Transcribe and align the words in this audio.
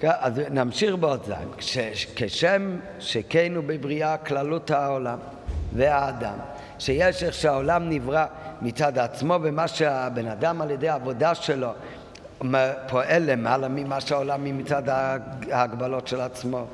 כן, 0.00 0.10
אז 0.20 0.32
נמשיך 0.50 0.94
בעוד 0.94 1.24
זין. 1.24 1.82
כשם 2.16 2.76
שכן 2.98 3.52
הוא 3.56 3.64
בבריאה 3.66 4.16
כללות 4.16 4.70
העולם 4.70 5.18
והאדם, 5.72 6.38
שיש 6.78 7.22
איך 7.22 7.34
שהעולם 7.34 7.90
נברא 7.90 8.24
מצד 8.62 8.98
עצמו 8.98 9.38
ומה 9.42 9.68
שהבן 9.68 10.26
אדם 10.26 10.62
על 10.62 10.70
ידי 10.70 10.88
העבודה 10.88 11.34
שלו 11.34 11.68
פועל 12.88 13.22
למעלה 13.30 13.68
ממה 13.68 14.00
שהעולם 14.00 14.58
מצד 14.58 14.82
ההגבלות 15.50 16.08
של 16.08 16.20
עצמו. 16.20 16.66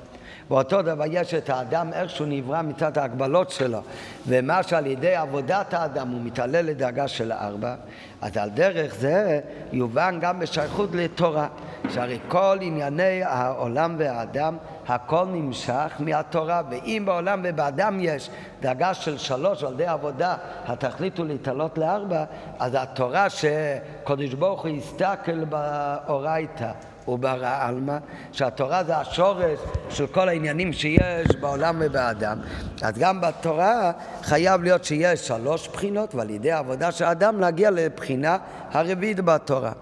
ואותו 0.50 0.82
דבר 0.82 1.04
יש 1.10 1.34
את 1.34 1.50
האדם 1.50 1.92
איך 1.92 2.10
שהוא 2.10 2.26
נברא 2.30 2.62
מצד 2.62 2.98
ההגבלות 2.98 3.50
שלו. 3.50 3.78
ומה 4.26 4.62
שעל 4.62 4.86
ידי 4.86 5.14
עבודת 5.14 5.74
האדם 5.74 6.08
הוא 6.08 6.20
מתעלה 6.24 6.62
לדאגה 6.62 7.08
של 7.08 7.32
ארבע 7.32 7.74
אז 8.20 8.36
על 8.36 8.50
דרך 8.50 8.94
זה 8.94 9.40
יובן 9.72 10.18
גם 10.20 10.38
בשייכות 10.38 10.90
לתורה 10.94 11.48
שהרי 11.90 12.18
כל 12.28 12.58
ענייני 12.60 13.22
העולם 13.24 13.94
והאדם 13.98 14.56
הכל 14.88 15.24
נמשך 15.26 15.92
מהתורה. 15.98 16.62
ואם 16.70 17.02
בעולם 17.06 17.40
ובאדם 17.44 17.98
יש 18.00 18.30
דאגה 18.60 18.94
של 18.94 19.18
שלוש 19.18 19.64
על 19.64 19.72
ידי 19.72 19.86
עבודה 19.86 20.34
התכלית 20.66 21.18
הוא 21.18 21.26
להתעלות 21.26 21.78
לארבע 21.78 22.24
אז 22.58 22.76
התורה 22.78 23.26
שקודש 23.30 24.34
ברוך 24.34 24.60
הוא 24.60 24.70
יסתכל 24.70 25.44
באורייתא 25.44 26.72
וברא 27.08 27.56
עלמא, 27.60 27.98
שהתורה 28.32 28.84
זה 28.84 28.96
השורש 28.96 29.58
של 29.88 30.06
כל 30.06 30.28
העניינים 30.28 30.72
שיש 30.72 31.36
בעולם 31.40 31.76
ובאדם. 31.80 32.38
אז 32.82 32.98
גם 32.98 33.20
בתורה 33.20 33.92
חייב 34.22 34.62
להיות 34.62 34.84
שיש 34.84 35.28
שלוש 35.28 35.68
בחינות, 35.68 36.14
ועל 36.14 36.30
ידי 36.30 36.52
העבודה 36.52 36.92
של 36.92 37.04
האדם 37.04 37.40
להגיע 37.40 37.70
לבחינה 37.70 38.36
הרביעית 38.72 39.20
בתורה. 39.20 39.72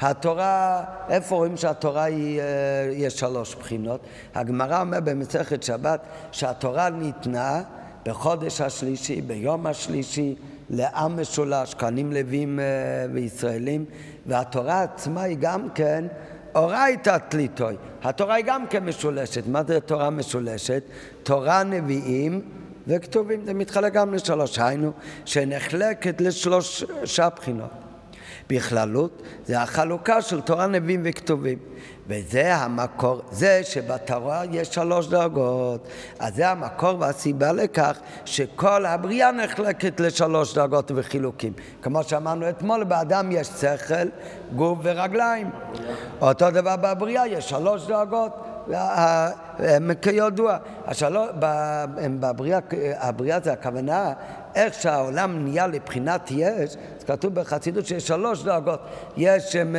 התורה, 0.00 0.84
איפה 1.08 1.34
רואים 1.34 1.56
שהתורה 1.56 2.04
היא, 2.04 2.40
אה, 2.40 2.44
יש 2.92 3.18
שלוש 3.18 3.54
בחינות? 3.54 4.00
הגמרא 4.34 4.80
אומר 4.80 5.00
במסכת 5.00 5.62
שבת 5.62 6.00
שהתורה 6.32 6.90
ניתנה 6.90 7.62
בחודש 8.06 8.60
השלישי, 8.60 9.20
ביום 9.22 9.66
השלישי, 9.66 10.34
לעם 10.70 11.20
משולש, 11.20 11.74
כהנים 11.74 12.12
לווים 12.12 12.60
אה, 12.60 12.64
וישראלים, 13.12 13.84
והתורה 14.26 14.82
עצמה 14.82 15.22
היא 15.22 15.36
גם 15.40 15.68
כן 15.74 16.04
אורייתא 16.54 17.18
תליטוי. 17.28 17.76
התורה 18.02 18.34
היא 18.34 18.44
גם 18.44 18.66
כן 18.66 18.84
משולשת. 18.84 19.46
מה 19.46 19.62
זה 19.68 19.80
תורה 19.80 20.10
משולשת? 20.10 20.82
תורה 21.22 21.62
נביאים 21.62 22.40
וכתובים. 22.86 23.44
זה 23.44 23.54
מתחלק 23.54 23.92
גם 23.92 24.14
לשלוש. 24.14 24.58
היינו, 24.58 24.92
שנחלקת 25.24 26.20
לשלושה 26.20 27.28
בחינות. 27.36 27.70
בכללות 28.50 29.22
זה 29.46 29.60
החלוקה 29.62 30.22
של 30.22 30.40
תורה 30.40 30.66
נביאים 30.66 31.00
וכתובים. 31.04 31.58
וזה 32.08 32.54
המקור, 32.54 33.20
זה 33.30 33.60
שבתורה 33.64 34.42
יש 34.50 34.68
שלוש 34.68 35.06
דרגות. 35.06 35.88
אז 36.18 36.34
זה 36.34 36.48
המקור 36.48 36.94
והסיבה 36.98 37.52
לכך 37.52 37.98
שכל 38.24 38.86
הבריאה 38.86 39.32
נחלקת 39.32 40.00
לשלוש 40.00 40.54
דרגות 40.54 40.90
וחילוקים. 40.94 41.52
כמו 41.82 42.02
שאמרנו 42.02 42.48
אתמול, 42.48 42.84
באדם 42.84 43.28
יש 43.32 43.46
שכל, 43.48 44.08
גוף 44.56 44.78
ורגליים. 44.82 45.50
אותו 46.20 46.50
דבר 46.50 46.76
בבריאה, 46.76 47.26
יש 47.26 47.48
שלוש 47.48 47.86
דרגות. 47.86 48.32
כידוע, 50.02 50.56
בבריאה, 52.20 52.58
הבריאה 52.98 53.40
זה 53.40 53.52
הכוונה 53.52 54.12
איך 54.54 54.74
שהעולם 54.74 55.44
נהיה 55.44 55.66
לבחינת 55.66 56.30
יש, 56.30 56.76
אז 56.98 57.04
כתוב 57.06 57.34
בחסידות 57.34 57.86
שיש 57.86 58.08
שלוש 58.08 58.42
דרגות. 58.42 58.80
יש, 59.16 59.56
הם, 59.56 59.76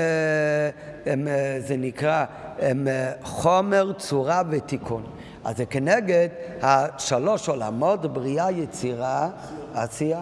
הם, 1.06 1.28
זה 1.60 1.78
נקרא 1.78 2.26
הם, 2.60 2.88
חומר, 3.24 3.94
צורה 3.98 4.42
ותיקון. 4.50 5.04
אז 5.44 5.58
זה 5.58 5.66
כנגד 5.66 6.28
השלוש 6.62 7.50
עולמות, 7.50 8.14
בריאה, 8.14 8.52
יצירה, 8.52 9.30
עשייה. 9.74 10.22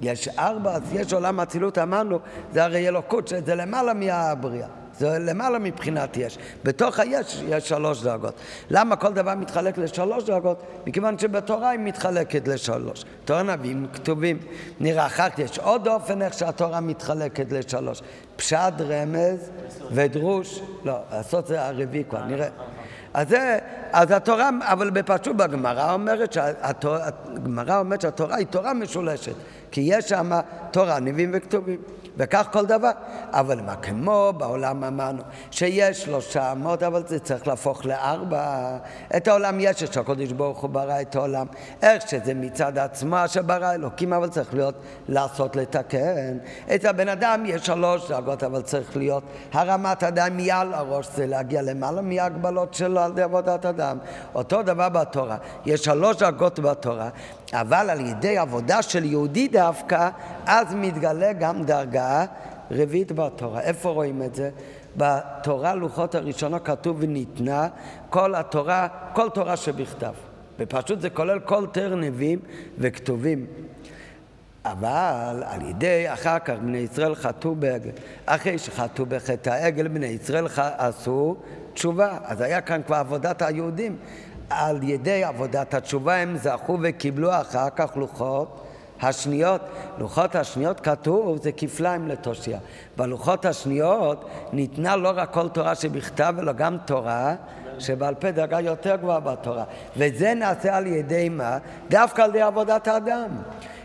יש 0.00 0.28
ארבע, 0.28 0.72
אז 0.72 0.82
יש 0.92 1.12
עולם 1.12 1.40
אצילות, 1.40 1.78
אמרנו, 1.78 2.18
זה 2.52 2.64
הרי 2.64 2.88
אלוקות, 2.88 3.28
שזה 3.28 3.54
למעלה 3.54 3.94
מהבריאה. 3.94 4.79
זה 5.00 5.18
למעלה 5.18 5.58
מבחינת 5.58 6.16
יש. 6.16 6.38
בתוך 6.64 7.00
היש 7.00 7.42
יש 7.48 7.68
שלוש 7.68 8.02
דרגות. 8.02 8.34
למה 8.70 8.96
כל 8.96 9.12
דבר 9.12 9.34
מתחלק 9.34 9.78
לשלוש 9.78 10.24
דרגות? 10.24 10.62
מכיוון 10.86 11.18
שבתורה 11.18 11.70
היא 11.70 11.80
מתחלקת 11.80 12.48
לשלוש. 12.48 13.04
תורה 13.24 13.42
נביאים 13.42 13.86
כתובים. 13.92 14.38
נראה 14.80 15.06
אחר 15.06 15.30
כך 15.30 15.38
יש 15.38 15.58
עוד 15.58 15.88
אופן 15.88 16.22
איך 16.22 16.34
שהתורה 16.34 16.80
מתחלקת 16.80 17.52
לשלוש. 17.52 18.02
פשט, 18.36 18.72
רמז 18.80 19.50
ודרוש. 19.90 20.60
לא, 20.84 20.98
לעשות 21.12 21.46
זה 21.46 21.66
הרביעי 21.66 22.04
כבר, 22.04 22.24
נראה. 22.24 22.48
אז 23.14 23.28
זה, 23.28 23.58
אז 23.92 24.10
התורה, 24.10 24.50
אבל 24.62 24.90
בפשוט 24.90 25.36
בגמרא 25.36 25.92
אומרת, 25.92 26.36
הגמרא 26.60 27.78
אומרת 27.78 28.00
שהתורה 28.00 28.36
היא 28.36 28.46
תורה 28.46 28.74
משולשת, 28.74 29.34
כי 29.70 29.80
יש 29.84 30.08
שם 30.08 30.30
תורה, 30.70 31.00
נביאים 31.00 31.30
וכתובים. 31.34 31.78
וכך 32.20 32.46
כל 32.52 32.66
דבר. 32.66 32.90
אבל 33.32 33.60
מה 33.60 33.76
כמו 33.76 34.32
בעולם 34.36 34.84
אמרנו 34.84 35.22
שיש 35.50 36.02
שלושה 36.02 36.52
אמות, 36.52 36.82
אבל 36.82 37.02
זה 37.06 37.18
צריך 37.18 37.48
להפוך 37.48 37.86
לארבע. 37.86 38.76
את 39.16 39.28
העולם 39.28 39.60
יש, 39.60 39.82
יש 39.82 39.96
הקודש 39.96 40.32
ברוך 40.32 40.58
הוא 40.58 40.70
ברא 40.70 41.00
את 41.00 41.16
העולם. 41.16 41.46
איך 41.82 42.08
שזה 42.08 42.34
מצד 42.34 42.78
עצמו 42.78 43.16
שברא 43.26 43.72
אלוקים, 43.74 44.12
אבל 44.12 44.28
צריך 44.28 44.54
להיות 44.54 44.74
לעשות 45.08 45.56
לתקן. 45.56 46.38
את 46.74 46.84
הבן 46.84 47.08
אדם 47.08 47.42
יש 47.46 47.66
שלוש 47.66 48.08
דרגות, 48.08 48.42
אבל 48.42 48.62
צריך 48.62 48.96
להיות 48.96 49.22
הרמת 49.52 50.02
אדם 50.02 50.36
מעל 50.36 50.74
הראש, 50.74 51.08
זה 51.14 51.26
להגיע 51.26 51.62
למעלה 51.62 52.00
מההגבלות 52.00 52.74
שלו 52.74 53.00
על 53.00 53.10
ידי 53.10 53.22
עבודת 53.22 53.66
אדם. 53.66 53.98
אותו 54.34 54.62
דבר 54.62 54.88
בתורה, 54.88 55.36
יש 55.66 55.84
שלוש 55.84 56.16
דרגות 56.16 56.58
בתורה, 56.58 57.08
אבל 57.52 57.90
על 57.90 58.00
ידי 58.00 58.38
עבודה 58.38 58.82
של 58.82 59.04
יהודי 59.04 59.48
דווקא, 59.48 60.08
אז 60.46 60.74
מתגלה 60.74 61.32
גם 61.32 61.62
דרגה 61.62 62.24
רביעית 62.70 63.12
בתורה. 63.12 63.60
איפה 63.60 63.90
רואים 63.90 64.22
את 64.22 64.34
זה? 64.34 64.50
בתורה 64.96 65.74
לוחות 65.74 66.14
הראשונות 66.14 66.64
כתוב 66.64 66.96
וניתנה 67.00 67.68
כל 68.10 68.34
התורה, 68.34 68.88
כל 69.12 69.28
תורה 69.28 69.56
שבכתב. 69.56 70.12
ופשוט 70.58 71.00
זה 71.00 71.10
כולל 71.10 71.40
כל 71.40 71.66
תר 71.72 71.94
נביאים 71.94 72.38
וכתובים. 72.78 73.46
אבל 74.64 75.42
על 75.46 75.62
ידי, 75.68 76.04
אחר 76.12 76.38
כך 76.38 76.54
בני 76.62 76.78
ישראל 76.78 77.14
חטאו 77.14 77.54
בעגל. 77.54 77.90
אחרי 78.26 78.58
שחטאו 78.58 79.06
בחטא 79.06 79.50
העגל, 79.50 79.88
בני 79.88 80.06
ישראל 80.06 80.46
עשו 80.56 81.36
תשובה. 81.74 82.18
אז 82.24 82.40
היה 82.40 82.60
כאן 82.60 82.80
כבר 82.86 82.96
עבודת 82.96 83.42
היהודים. 83.42 83.96
על 84.50 84.82
ידי 84.82 85.24
עבודת 85.24 85.74
התשובה 85.74 86.16
הם 86.16 86.36
זכו 86.36 86.78
וקיבלו 86.82 87.40
אחר 87.40 87.70
כך 87.76 87.96
לוחות 87.96 88.60
השניות. 89.02 89.60
לוחות 89.98 90.36
השניות 90.36 90.80
כתוב, 90.80 91.42
זה 91.42 91.52
כפליים 91.52 92.08
לתושיע. 92.08 92.58
בלוחות 92.96 93.44
השניות 93.44 94.28
ניתנה 94.52 94.96
לא 94.96 95.12
רק 95.14 95.32
כל 95.32 95.48
תורה 95.48 95.74
שבכתב, 95.74 96.34
אלא 96.38 96.52
גם 96.52 96.76
תורה 96.84 97.34
שבעל 97.78 98.14
פה 98.14 98.30
דרגה 98.30 98.60
יותר 98.60 98.96
גבוהה 98.96 99.20
בתורה. 99.20 99.64
וזה 99.96 100.34
נעשה 100.34 100.76
על 100.76 100.86
ידי 100.86 101.28
מה? 101.28 101.58
דווקא 101.88 102.22
על 102.22 102.30
ידי 102.30 102.42
עבודת 102.42 102.88
האדם. 102.88 103.30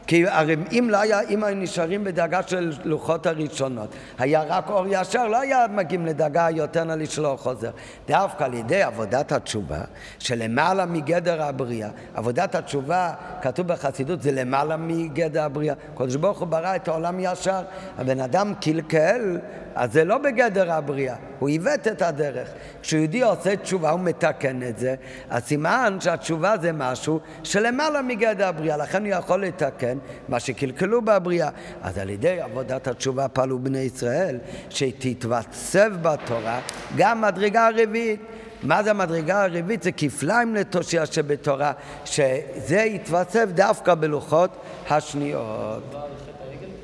כי 0.07 0.27
הרי 0.27 0.55
אם 0.71 0.87
לא 0.89 0.97
היה, 0.97 1.21
אם 1.21 1.43
היו 1.43 1.55
נשארים 1.55 2.03
בדאגה 2.03 2.43
של 2.43 2.73
לוחות 2.83 3.25
הראשונות, 3.25 3.95
היה 4.17 4.43
רק 4.43 4.69
אור 4.69 4.85
ישר, 4.89 5.27
לא 5.27 5.39
היה 5.39 5.65
מגיעים 5.71 6.05
לדאגה 6.05 6.47
יותר 6.51 6.83
נא 6.83 6.93
לשלוח 6.93 7.41
חוזר. 7.41 7.71
דווקא 8.07 8.43
על 8.43 8.53
ידי 8.53 8.83
עבודת 8.83 9.31
התשובה, 9.31 9.81
שלמעלה 10.19 10.85
מגדר 10.85 11.43
הבריאה, 11.43 11.89
עבודת 12.13 12.55
התשובה, 12.55 13.13
כתוב 13.41 13.67
בחסידות, 13.67 14.21
זה 14.21 14.31
למעלה 14.31 14.77
מגדר 14.77 15.43
הבריאה. 15.43 15.75
קדוש 15.95 16.15
ברוך 16.15 16.39
הוא 16.39 16.47
ברא 16.47 16.75
את 16.75 16.87
העולם 16.87 17.17
ישר, 17.19 17.61
הבן 17.97 18.19
אדם 18.19 18.53
קלקל 18.61 19.37
אז 19.75 19.93
זה 19.93 20.03
לא 20.03 20.17
בגדר 20.17 20.71
הבריאה, 20.71 21.15
הוא 21.39 21.49
עיוות 21.49 21.87
את 21.87 22.01
הדרך. 22.01 22.49
כשיהודי 22.81 23.21
עושה 23.21 23.55
תשובה 23.55 23.89
הוא 23.89 23.99
מתקן 23.99 24.63
את 24.63 24.77
זה, 24.77 24.95
אז 25.29 25.43
סימן 25.43 25.97
שהתשובה 26.01 26.55
זה 26.61 26.71
משהו 26.71 27.19
שלמעלה 27.43 28.01
מגדר 28.01 28.47
הבריאה, 28.47 28.77
לכן 28.77 29.05
הוא 29.05 29.13
יכול 29.13 29.45
לתקן 29.45 29.94
מה 30.27 30.39
שקלקלו 30.39 31.01
בבריאה. 31.01 31.49
אז 31.81 31.97
על 31.97 32.09
ידי 32.09 32.41
עבודת 32.41 32.87
התשובה 32.87 33.27
פעלו 33.27 33.59
בני 33.59 33.79
ישראל, 33.79 34.37
שתתווסף 34.69 35.89
בתורה 36.01 36.59
גם 36.97 37.21
מדרגה 37.21 37.69
רביעית. 37.77 38.21
מה 38.63 38.83
זה 38.83 38.89
המדרגה 38.89 39.43
הרביעית? 39.43 39.83
זה 39.83 39.91
כפליים 39.91 40.55
לתושיע 40.55 41.05
שבתורה, 41.05 41.71
שזה 42.05 42.77
יתווסף 42.77 43.45
דווקא 43.53 43.95
בלוחות 43.95 44.49
השניות. 44.89 45.83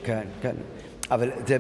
כן, 0.04 0.24
כן. 0.42 0.56
אבל 1.12 1.30
זה 1.48 1.58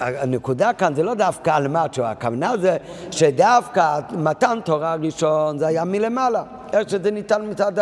הנקודה 0.00 0.72
כאן 0.72 0.94
זה 0.94 1.02
לא 1.02 1.14
דווקא 1.14 1.50
על 1.50 1.76
התשובה, 1.76 2.10
הכוונה 2.10 2.56
זה 2.60 2.76
שדווקא 3.10 4.00
מתן 4.12 4.58
תורה 4.64 4.94
ראשון 4.94 5.58
זה 5.58 5.66
היה 5.66 5.84
מלמעלה, 5.84 6.42
איך 6.72 6.90
שזה 6.90 7.10
ניתן 7.10 7.42
מצד 7.50 7.72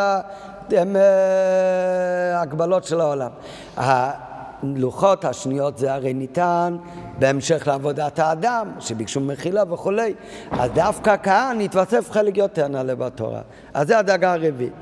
ההגבלות 2.34 2.84
של 2.84 3.00
העולם. 3.00 3.30
הלוחות 3.76 5.24
השניות 5.24 5.78
זה 5.78 5.94
הרי 5.94 6.14
ניתן 6.14 6.76
בהמשך 7.18 7.66
לעבודת 7.66 8.18
האדם, 8.18 8.70
שביקשו 8.80 9.20
מחילה 9.20 9.72
וכולי. 9.72 10.14
אז 10.50 10.70
דווקא 10.70 11.16
כאן 11.16 11.58
התווסף 11.64 12.10
חלק 12.10 12.36
יותר 12.36 12.68
נעלה 12.68 12.94
בתורה. 12.94 13.40
אז 13.74 13.86
זה 13.86 13.98
הדאגה 13.98 14.32
הרביעית. 14.32 14.72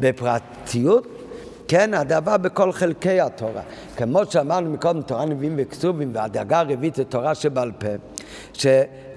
בפרטיות, 0.00 1.06
כן, 1.68 1.94
הדבר 1.94 2.36
בכל 2.36 2.72
חלקי 2.72 3.20
התורה. 3.20 3.62
כמו 3.96 4.20
שאמרנו 4.28 4.70
מקודם, 4.70 5.02
תורה 5.02 5.24
נביאים 5.24 5.54
וכתובים, 5.58 6.10
והדאגה 6.14 6.58
הרביעית 6.58 6.94
זה 6.94 7.04
תורה 7.04 7.34
שבעל 7.34 7.72
פה. 7.72 7.88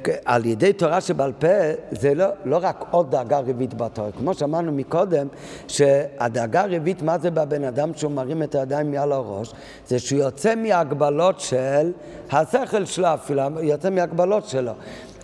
ש... 0.07 0.09
על 0.25 0.45
ידי 0.45 0.73
תורה 0.73 1.01
שבעל 1.01 1.31
פה 1.39 1.47
זה 1.91 2.13
לא, 2.13 2.25
לא 2.45 2.59
רק 2.61 2.85
עוד 2.91 3.11
דאגה 3.11 3.39
רביעית 3.39 3.73
בתורה, 3.73 4.11
כמו 4.11 4.33
שאמרנו 4.33 4.71
מקודם, 4.71 5.27
שהדאגה 5.67 6.61
הרביעית, 6.61 7.01
מה 7.01 7.17
זה 7.17 7.31
בבן 7.31 7.63
אדם 7.63 7.93
שהוא 7.95 8.11
מרים 8.11 8.43
את 8.43 8.55
הידיים 8.55 8.91
מעל 8.91 9.11
הראש? 9.11 9.53
זה 9.87 9.99
שהוא 9.99 10.19
יוצא 10.19 10.55
מהגבלות 10.55 11.39
של 11.39 11.91
השכל 12.31 12.85
שלו 12.85 13.13
אפילו, 13.13 13.41
יוצא 13.61 13.89
מהגבלות 13.89 14.45
שלו. 14.45 14.71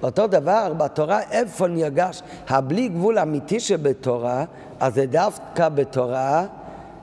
אותו 0.03 0.27
דבר 0.27 0.73
בתורה, 0.77 1.19
איפה 1.31 1.67
נרגש 1.67 2.21
הבלי 2.47 2.87
גבול 2.87 3.19
אמיתי 3.19 3.59
שבתורה, 3.59 4.45
אז 4.79 4.93
זה 4.93 5.05
דווקא 5.05 5.69
בתורה 5.69 6.45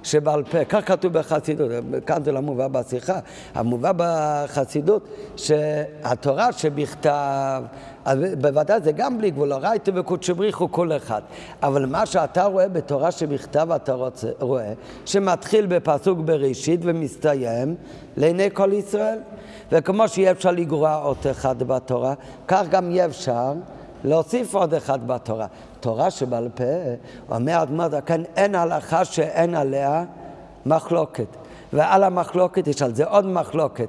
שבעל 0.03 0.43
פה, 0.45 0.65
כך 0.65 0.89
כתוב 0.89 1.13
בחסידות, 1.13 1.71
כאן 2.07 2.25
זה 2.25 2.33
לא 2.33 2.41
מובא 2.41 2.69
בשיחה, 2.69 3.19
המובא 3.55 3.93
בחסידות 3.97 5.09
שהתורה 5.37 6.53
שבכתב, 6.53 7.63
בוודאי 8.41 8.81
זה 8.81 8.93
גם 8.93 9.19
בלי 9.19 9.31
גבול, 9.31 9.53
רייטו 9.53 9.95
וקודשו 9.95 10.35
בריחו 10.35 10.73
כל 10.73 10.93
אחד, 10.97 11.23
אבל 11.63 11.87
מה 11.87 12.07
שאתה 12.07 12.45
רואה 12.45 12.69
בתורה 12.69 13.11
שבכתב 13.11 13.73
אתה 13.73 13.93
רוצה, 13.93 14.29
רואה, 14.41 14.73
שמתחיל 15.07 15.67
בפסוק 15.67 16.19
בראשית 16.19 16.81
ומסתיים 16.83 17.75
לעיני 18.17 18.49
כל 18.53 18.73
ישראל, 18.73 19.19
וכמו 19.73 20.09
שאי 20.09 20.31
אפשר 20.31 20.51
לגרוע 20.51 21.01
אות 21.05 21.27
אחד 21.31 21.63
בתורה, 21.63 22.15
כך 22.49 22.69
גם 22.71 22.91
אי 22.91 23.05
אפשר 23.05 23.53
להוסיף 24.05 24.55
עוד 24.55 24.75
אחד 24.75 25.07
בתורה. 25.07 25.47
תורה 25.81 26.11
שבעל 26.11 26.49
פה, 26.55 26.65
אומר 27.31 27.63
אדמו"ר 27.63 27.91
זקן, 27.91 28.23
אין 28.37 28.55
הלכה 28.55 29.05
שאין 29.05 29.55
עליה 29.55 30.05
מחלוקת. 30.67 31.37
ועל 31.73 32.05
המחלוקת 32.05 32.67
יש 32.67 32.83
על 32.83 32.95
זה 32.95 33.05
עוד 33.05 33.27
מחלוקת. 33.27 33.89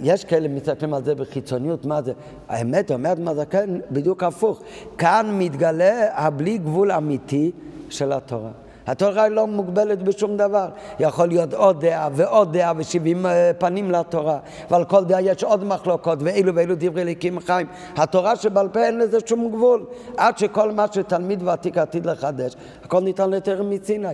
יש 0.00 0.24
כאלה 0.24 0.48
מסתכלים 0.48 0.94
על 0.94 1.04
זה 1.04 1.14
בחיצוניות, 1.14 1.86
מה 1.86 2.02
זה? 2.02 2.12
האמת, 2.48 2.90
אומר 2.90 3.12
אדמו"ר 3.12 3.34
זקן, 3.34 3.78
בדיוק 3.90 4.22
הפוך. 4.22 4.62
כאן 4.98 5.26
מתגלה 5.38 6.08
הבלי 6.12 6.58
גבול 6.58 6.92
אמיתי 6.92 7.52
של 7.90 8.12
התורה. 8.12 8.50
התורה 8.86 9.28
לא 9.28 9.46
מוגבלת 9.46 10.02
בשום 10.02 10.36
דבר. 10.36 10.68
יכול 11.00 11.28
להיות 11.28 11.54
עוד 11.54 11.80
דעה 11.80 12.08
ועוד 12.12 12.52
דעה 12.52 12.72
ושבעים 12.76 13.26
אה, 13.26 13.50
פנים 13.58 13.90
לתורה, 13.90 14.38
ועל 14.70 14.84
כל 14.84 15.04
דעה 15.04 15.22
יש 15.22 15.44
עוד 15.44 15.64
מחלוקות, 15.64 16.18
ואילו 16.22 16.54
ואילו 16.54 16.74
דברי 16.78 17.02
אליקים 17.02 17.40
חיים. 17.40 17.66
התורה 17.96 18.36
שבעל 18.36 18.68
פה 18.68 18.80
אין 18.80 18.98
לזה 18.98 19.18
שום 19.26 19.50
גבול, 19.50 19.84
עד 20.16 20.38
שכל 20.38 20.72
מה 20.72 20.86
שתלמיד 20.92 21.48
ותיק 21.48 21.78
עתיד 21.78 22.06
לחדש, 22.06 22.54
הכל 22.84 23.00
ניתן 23.00 23.30
לתרם 23.30 23.70
מסיני. 23.70 24.08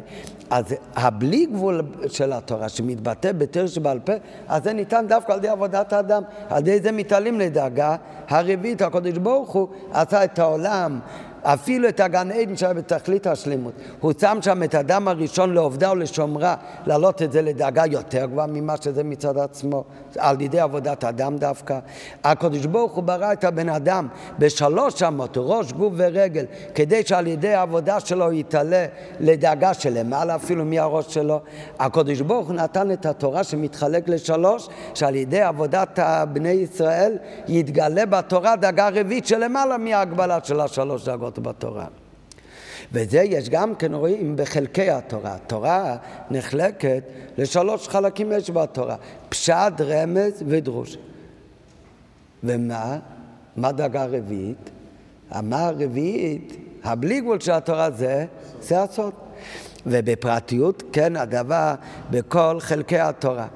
אז 0.51 0.65
הבלי 0.97 1.47
גבול 1.47 1.83
של 2.09 2.33
התורה 2.33 2.69
שמתבטא 2.69 3.33
בתר 3.33 3.67
שבעל 3.67 3.99
פה, 3.99 4.13
אז 4.49 4.65
זה 4.65 4.73
ניתן 4.73 5.05
דווקא 5.09 5.33
על 5.33 5.39
ידי 5.39 5.49
עבודת 5.49 5.93
האדם. 5.93 6.23
על 6.49 6.59
ידי 6.59 6.81
זה 6.81 6.93
מתעלים 6.93 7.41
לדאגה 7.41 7.97
הרביעית, 8.29 8.83
הקדוש 8.83 9.19
ברוך 9.19 9.51
הוא 9.51 9.69
עשה 9.93 10.25
את 10.25 10.39
העולם 10.39 11.01
אפילו 11.43 11.89
את 11.89 12.01
הגן 12.01 12.31
עדן 12.31 12.57
שהיה 12.57 12.75
בתכלית 12.75 13.27
השלמות. 13.27 13.73
הוא 14.01 14.13
שם 14.21 14.39
שם 14.41 14.63
את 14.63 14.75
האדם 14.75 15.09
הראשון 15.09 15.55
לעובדה 15.55 15.93
ולשומרה, 15.93 16.55
להעלות 16.87 17.23
את 17.23 17.33
זה 17.33 17.43
לדאגה 17.43 17.87
יותר 17.87 18.27
גבוהה 18.27 18.47
ממה 18.47 18.75
שזה 18.81 19.05
מצד 19.05 19.39
עצמו, 19.39 19.85
על 20.19 20.41
ידי 20.41 20.61
עבודת 20.61 21.05
אדם 21.05 21.37
דווקא. 21.39 21.79
הקדוש 22.25 22.67
ברוך 22.67 22.93
הוא 22.93 23.05
ברא 23.05 23.33
את 23.33 23.45
הבן 23.45 23.69
אדם 23.69 24.09
בשלוש 24.39 25.03
אמות, 25.03 25.37
ראש, 25.37 25.73
גוף 25.73 25.93
ורגל, 25.97 26.45
כדי 26.75 27.03
שעל 27.07 27.27
ידי 27.27 27.55
העבודה 27.55 28.01
שלו 28.01 28.33
יתעלה 28.33 28.87
לדאגה 29.21 29.75
שלמעלה 29.75 30.35
אפילו 30.35 30.65
מהראש 30.65 31.15
שלו. 31.15 31.41
הקדוש 31.79 32.21
ברוך 32.21 32.47
הוא 32.47 32.57
נתן 32.57 32.93
את 32.93 33.07
התורה 33.07 33.45
שמתחלק 33.45 34.09
לשלוש, 34.09 34.69
שעל 34.95 35.15
ידי 35.15 35.41
עבודת 35.41 35.99
בני 36.33 36.49
ישראל 36.49 37.17
יתגלה 37.49 38.07
בתורה 38.07 38.57
דאגה 38.57 38.89
רביעית 38.89 39.27
שלמעלה 39.27 39.79
מההגבלה 39.79 40.39
של 40.43 40.61
השלוש 40.61 41.05
דאגות. 41.05 41.30
מצוות 41.39 41.39
בתורה. 41.39 41.87
וזה 42.93 43.23
יש 43.23 43.49
גם 43.49 43.75
כן 43.75 43.95
רואים 43.95 44.37
בחלקי 44.37 44.91
התורה. 44.91 45.35
התורה 45.35 45.97
נחלקת 46.31 47.03
לשלוש 47.39 47.89
חלקים 47.89 48.33
יש 48.33 48.51
בתורה, 48.51 48.97
פשט, 49.29 49.81
רמז 49.81 50.43
ודרוש. 50.47 50.97
ומה? 52.45 52.99
מה 53.57 53.73
דרגה 53.73 54.05
רביעית? 54.05 54.71
המה 55.31 55.67
הרביעית, 55.67 56.57
הבלי 56.85 57.21
גבול 57.21 57.41
של 57.41 57.53
התורה 57.53 57.91
זה, 57.91 58.25
זה 58.61 58.83
הסוד. 58.83 59.13
ובפרטיות, 59.87 60.83
כן, 60.93 61.17
הדבר 61.17 61.75
בכל 62.11 62.57
חלקי 62.61 62.99
התורה. 62.99 63.47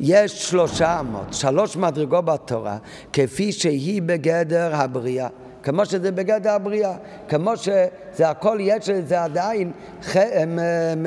יש 0.00 0.50
שלושה 0.50 1.00
אמות, 1.00 1.34
שלוש 1.34 1.76
מדרגות 1.76 2.24
בתורה, 2.24 2.78
כפי 3.12 3.52
שהיא 3.52 4.02
בגדר 4.02 4.74
הבריאה. 4.74 5.28
כמו 5.66 5.86
שזה 5.86 6.12
בגדר 6.12 6.50
הבריאה, 6.50 6.92
כמו 7.28 7.56
שזה 7.56 8.28
הכל 8.28 8.58
יש 8.60 8.88
לזה 8.88 9.22
עדיין 9.22 9.72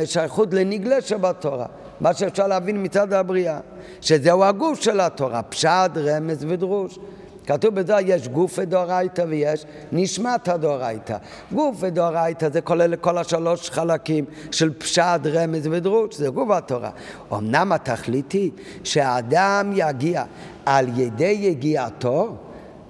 שייכות 0.05 0.53
לנגלה 0.53 1.01
שבתורה, 1.01 1.65
מה 2.01 2.13
שאפשר 2.13 2.47
להבין 2.47 2.85
מצד 2.85 3.13
הבריאה, 3.13 3.59
שזהו 4.01 4.43
הגוף 4.43 4.81
של 4.81 4.99
התורה, 4.99 5.41
פשט, 5.43 5.91
רמז 5.95 6.45
ודרוש. 6.47 6.99
כתוב 7.45 7.75
בזה 7.75 7.93
יש 8.05 8.27
גוף 8.27 8.59
ודאורייתא 8.59 9.25
ויש 9.27 9.65
נשמת 9.91 10.47
הדאורייתא. 10.47 11.17
גוף 11.51 11.75
ודאורייתא 11.79 12.49
זה 12.49 12.61
כולל 12.61 12.95
כל 12.95 13.17
השלוש 13.17 13.69
חלקים 13.69 14.25
של 14.51 14.73
פשט, 14.73 15.19
רמז 15.25 15.67
ודרוש, 15.71 16.15
זה 16.15 16.29
גוף 16.29 16.49
התורה. 16.49 16.89
אמנם 17.33 17.71
התכלית 17.71 18.31
היא 18.31 18.51
שהאדם 18.83 19.71
יגיע 19.75 20.23
על 20.65 20.87
ידי 20.99 21.37
יגיעתו 21.41 22.35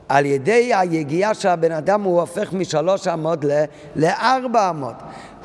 על 0.10 0.26
ידי 0.26 0.74
היגיעה 0.74 1.34
של 1.34 1.50
הבן 1.50 1.72
אדם 1.72 2.02
הוא 2.02 2.20
הופך 2.20 2.54
משלוש 2.54 3.08
אמות 3.08 3.40
לארבע 3.96 4.70
אמות. 4.70 4.96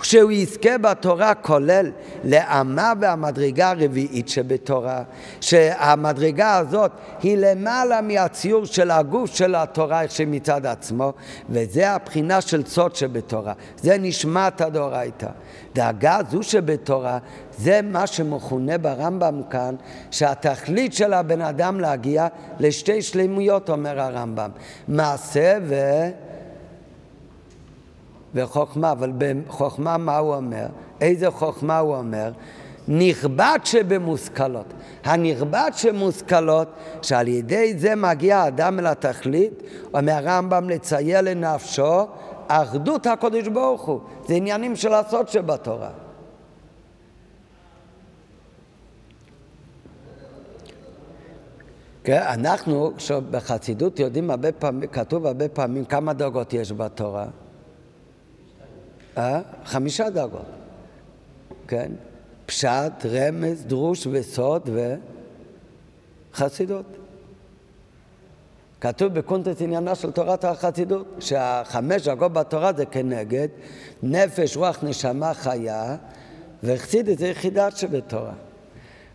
כשהוא 0.01 0.31
יזכה 0.31 0.79
בתורה 0.79 1.35
כולל 1.35 1.91
לאמה 2.25 2.93
והמדרגה 3.01 3.71
הרביעית 3.71 4.29
שבתורה, 4.29 5.03
שהמדרגה 5.41 6.57
הזאת 6.57 6.91
היא 7.23 7.37
למעלה 7.37 8.01
מהציור 8.01 8.65
של 8.65 8.91
הגוף 8.91 9.35
של 9.35 9.55
התורה 9.55 10.03
איך 10.03 10.11
שמצד 10.11 10.67
עצמו, 10.67 11.13
וזה 11.51 11.91
הבחינה 11.91 12.41
של 12.41 12.65
סוד 12.67 12.97
שבתורה, 12.97 13.53
זה 13.77 13.99
נשמת 13.99 14.61
הדאורייתא. 14.61 15.29
דאגה 15.75 16.19
זו 16.31 16.43
שבתורה 16.43 17.19
זה 17.59 17.81
מה 17.83 18.07
שמכונה 18.07 18.79
ברמב"ם 18.79 19.43
כאן, 19.51 19.75
שהתכלית 20.11 20.93
של 20.93 21.13
הבן 21.13 21.41
אדם 21.41 21.81
להגיע 21.81 22.27
לשתי 22.61 23.03
שלמויות, 23.03 23.71
אומר 23.71 24.01
הרמב"ם, 24.01 24.51
מעשה 24.89 25.59
ו... 25.63 25.75
וחוכמה, 28.35 28.93
אבל 28.93 29.13
בחוכמה 29.19 29.97
מה 29.97 30.19
הוא 30.19 30.35
אומר? 30.35 30.67
איזה 31.01 31.31
חוכמה 31.31 31.79
הוא 31.79 31.97
אומר? 31.97 32.33
נכבד 32.89 33.59
שבמושכלות. 33.65 34.67
הנכבד 35.05 35.71
שמושכלות, 35.75 36.69
שעל 37.03 37.29
ידי 37.29 37.75
זה 37.79 37.95
מגיע 37.95 38.39
האדם 38.39 38.79
אל 38.79 38.87
התכלית, 38.87 39.63
אומר 39.95 40.13
הרמב"ם 40.13 40.71
לצייר 40.71 41.21
לנפשו 41.21 42.07
אחדות 42.49 43.07
הקודש 43.07 43.49
ברוך 43.49 43.83
הוא. 43.83 44.01
זה 44.29 44.35
עניינים 44.35 44.77
של 44.77 44.95
הסוד 44.95 45.29
שבתורה. 45.29 45.91
כן, 52.05 52.23
אנחנו 52.27 52.93
בחסידות 53.31 53.99
יודעים 53.99 54.31
הרבה 54.31 54.53
פעמים, 54.53 54.89
כתוב 54.89 55.27
הרבה 55.27 55.49
פעמים 55.49 55.85
כמה 55.85 56.13
דרגות 56.13 56.53
יש 56.53 56.73
בתורה. 56.73 57.27
אה? 59.19 59.41
חמישה 59.65 60.11
דרגות, 60.11 60.47
כן? 61.69 61.93
פשט, 62.47 63.07
רמז, 63.11 63.65
דרוש 63.65 64.07
וסוד 64.11 64.71
וחסידות. 66.35 66.87
כתוב 68.81 69.15
בקונטס 69.15 69.63
עניינה 69.63 69.95
של 69.95 70.11
תורת 70.11 70.45
החסידות, 70.45 71.07
שהחמש 71.21 72.03
דרגות 72.03 72.33
בתורה 72.33 72.73
זה 72.73 72.87
כנגד 72.87 73.49
נפש, 74.03 74.57
רוח, 74.57 74.79
נשמה, 74.83 75.35
חיה, 75.35 75.97
וחסידות 76.63 77.19
זה 77.19 77.27
יחידה 77.29 77.71
שבתורה. 77.71 78.33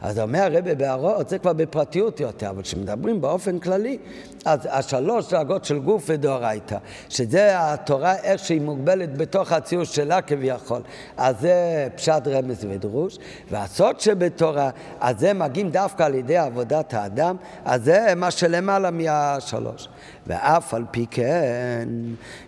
אז 0.01 0.20
אומר 0.20 0.39
הרבי 0.44 0.75
בהערות, 0.75 1.29
זה 1.29 1.39
כבר 1.39 1.53
בפרטיות 1.53 2.20
יותר, 2.20 2.50
אבל 2.50 2.62
כשמדברים 2.62 3.22
באופן 3.22 3.60
כללי, 3.60 3.98
אז 4.46 4.60
השלוש 4.72 5.29
דרגות 5.29 5.65
של 5.65 5.79
גוף 5.79 6.03
ודאורייתא, 6.08 6.77
שזה 7.10 7.50
התורה 7.53 8.15
איך 8.15 8.46
שהיא 8.46 8.62
מוגבלת 8.62 9.18
בתוך 9.18 9.51
הציור 9.51 9.84
שלה 9.84 10.22
כביכול, 10.22 10.82
אז 11.18 11.36
זה 11.39 11.88
פשט 11.96 12.27
רמז 12.27 12.65
ודרוש, 12.70 13.18
והסוד 13.51 14.00
שבתורה, 14.00 14.70
אז 15.00 15.20
זה 15.20 15.34
מגיעים 15.34 15.70
דווקא 15.72 16.03
על 16.03 16.15
ידי 16.15 16.38
עבודת 16.38 16.94
האדם, 16.94 17.36
אז 17.65 17.84
זה 17.84 18.13
מה 18.15 18.32
שלמעלה 18.32 18.91
מהשלוש. 18.91 19.88
ואף 20.30 20.74
על 20.74 20.86
פי 20.92 21.06
כן 21.12 21.90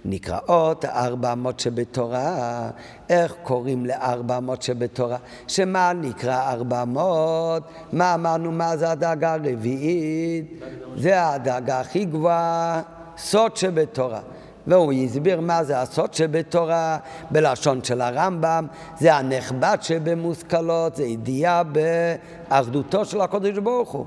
נקראות 0.06 0.86
ארבע 0.86 1.34
אמות 1.34 1.60
שבתורה. 1.60 2.70
איך 3.10 3.36
קוראים 3.44 3.86
לארבע 3.86 4.38
אמות 4.38 4.62
שבתורה? 4.62 5.18
שמה 5.48 5.94
נקרא 5.94 6.52
ארבע 6.52 6.82
אמות? 6.82 7.64
מה 7.94 8.14
אמרנו, 8.14 8.52
מה 8.52 8.78
זה 8.78 8.92
הדאגה 8.92 9.34
הרביעית? 9.34 10.62
זה 10.98 11.28
הדאגה 11.28 11.80
הכי 11.80 12.06
גבוהה, 12.06 12.82
סוד 13.18 13.58
שבתורה. 13.58 14.20
והוא 14.68 14.94
הסביר 14.94 15.42
מה 15.42 15.64
זה 15.64 15.82
הסוד 15.82 16.14
שבתורה 16.14 16.98
בלשון 17.32 17.84
של 17.84 18.02
הרמב"ם, 18.02 18.68
זה 19.00 19.16
הנכבד 19.16 19.78
שבמושכלות, 19.82 20.96
זה 20.96 21.04
ידיעה 21.04 21.64
באחדותו 21.64 23.06
של 23.06 23.22
הקודש 23.22 23.58
ברוך 23.58 23.92
הוא. 23.92 24.06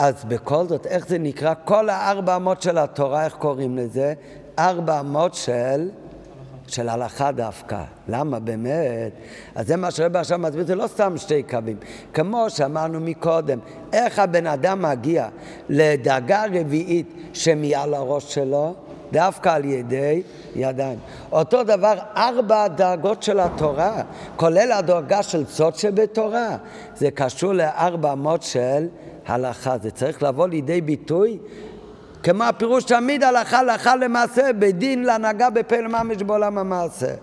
אז 0.00 0.24
בכל 0.24 0.66
זאת, 0.68 0.86
איך 0.86 1.08
זה 1.08 1.18
נקרא? 1.18 1.54
כל 1.64 1.88
הארבע 1.88 2.36
אמות 2.36 2.62
של 2.62 2.78
התורה, 2.78 3.24
איך 3.24 3.34
קוראים 3.34 3.76
לזה? 3.76 4.14
ארבע 4.58 5.00
אמות 5.00 5.34
של... 5.34 5.88
של 6.66 6.88
הלכה 6.88 7.32
דווקא. 7.32 7.82
למה 8.08 8.38
באמת? 8.38 9.12
אז 9.54 9.66
זה 9.66 9.76
מה 9.76 9.90
שרבי 9.90 10.18
עכשיו 10.18 10.38
מסביר, 10.38 10.66
זה 10.66 10.74
לא 10.74 10.86
סתם 10.86 11.16
שתי 11.16 11.42
קווים. 11.42 11.76
כמו 12.12 12.50
שאמרנו 12.50 13.00
מקודם, 13.00 13.58
איך 13.92 14.18
הבן 14.18 14.46
אדם 14.46 14.82
מגיע 14.82 15.28
לדרגה 15.68 16.44
רביעית 16.52 17.14
שמעל 17.32 17.94
הראש 17.94 18.34
שלו? 18.34 18.74
דווקא 19.12 19.48
על 19.48 19.64
ידי 19.64 20.22
ידיים. 20.56 20.98
אותו 21.32 21.62
דבר, 21.64 21.94
ארבע 22.16 22.68
דרגות 22.68 23.22
של 23.22 23.40
התורה, 23.40 24.02
כולל 24.36 24.72
הדרגה 24.72 25.22
של 25.22 25.46
סוד 25.46 25.74
שבתורה, 25.74 26.56
זה 26.96 27.10
קשור 27.10 27.52
לארבע 27.52 28.12
אמות 28.12 28.42
של 28.42 28.86
הלכה. 29.28 29.78
זה 29.82 29.90
צריך 29.90 30.22
לבוא 30.22 30.48
לידי 30.48 30.80
ביטוי 30.80 31.38
כמו 32.22 32.44
הפירוש 32.44 32.84
תמיד 32.84 33.22
הלכה 33.22 33.58
הלכה 33.58 33.96
למעשה, 33.96 34.52
בדין 34.52 35.04
להנהגה 35.04 35.50
בפה 35.50 35.76
לממש 35.76 36.22
בעולם 36.22 36.58
המעשה. 36.58 37.14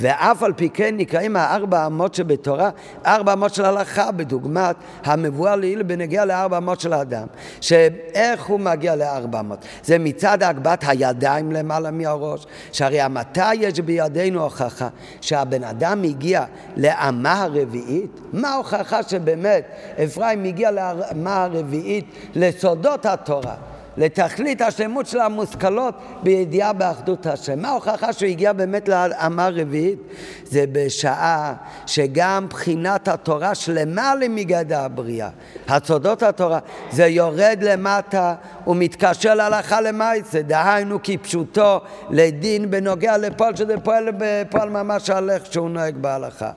ואף 0.00 0.42
על 0.42 0.52
פי 0.52 0.68
כן 0.70 0.94
נקראים 0.96 1.36
הארבע 1.36 1.86
אמות 1.86 2.14
שבתורה, 2.14 2.70
ארבע 3.06 3.32
אמות 3.32 3.54
של 3.54 3.64
הלכה, 3.64 4.12
בדוגמת 4.12 4.76
המבואר 5.04 5.56
לעיל 5.56 5.82
בנגיע 5.82 6.24
לארבע 6.24 6.58
אמות 6.58 6.80
של 6.80 6.92
האדם. 6.92 7.26
שאיך 7.60 8.46
הוא 8.46 8.60
מגיע 8.60 8.96
לארבע 8.96 9.40
אמות? 9.40 9.58
זה 9.82 9.98
מצד 9.98 10.42
הגבהת 10.42 10.84
הידיים 10.86 11.52
למעלה 11.52 11.90
מהראש, 11.90 12.46
שהרי 12.72 13.00
המתי 13.00 13.54
יש 13.54 13.80
בידינו 13.80 14.42
הוכחה 14.42 14.88
שהבן 15.20 15.64
אדם 15.64 16.02
הגיע 16.04 16.44
לאמה 16.76 17.42
הרביעית? 17.42 18.20
מה 18.32 18.48
ההוכחה 18.48 19.02
שבאמת 19.02 19.64
אפרים 20.04 20.44
הגיע 20.44 20.70
לאמה 20.70 21.44
הרביעית, 21.44 22.04
לסודות 22.34 23.06
התורה? 23.06 23.54
לתכלית 23.98 24.60
השלמות 24.60 25.06
של 25.06 25.20
המושכלות 25.20 25.94
בידיעה 26.22 26.72
באחדות 26.72 27.26
השם. 27.26 27.62
מה 27.62 27.68
ההוכחה 27.68 28.12
שהוא 28.12 28.28
הגיע 28.28 28.52
באמת 28.52 28.88
לאמה 28.88 29.48
רביעית? 29.52 29.98
זה 30.44 30.64
בשעה 30.72 31.54
שגם 31.86 32.46
בחינת 32.50 33.08
התורה 33.08 33.54
שלמה 33.54 34.14
למגדע 34.14 34.80
הבריאה. 34.80 35.28
הצודות 35.68 36.22
התורה, 36.22 36.58
זה 36.90 37.06
יורד 37.06 37.58
למטה 37.62 38.34
ומתקשר 38.66 39.34
להלכה 39.34 39.80
למעשה, 39.80 40.42
דהיינו 40.42 40.98
כפשוטו 41.02 41.80
לדין 42.10 42.70
בנוגע 42.70 43.16
לפועל 43.16 43.56
שזה 43.56 43.74
פועל 43.80 44.08
בפועל 44.18 44.68
ממש 44.68 45.10
על 45.10 45.30
איך 45.30 45.52
שהוא 45.52 45.70
נוהג 45.70 45.96
בהלכה. 45.96 46.50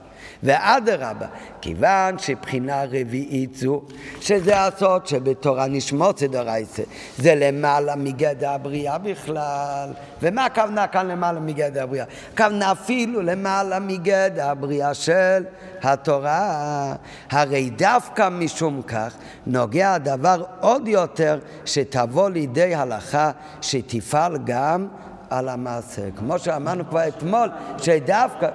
ואדרבה, 0.44 1.26
כיוון 1.62 2.18
שבחינה 2.18 2.84
רביעית 2.84 3.56
זו, 3.56 3.82
שזה 4.22 4.62
הסוד 4.62 5.08
שבתורה 5.08 5.68
נשמות 5.68 6.20
סדרייסה, 6.20 6.84
זה 7.18 7.36
למעלה 7.36 7.96
מגדר 7.96 8.50
הבריאה 8.50 8.98
בכלל. 8.98 9.90
ומה 10.22 10.46
הכוונה 10.46 10.88
כאן 10.88 11.08
למעלה 11.08 11.40
מגדר 11.40 11.84
הבריאה? 11.84 12.06
הכוונה 12.34 12.72
אפילו 12.72 13.22
למעלה 13.22 13.80
מגדר 13.80 14.50
הבריאה 14.50 14.94
של 14.94 15.44
התורה. 15.84 16.96
הרי 17.32 17.70
דווקא 17.70 18.30
משום 18.30 18.82
כך 18.82 19.14
נוגע 19.48 19.94
הדבר 19.94 20.44
עוד 20.60 20.88
יותר 20.88 21.40
שתבוא 21.66 22.30
לידי 22.30 22.76
הלכה 22.76 23.32
שתפעל 23.62 24.38
גם 24.46 24.88
על 25.30 25.50
המעשה. 25.50 26.02
כמו 26.18 26.40
שאמרנו 26.40 26.90
כבר 26.90 27.08
אתמול, 27.08 27.50
שדווקא... 27.78 28.48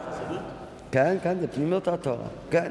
כן, 0.97 1.17
כן, 1.23 1.37
זה 1.41 1.49
פנימיות 1.49 1.89
התורה, 1.89 2.27
כן. 2.51 2.69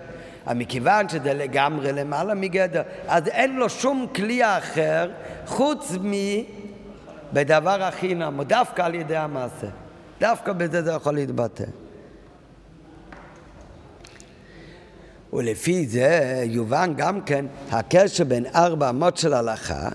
מכיוון 0.55 1.09
שזה 1.09 1.33
לגמרי 1.33 1.91
למעלה 1.93 2.33
מגדר, 2.33 2.81
אז 3.07 3.27
אין 3.27 3.55
לו 3.55 3.69
שום 3.69 4.07
כלי 4.15 4.57
אחר 4.57 5.11
חוץ 5.45 5.91
מ... 6.03 6.13
בדבר 7.33 7.83
הכי 7.83 8.15
נמו, 8.15 8.43
דווקא 8.43 8.81
על 8.81 8.95
ידי 8.95 9.15
המעשה. 9.15 9.67
דווקא 10.19 10.53
בזה 10.53 10.81
זה 10.83 10.91
יכול 10.91 11.15
להתבטא. 11.15 11.63
ולפי 15.33 15.87
זה 15.87 16.41
יובן 16.45 16.93
גם 16.97 17.21
כן 17.21 17.45
הקשר 17.71 18.23
בין 18.23 18.45
ארבע 18.55 18.89
אמות 18.89 19.17
של 19.17 19.33
הלכה 19.33 19.89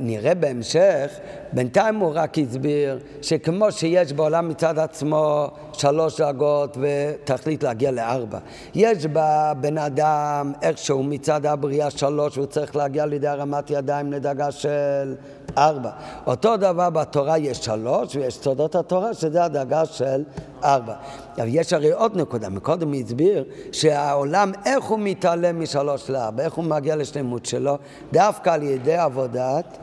נראה 0.00 0.34
בהמשך, 0.34 1.10
בינתיים 1.52 1.96
הוא 1.96 2.12
רק 2.14 2.38
הסביר 2.38 2.98
שכמו 3.22 3.72
שיש 3.72 4.12
בעולם 4.12 4.48
מצד 4.48 4.78
עצמו 4.78 5.48
שלוש 5.72 6.20
דרגות 6.20 6.76
ותחליט 6.80 7.62
להגיע 7.62 7.90
לארבע, 7.90 8.38
יש 8.74 9.06
בבן 9.12 9.78
אדם 9.78 10.52
איכשהו 10.62 11.02
מצד 11.02 11.46
הבריאה 11.46 11.90
שלוש 11.90 12.36
והוא 12.36 12.46
צריך 12.46 12.76
להגיע 12.76 13.06
לידי 13.06 13.28
הרמת 13.28 13.70
ידיים 13.70 14.12
לדרגה 14.12 14.50
של 14.50 15.14
ארבע. 15.58 15.90
אותו 16.26 16.56
דבר 16.56 16.90
בתורה 16.90 17.38
יש 17.38 17.58
שלוש 17.58 18.16
ויש 18.16 18.34
סודות 18.34 18.74
התורה 18.74 19.14
שזה 19.14 19.44
הדרגה 19.44 19.84
של 19.84 20.22
ארבע. 20.64 20.94
אבל 21.38 21.48
יש 21.48 21.72
הרי 21.72 21.92
עוד 21.92 22.16
נקודה, 22.16 22.48
מקודם 22.48 22.92
הוא 22.92 23.00
הסביר 23.04 23.44
שהעולם 23.72 24.52
איך 24.64 24.84
הוא 24.84 24.98
מתעלם 24.98 25.60
משלוש 25.60 26.10
לארבע, 26.10 26.44
איך 26.44 26.54
הוא 26.54 26.64
מגיע 26.64 26.96
לשלמות 26.96 27.46
שלו, 27.46 27.78
דווקא 28.12 28.50
על 28.50 28.62
ידי 28.62 28.96
עבודת 28.96 29.78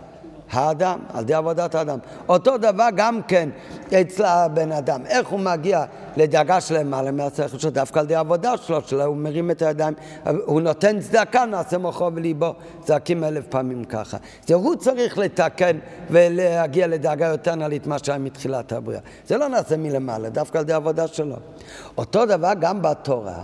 האדם, 0.54 1.00
על 1.14 1.22
ידי 1.22 1.34
עבודת 1.34 1.76
האדם. 1.76 2.00
אותו 2.30 2.58
דבר 2.58 2.88
גם 2.96 3.22
כן 3.28 3.50
אצל 4.02 4.26
הבן 4.26 4.72
אדם, 4.72 5.06
איך 5.06 5.28
הוא 5.28 5.40
מגיע 5.40 5.86
לדאגה 6.18 6.62
שלהם 6.62 6.92
מעלה 6.92 7.12
מהשכל 7.12 7.58
שלו, 7.58 7.72
דווקא 7.72 8.00
על 8.00 8.06
ידי 8.06 8.16
העבודה 8.16 8.58
שלו, 8.58 8.82
שלו, 8.82 9.04
הוא 9.04 9.18
מרים 9.18 9.52
את 9.52 9.62
הידיים, 9.62 9.94
הוא 10.46 10.62
נותן 10.62 11.00
צדקה, 11.00 11.46
נעשה 11.46 11.78
מוחו 11.78 12.10
וליבו, 12.16 12.54
צעקים 12.84 13.24
אלף 13.24 13.48
פעמים 13.48 13.84
ככה. 13.84 14.18
זה 14.46 14.56
הוא 14.56 14.76
צריך 14.76 15.18
לתקן 15.18 15.78
ולהגיע 16.10 16.88
לדאגה 16.88 17.28
יותר 17.28 17.56
נעלית 17.56 17.88
מה 17.88 18.00
שהיה 18.00 18.18
מתחילת 18.18 18.72
הבריאה. 18.72 19.02
זה 19.28 19.38
לא 19.38 19.48
נעשה 19.48 19.78
מלמעלה, 19.78 20.30
דווקא 20.30 20.58
על 20.58 20.64
ידי 20.64 20.74
העבודה 20.74 21.08
שלו. 21.08 21.36
אותו 21.98 22.26
דבר 22.26 22.52
גם 22.60 22.82
בתורה. 22.82 23.44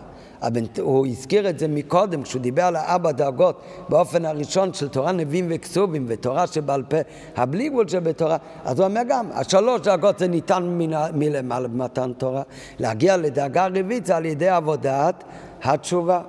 הוא 0.81 1.07
הזכיר 1.07 1.49
את 1.49 1.59
זה 1.59 1.67
מקודם, 1.67 2.23
כשהוא 2.23 2.41
דיבר 2.41 2.63
על 2.63 2.75
הארבע 2.75 3.11
דרגות 3.11 3.61
באופן 3.89 4.25
הראשון 4.25 4.73
של 4.73 4.87
תורה 4.87 5.11
נביאים 5.11 5.47
וכסובים 5.49 6.05
ותורה 6.07 6.47
שבעל 6.47 6.83
פה, 6.83 6.97
הבלי 7.35 7.69
גבול 7.69 7.87
שבתורה, 7.87 8.37
אז 8.65 8.79
הוא 8.79 8.87
אומר 8.87 9.01
גם, 9.09 9.29
השלוש 9.33 9.81
דרגות 9.81 10.19
זה 10.19 10.27
ניתן 10.27 10.77
מלמעלה 11.13 11.67
במתן 11.67 12.11
תורה, 12.17 12.41
להגיע 12.79 13.17
לדרגה 13.17 13.67
רביעית 13.67 14.05
זה 14.05 14.17
על 14.17 14.25
ידי 14.25 14.49
עבודת 14.49 15.23
התשובה. 15.63 16.21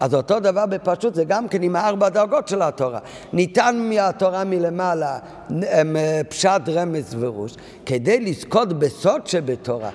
אז 0.00 0.14
אותו 0.14 0.40
דבר 0.40 0.66
בפשוט 0.66 1.14
זה 1.14 1.24
גם 1.24 1.48
כן 1.48 1.62
עם 1.62 1.76
הארבע 1.76 2.08
דרגות 2.08 2.48
של 2.48 2.62
התורה. 2.62 2.98
ניתן 3.32 3.90
מהתורה 3.90 4.44
מלמעלה 4.44 5.18
אה, 5.62 6.20
פשט 6.28 6.68
רמז 6.68 7.16
ורוש, 7.18 7.54
כדי 7.86 8.20
לזכות 8.20 8.72
בסוד 8.72 9.26
שבתורה, 9.26 9.90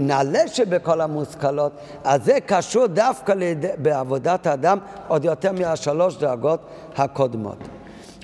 נעלה 0.00 0.48
שבכל 0.48 1.00
המושכלות, 1.00 1.72
אז 2.04 2.24
זה 2.24 2.38
קשור 2.46 2.86
דווקא 2.86 3.34
בעבודת 3.78 4.46
האדם 4.46 4.78
עוד 5.08 5.24
יותר 5.24 5.52
מהשלוש 5.52 6.16
דרגות 6.16 6.60
הקודמות. 6.96 7.58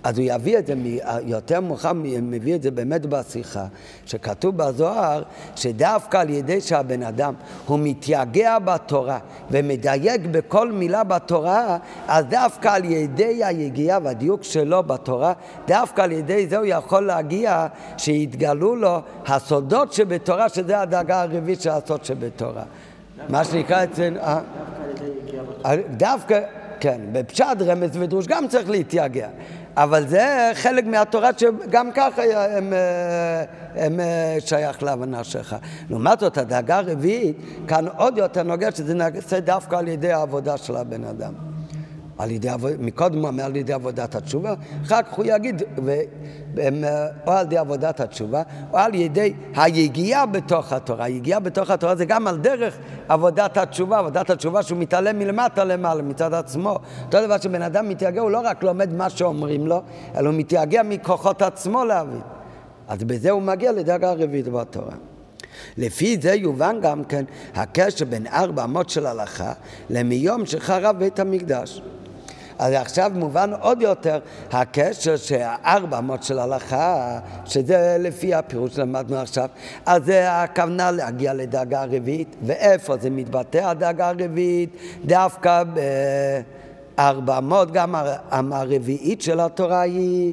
אז 0.05 0.19
הוא 0.19 0.27
יביא 0.29 0.59
את 0.59 0.67
זה, 0.67 0.75
יותר 1.23 1.61
מאוחר 1.61 1.93
מביא 2.23 2.55
את 2.55 2.63
זה 2.63 2.71
באמת 2.71 3.07
בשיחה, 3.07 3.67
שכתוב 4.07 4.57
בזוהר 4.57 5.23
שדווקא 5.57 6.17
על 6.17 6.31
ידי 6.31 6.61
שהבן 6.61 7.03
אדם 7.03 7.35
הוא 7.67 7.79
מתייגע 7.83 8.59
בתורה 8.59 9.19
ומדייק 9.51 10.21
בכל 10.31 10.73
מילה 10.73 11.05
בתורה, 11.05 11.79
אז 12.09 12.25
דווקא 12.25 12.69
על 12.69 12.85
ידי 12.85 13.45
היגיעה 13.45 13.99
והדיוק 14.03 14.43
שלו 14.43 14.83
בתורה, 14.83 15.33
דווקא 15.67 16.03
על 16.03 16.13
ידי 16.13 16.47
זה 16.47 16.57
הוא 16.57 16.67
יכול 16.67 17.07
להגיע 17.07 17.67
שיתגלו 17.99 18.77
לו 18.77 19.01
הסודות 19.27 19.93
שבתורה, 19.93 20.49
שזה 20.49 20.81
הדאגה 20.81 21.23
הרביעית 21.23 21.61
של 21.61 21.71
הסוד 21.71 22.05
שבתורה. 22.05 22.63
מה 23.29 23.45
שנקרא 23.45 23.85
אצלנו... 23.85 24.21
דווקא 25.91 26.41
כן, 26.83 27.01
בפשט 27.13 27.45
רמז 27.61 27.97
ודרוש 27.97 28.27
גם 28.27 28.49
צריך 28.49 28.71
להתייגע. 28.71 29.29
אבל 29.77 30.07
זה 30.07 30.51
חלק 30.55 30.87
מהתורה 30.87 31.31
שגם 31.39 31.91
ככה 31.95 32.23
הם, 32.23 32.73
אה, 32.73 33.45
הם, 33.87 34.01
הם 34.01 34.41
שייך 34.41 34.83
להבנה 34.83 35.25
שלך. 35.25 35.57
לעומת 35.91 36.21
זאת, 36.21 36.39
הדאגה 36.39 36.79
הרביעית, 36.79 37.37
כאן 37.69 37.85
עוד 37.97 38.19
יותר 38.19 38.43
נוגע 38.43 38.71
שזה 38.71 38.95
נעשה 38.95 39.41
דווקא 39.41 39.77
על 39.77 39.89
ידי 39.89 40.13
העבודה 40.13 40.57
של 40.57 40.77
הבן 40.77 41.05
אדם. 41.05 41.33
על 42.23 42.31
ידי, 42.31 42.49
מקודם 42.79 43.19
הוא 43.19 43.29
אומר 43.29 43.45
על 43.45 43.57
ידי 43.57 43.73
עבודת 43.73 44.15
התשובה, 44.15 44.55
אחר 44.87 45.03
כך 45.03 45.13
הוא 45.13 45.25
יגיד, 45.29 45.63
ו, 45.85 45.95
או 47.27 47.33
על 47.33 47.47
ידי 47.47 47.59
עבודת 47.59 48.01
התשובה, 48.01 48.43
או 48.73 48.79
על 48.79 48.95
ידי 48.95 49.33
היגיעה 49.57 50.27
בתוך 50.27 50.73
התורה. 50.73 51.05
היגיעה 51.05 51.41
בתוך 51.41 51.71
התורה 51.71 51.97
זה 51.97 52.05
גם 52.05 52.27
על 52.27 52.39
דרך 52.39 52.79
עבודת 53.09 53.57
התשובה, 53.57 53.99
עבודת 53.99 54.31
התשובה 54.31 54.63
שהוא 54.63 54.79
מתעלם 54.79 55.19
מלמטה 55.19 55.65
למעלה, 55.65 56.03
מצד 56.03 56.35
עצמו. 56.35 56.79
אותו 57.07 57.27
דבר 57.27 57.39
שבן 57.39 57.63
אדם 57.63 57.89
מתייגע, 57.89 58.21
הוא 58.21 58.31
לא 58.31 58.41
רק 58.45 58.63
לומד 58.63 58.93
מה 58.93 59.11
שאומרים 59.11 59.67
לו, 59.67 59.83
אלא 60.17 60.29
הוא 60.29 60.39
מתייגע 60.39 60.83
מכוחות 60.83 61.43
עצמו 61.43 61.85
להבין. 61.85 62.21
אז 62.89 63.05
בזה 63.05 63.31
הוא 63.31 63.43
מגיע 63.43 63.73
לדרגה 63.73 64.11
הרביעית 64.11 64.49
בתורה. 64.49 64.95
לפי 65.77 66.17
זה 66.21 66.35
יובן 66.35 66.77
גם 66.83 67.05
כן 67.05 67.25
הקשר 67.55 68.05
בין 68.05 68.27
ארבע 68.27 68.65
אמות 68.65 68.89
של 68.89 69.07
הלכה 69.07 69.53
למיום 69.91 70.47
שחרב 70.47 70.99
בית 70.99 71.21
המקדש. 71.21 71.83
אז 72.63 72.73
עכשיו 72.73 73.11
מובן 73.15 73.51
עוד 73.61 73.83
יותר 73.83 74.19
הקשר 74.53 75.17
שהארבע 75.17 75.99
אמות 75.99 76.23
של 76.23 76.39
הלכה, 76.39 77.19
שזה 77.45 77.97
לפי 78.01 78.35
הפירוש 78.35 78.75
שלמדנו 78.75 79.17
עכשיו, 79.17 79.49
אז 79.87 80.05
זה 80.05 80.33
הכוונה 80.33 80.91
להגיע 80.91 81.35
לדאגה 81.35 81.83
הרביעית, 81.83 82.37
ואיפה 82.43 82.97
זה 82.97 83.11
מתבטא 83.11 83.59
הדאגה 83.59 84.09
הרביעית? 84.09 84.77
דווקא 85.05 85.63
בארבע 86.97 87.39
אמות, 87.39 87.73
גם 87.73 87.95
הרביעית 88.53 89.23
של 89.23 89.41
התורה 89.41 89.81
היא 89.81 90.33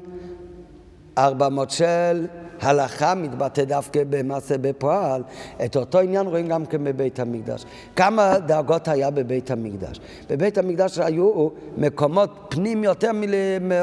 ארבע 1.17 1.47
אמות 1.47 1.69
של 1.69 2.25
הלכה 2.61 3.15
מתבטא 3.15 3.63
דווקא 3.63 4.03
במעשה 4.09 4.57
בפועל, 4.57 5.23
את 5.65 5.75
אותו 5.75 5.99
עניין 5.99 6.27
רואים 6.27 6.47
גם 6.47 6.65
כן 6.65 6.83
בבית 6.83 7.19
המקדש. 7.19 7.65
כמה 7.95 8.39
דאגות 8.39 8.87
היה 8.87 9.09
בבית 9.09 9.51
המקדש? 9.51 9.99
בבית 10.29 10.57
המקדש 10.57 10.99
היו 10.99 11.49
מקומות 11.77 12.29
פנים 12.49 12.83
יותר, 12.83 13.11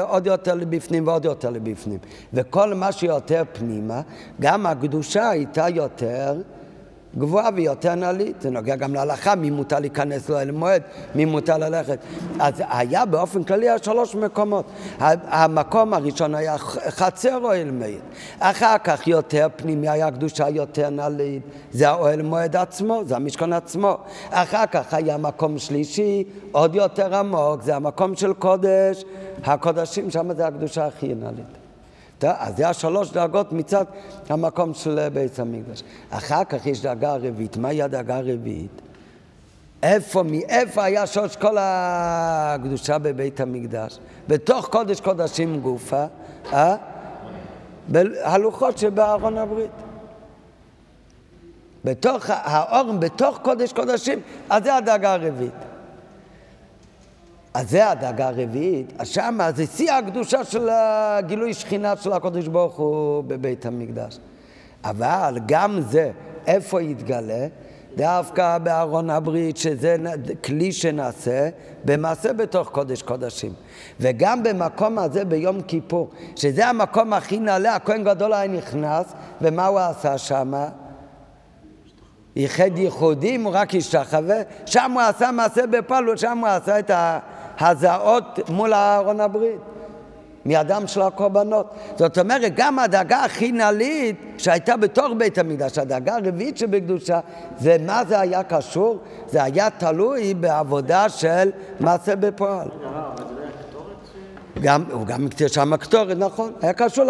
עוד 0.01 0.27
יותר 0.27 0.55
לבפנים 0.55 1.07
ועוד 1.07 1.25
יותר 1.25 1.49
לבפנים. 1.49 1.99
וכל 2.33 2.73
מה 2.73 2.91
שיותר 2.91 3.43
פנימה, 3.53 4.01
גם 4.41 4.65
הקדושה 4.65 5.29
הייתה 5.29 5.69
יותר 5.69 6.41
גבוהה 7.17 7.49
ויותר 7.55 7.95
נעלית. 7.95 8.41
זה 8.41 8.49
נוגע 8.49 8.75
גם 8.75 8.93
להלכה, 8.93 9.35
מי 9.35 9.49
מותר 9.49 9.79
להיכנס 9.79 10.29
לאוהל 10.29 10.51
מועד, 10.51 10.81
מי 11.15 11.25
מותר 11.25 11.57
ללכת. 11.57 11.99
אז 12.39 12.53
היה 12.69 13.05
באופן 13.05 13.43
כללי 13.43 13.67
שלוש 13.81 14.15
מקומות. 14.15 14.65
המקום 14.99 15.93
הראשון 15.93 16.35
היה 16.35 16.57
חצר 16.89 17.37
אוהל 17.43 17.71
מועד. 17.71 17.99
אחר 18.39 18.77
כך 18.83 19.07
יותר 19.07 19.47
פנימי 19.55 19.89
היה 19.89 20.11
קדושה 20.11 20.49
יותר 20.49 20.89
נעלית. 20.89 21.43
זה 21.71 21.89
האוהל 21.89 22.21
מועד 22.21 22.55
עצמו, 22.55 23.01
זה 23.05 23.15
המשכון 23.15 23.53
עצמו. 23.53 23.97
אחר 24.29 24.65
כך 24.65 24.93
היה 24.93 25.17
מקום 25.17 25.57
שלישי, 25.57 26.23
עוד 26.51 26.75
יותר 26.75 27.15
עמוק, 27.15 27.61
זה 27.61 27.75
המקום 27.75 28.15
של 28.15 28.33
קודש. 28.33 29.03
הקודשים, 29.43 30.11
שם 30.11 30.33
זה 30.33 30.47
הקדושה 30.47 30.85
הכי 30.85 31.13
נעלית. 31.15 31.66
אז 32.23 32.57
זה 32.57 32.69
השלוש 32.69 33.11
דרגות 33.11 33.51
מצד 33.51 33.85
המקום 34.29 34.73
של 34.73 35.09
בית 35.09 35.39
המקדש. 35.39 35.83
אחר 36.09 36.43
כך 36.43 36.65
יש 36.65 36.81
דרגה 36.81 37.15
רביעית. 37.15 37.57
מהי 37.57 37.81
הדרגה 37.81 38.17
הרביעית? 38.17 38.81
איפה, 39.83 40.23
מאיפה 40.23 40.83
היה 40.83 41.07
שורש 41.07 41.35
כל 41.35 41.57
הקדושה 41.59 42.97
בבית 42.97 43.39
המקדש? 43.39 43.99
בתוך 44.27 44.67
קודש 44.67 45.01
קודשים 45.01 45.59
גופה, 45.59 46.05
אה? 46.53 46.75
הלוחות 48.23 48.77
שבארון 48.77 49.37
הברית. 49.37 49.71
בתוך 51.85 52.25
האור, 52.29 52.93
בתוך 52.93 53.39
קודש 53.41 53.73
קודשים, 53.73 54.19
אז 54.49 54.63
זה 54.63 54.75
הדרגה 54.75 55.13
הרביעית. 55.13 55.53
אז 57.57 57.69
זה 57.69 57.89
הדאגה 57.89 58.27
הרביעית, 58.27 58.93
אז 58.99 59.07
שמה 59.07 59.51
זה 59.51 59.65
שיא 59.65 59.91
הקדושה 59.91 60.43
של 60.43 60.69
הגילוי 60.71 61.53
שכינה 61.53 61.95
של 61.95 62.13
הקדוש 62.13 62.47
ברוך 62.47 62.75
הוא 62.75 63.23
בבית 63.23 63.65
המקדש. 63.65 64.19
אבל 64.83 65.39
גם 65.45 65.81
זה, 65.81 66.11
איפה 66.47 66.81
יתגלה? 66.81 67.47
דווקא 67.95 68.57
בארון 68.57 69.09
הברית, 69.09 69.57
שזה 69.57 69.95
כלי 70.43 70.71
שנעשה 70.71 71.49
במעשה 71.85 72.33
בתוך 72.33 72.69
קודש 72.69 73.01
קודשים. 73.01 73.53
וגם 73.99 74.43
במקום 74.43 74.99
הזה 74.99 75.25
ביום 75.25 75.61
כיפור, 75.61 76.09
שזה 76.35 76.67
המקום 76.67 77.13
הכי 77.13 77.39
נעלה, 77.39 77.75
הכהן 77.75 78.03
גדול 78.03 78.33
היה 78.33 78.47
נכנס, 78.47 79.13
ומה 79.41 79.65
הוא 79.65 79.79
עשה 79.79 80.17
שמה? 80.17 80.69
ייחד 82.35 82.77
ייחודים, 82.77 83.43
הוא 83.43 83.53
רק 83.55 83.75
השתחווה, 83.75 84.37
שם 84.65 84.91
הוא 84.91 85.01
עשה 85.01 85.31
מעשה 85.31 85.67
בפועל, 85.67 86.17
שם 86.17 86.37
הוא 86.37 86.47
עשה 86.47 86.79
את 86.79 86.89
ה... 86.89 87.19
הזעות 87.59 88.49
מול 88.49 88.73
אהרון 88.73 89.19
הברית. 89.19 89.59
מידם 90.47 90.83
של 90.87 91.01
הקורבנות. 91.01 91.73
זאת 91.95 92.17
אומרת, 92.17 92.51
גם 92.55 92.79
הדאגה 92.79 93.23
הכי 93.23 93.51
נעלית 93.51 94.15
שהייתה 94.37 94.77
בתוך 94.77 95.07
בית 95.17 95.37
המקדש, 95.37 95.77
הדאגה 95.77 96.15
הרביעית 96.15 96.57
שבקדושה, 96.57 97.19
זה 97.57 97.77
מה 97.85 98.01
זה 98.07 98.19
היה 98.19 98.43
קשור? 98.43 98.99
זה 99.27 99.43
היה 99.43 99.69
תלוי 99.69 100.33
בעבודה 100.33 101.09
של 101.09 101.51
מעשה 101.79 102.15
בפועל. 102.15 102.67
גם, 104.61 104.83
הוא 104.91 105.05
גם 105.05 105.25
הקטיר 105.25 105.47
שם 105.47 105.73
הקטורת, 105.73 106.17
נכון. 106.17 106.51
היה 106.61 106.73
קשור 106.73 107.05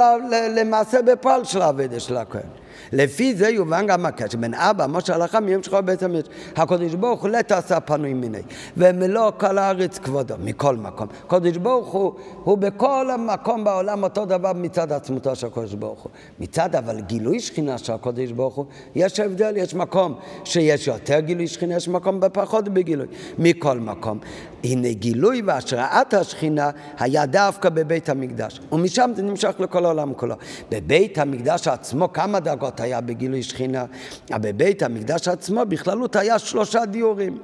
למעשה 0.55 1.01
בפועל 1.01 1.43
של 1.43 1.61
העבודה 1.61 1.99
של 1.99 2.17
הכהן. 2.17 2.41
לפי 2.91 3.35
זה 3.35 3.49
יובן 3.49 3.87
גם 3.87 4.05
הקשר 4.05 4.37
בין 4.37 4.53
אבא, 4.53 4.85
משה 4.87 5.15
הלכה 5.15 5.39
מיום 5.39 5.63
שחור 5.63 5.81
בית 5.81 6.03
המקדש. 6.03 6.27
הקדוש 6.55 6.93
ברוך 6.93 7.21
הוא 7.21 7.29
לתעשה 7.29 7.79
פנוי 7.79 8.13
מיני, 8.13 8.41
ומלוא 8.77 9.31
כל 9.37 9.57
הארץ 9.57 9.99
כבודו, 9.99 10.35
מכל 10.39 10.75
מקום. 10.75 11.07
הקדוש 11.25 11.57
ברוך 11.57 11.87
הוא, 11.87 12.13
הוא 12.43 12.57
בכל 12.57 13.09
המקום 13.13 13.63
בעולם 13.63 14.03
אותו 14.03 14.25
דבר 14.25 14.53
מצד 14.53 14.91
עצמותו 14.91 15.35
של 15.35 15.47
הקדוש 15.47 15.73
ברוך 15.73 16.01
הוא. 16.01 16.11
מצד 16.39 16.75
אבל 16.75 16.99
גילוי 16.99 17.39
שכינה 17.39 17.77
של 17.77 17.93
הקדוש 17.93 18.31
ברוך 18.31 18.55
הוא, 18.55 18.65
יש 18.95 19.19
הבדל, 19.19 19.57
יש 19.57 19.75
מקום 19.75 20.15
שיש 20.43 20.87
יותר 20.87 21.19
גילוי 21.19 21.47
שכינה, 21.47 21.75
יש 21.75 21.87
מקום 21.87 22.19
בפחות 22.19 22.69
בגילוי. 22.69 23.07
מכל 23.39 23.79
מקום. 23.79 24.19
הנה 24.67 24.93
גילוי 24.93 25.41
והשראת 25.45 26.13
השכינה 26.13 26.69
היה 26.99 27.25
דווקא 27.25 27.69
בבית 27.69 28.09
המקדש, 28.09 28.59
ומשם 28.71 29.11
זה 29.15 29.21
נמשך 29.21 29.55
לכל 29.59 29.85
העולם 29.85 30.13
כולו. 30.13 30.35
בבית 30.71 31.17
המקדש 31.17 31.67
עצמו 31.67 32.13
כמה 32.13 32.39
דרגות 32.39 32.79
היה 32.79 33.01
בגילוי 33.01 33.43
שכינה, 33.43 33.85
בבית 34.31 34.83
המקדש 34.83 35.27
עצמו 35.27 35.65
בכללות 35.65 36.15
היה 36.15 36.39
שלושה 36.39 36.85
דיורים. 36.85 37.37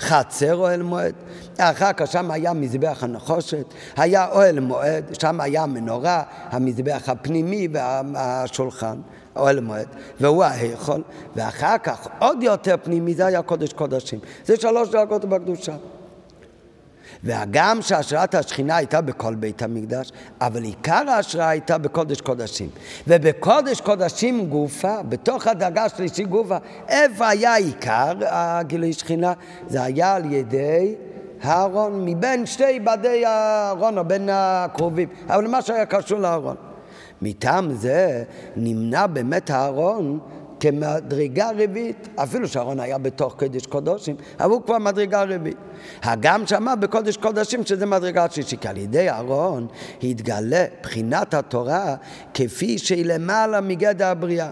חצר 0.00 0.54
אוהל 0.54 0.82
מועד, 0.82 1.14
אחר 1.58 1.92
כך 1.92 2.06
שם 2.06 2.30
היה 2.30 2.52
מזבח 2.52 2.98
הנחושת, 3.04 3.74
היה 3.96 4.28
אוהל 4.28 4.60
מועד, 4.60 5.04
שם 5.20 5.40
היה 5.40 5.62
המנורה, 5.62 6.22
המזבח 6.50 7.08
הפנימי 7.08 7.68
והשולחן. 7.72 8.96
אוהל 9.36 9.60
מועד, 9.60 9.88
והוא 10.20 10.44
ההיכול, 10.44 11.02
ואחר 11.36 11.78
כך 11.78 12.08
עוד 12.18 12.42
יותר 12.42 12.74
פנימי 12.82 13.14
זה 13.14 13.26
היה 13.26 13.42
קודש 13.42 13.72
קודשים. 13.72 14.18
זה 14.44 14.56
שלוש 14.56 14.88
דרגות 14.88 15.24
בקדושה. 15.24 15.76
והגם 17.24 17.82
שהשראת 17.82 18.34
השכינה 18.34 18.76
הייתה 18.76 19.00
בכל 19.00 19.34
בית 19.34 19.62
המקדש, 19.62 20.12
אבל 20.40 20.62
עיקר 20.62 21.10
ההשראה 21.10 21.48
הייתה 21.48 21.78
בקודש 21.78 22.20
קודשים. 22.20 22.68
ובקודש 23.08 23.80
קודשים 23.80 24.46
גופה, 24.46 25.02
בתוך 25.02 25.46
הדרגה 25.46 25.84
השלישית 25.84 26.28
גופה, 26.28 26.56
איפה 26.88 27.28
היה 27.28 27.54
עיקר 27.54 28.12
הגילוי 28.22 28.92
שכינה? 28.92 29.32
זה 29.68 29.82
היה 29.82 30.14
על 30.14 30.32
ידי 30.32 30.94
הארון, 31.42 32.04
מבין 32.04 32.46
שתי 32.46 32.80
בדי 32.80 33.26
הארון, 33.26 33.98
או 33.98 34.04
בין 34.04 34.28
הקרובים, 34.32 35.08
אבל 35.26 35.46
מה 35.46 35.62
שהיה 35.62 35.86
קשור 35.86 36.18
לארון. 36.18 36.56
מטעם 37.22 37.72
זה 37.72 38.22
נמנע 38.56 39.06
באמת 39.06 39.50
הארון 39.50 40.18
כמדרגה 40.60 41.50
רביעית, 41.58 42.08
אפילו 42.16 42.48
שאהרון 42.48 42.80
היה 42.80 42.98
בתוך 42.98 43.34
קודש 43.38 43.66
קודשים, 43.66 44.16
אבל 44.40 44.50
הוא 44.50 44.62
כבר 44.62 44.78
מדרגה 44.78 45.22
רביעית. 45.22 45.56
הגם 46.02 46.46
שמע 46.46 46.74
בקודש 46.74 47.16
קודשים 47.16 47.66
שזה 47.66 47.86
מדרגה 47.86 48.26
שישית, 48.30 48.60
כי 48.60 48.68
על 48.68 48.76
ידי 48.76 49.10
אהרון 49.10 49.66
התגלה 50.02 50.64
בחינת 50.82 51.34
התורה 51.34 51.94
כפי 52.34 52.78
שהיא 52.78 53.04
למעלה 53.04 53.60
מגדר 53.60 54.06
הבריאה. 54.06 54.50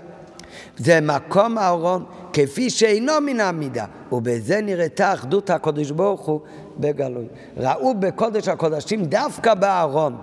זה 0.76 1.00
מקום 1.00 1.58
אהרון 1.58 2.04
כפי 2.32 2.70
שאינו 2.70 3.12
מן 3.22 3.40
המידה, 3.40 3.84
ובזה 4.12 4.60
נראתה 4.60 5.12
אחדות 5.12 5.50
הקודש 5.50 5.90
ברוך 5.90 6.26
הוא 6.26 6.40
בגלוי. 6.78 7.26
ראו 7.56 7.94
בקודש 7.94 8.48
הקודשים 8.48 9.04
דווקא 9.04 9.54
בארון, 9.54 10.16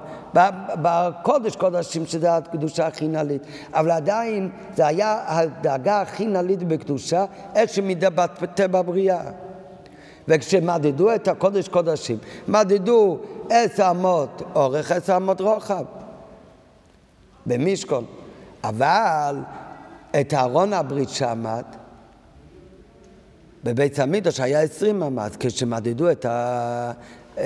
בקודש 0.81 1.55
קודשים 1.55 2.05
שזה 2.05 2.35
הקדושה 2.35 2.87
הכי 2.87 3.07
נעלית, 3.07 3.41
אבל 3.73 3.91
עדיין 3.91 4.49
זה 4.75 4.87
היה 4.87 5.23
הדאגה 5.27 6.01
הכי 6.01 6.25
נעלית 6.25 6.63
בקדושה, 6.63 7.25
איך 7.55 7.69
שמתבטא 7.69 8.67
בבריאה. 8.67 9.21
וכשמדדו 10.27 11.15
את 11.15 11.27
הקודש 11.27 11.67
קודשים, 11.67 12.17
מדדו 12.47 13.17
עשר 13.49 13.91
אמות 13.91 14.41
אורך, 14.55 14.91
עשר 14.91 15.17
אמות 15.17 15.41
רוחב, 15.41 15.83
במשכון. 17.45 18.05
אבל 18.63 19.39
את 20.19 20.33
ארון 20.33 20.73
הברית 20.73 21.09
שעמד, 21.09 21.63
בבית 23.63 23.99
המקדוש 23.99 24.39
היה 24.39 24.61
עשרים 24.61 25.03
אמת, 25.03 25.35
כשמדדו 25.39 26.11
את, 26.11 26.25
ה... 26.25 26.91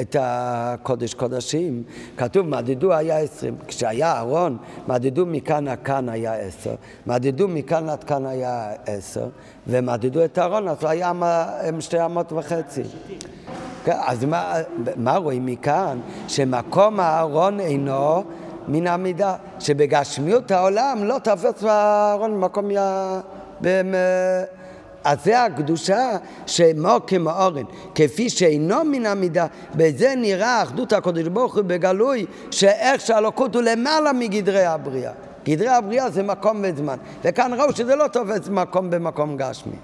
את 0.02 0.15
הקודש 0.19 1.13
קודשים, 1.13 1.84
כתוב 2.17 2.47
מדדו 2.47 2.93
היה 2.93 3.17
עשרים, 3.17 3.56
כשהיה 3.67 4.19
ארון, 4.19 4.58
מדדו 4.88 5.26
מכאן 5.26 5.67
עד 5.67 5.80
כאן 5.84 6.10
היה 6.10 6.34
עשר, 6.34 6.76
מדדו 7.08 7.47
מכאן 7.47 7.89
עד 7.89 8.04
כאן 8.04 8.26
היה 8.26 8.71
עשר, 8.86 9.28
ומדדו 9.67 10.26
את 10.26 10.38
הארון, 10.38 10.67
אז 10.67 10.78
היה 10.82 11.12
שתי 11.80 12.06
אמות 12.06 12.34
וחצי. 12.34 12.84
אז 13.86 14.26
מה, 14.26 14.54
מה 14.95 15.17
רואים 15.17 15.45
מכאן? 15.45 16.00
שמקום 16.28 17.00
הארון 17.00 17.60
אינו 17.60 18.23
מן 18.67 18.88
המידה, 18.88 19.36
שבגשמיות 19.60 20.52
העולם 20.52 21.04
לא 21.04 21.17
תפס 21.23 21.63
הארון 21.63 22.32
במקום 22.32 22.71
י... 22.71 22.76
אז 25.03 25.17
זה 25.23 25.43
הקדושה 25.43 26.17
שמו 26.45 26.97
כמאורן, 27.07 27.63
כפי 27.95 28.29
שאינו 28.29 28.83
מן 28.83 29.05
המידה, 29.05 29.45
בזה 29.75 30.13
נראה 30.17 30.63
אחדות 30.63 30.93
הקדוש 30.93 31.27
ברוך 31.27 31.55
הוא 31.55 31.63
בגלוי, 31.63 32.25
שאיך 32.51 33.01
שהלוקות 33.01 33.55
הוא 33.55 33.63
למעלה 33.63 34.13
מגדרי 34.13 34.65
הבריאה. 34.65 35.12
גדרי 35.45 35.67
הבריאה 35.67 36.10
זה 36.10 36.23
מקום 36.23 36.63
וזמן, 36.63 36.97
וכאן 37.23 37.51
ראו 37.53 37.75
שזה 37.75 37.95
לא 37.95 38.07
תופס 38.07 38.49
מקום 38.49 38.89
במקום 38.89 39.38
גשמי. 39.38 39.75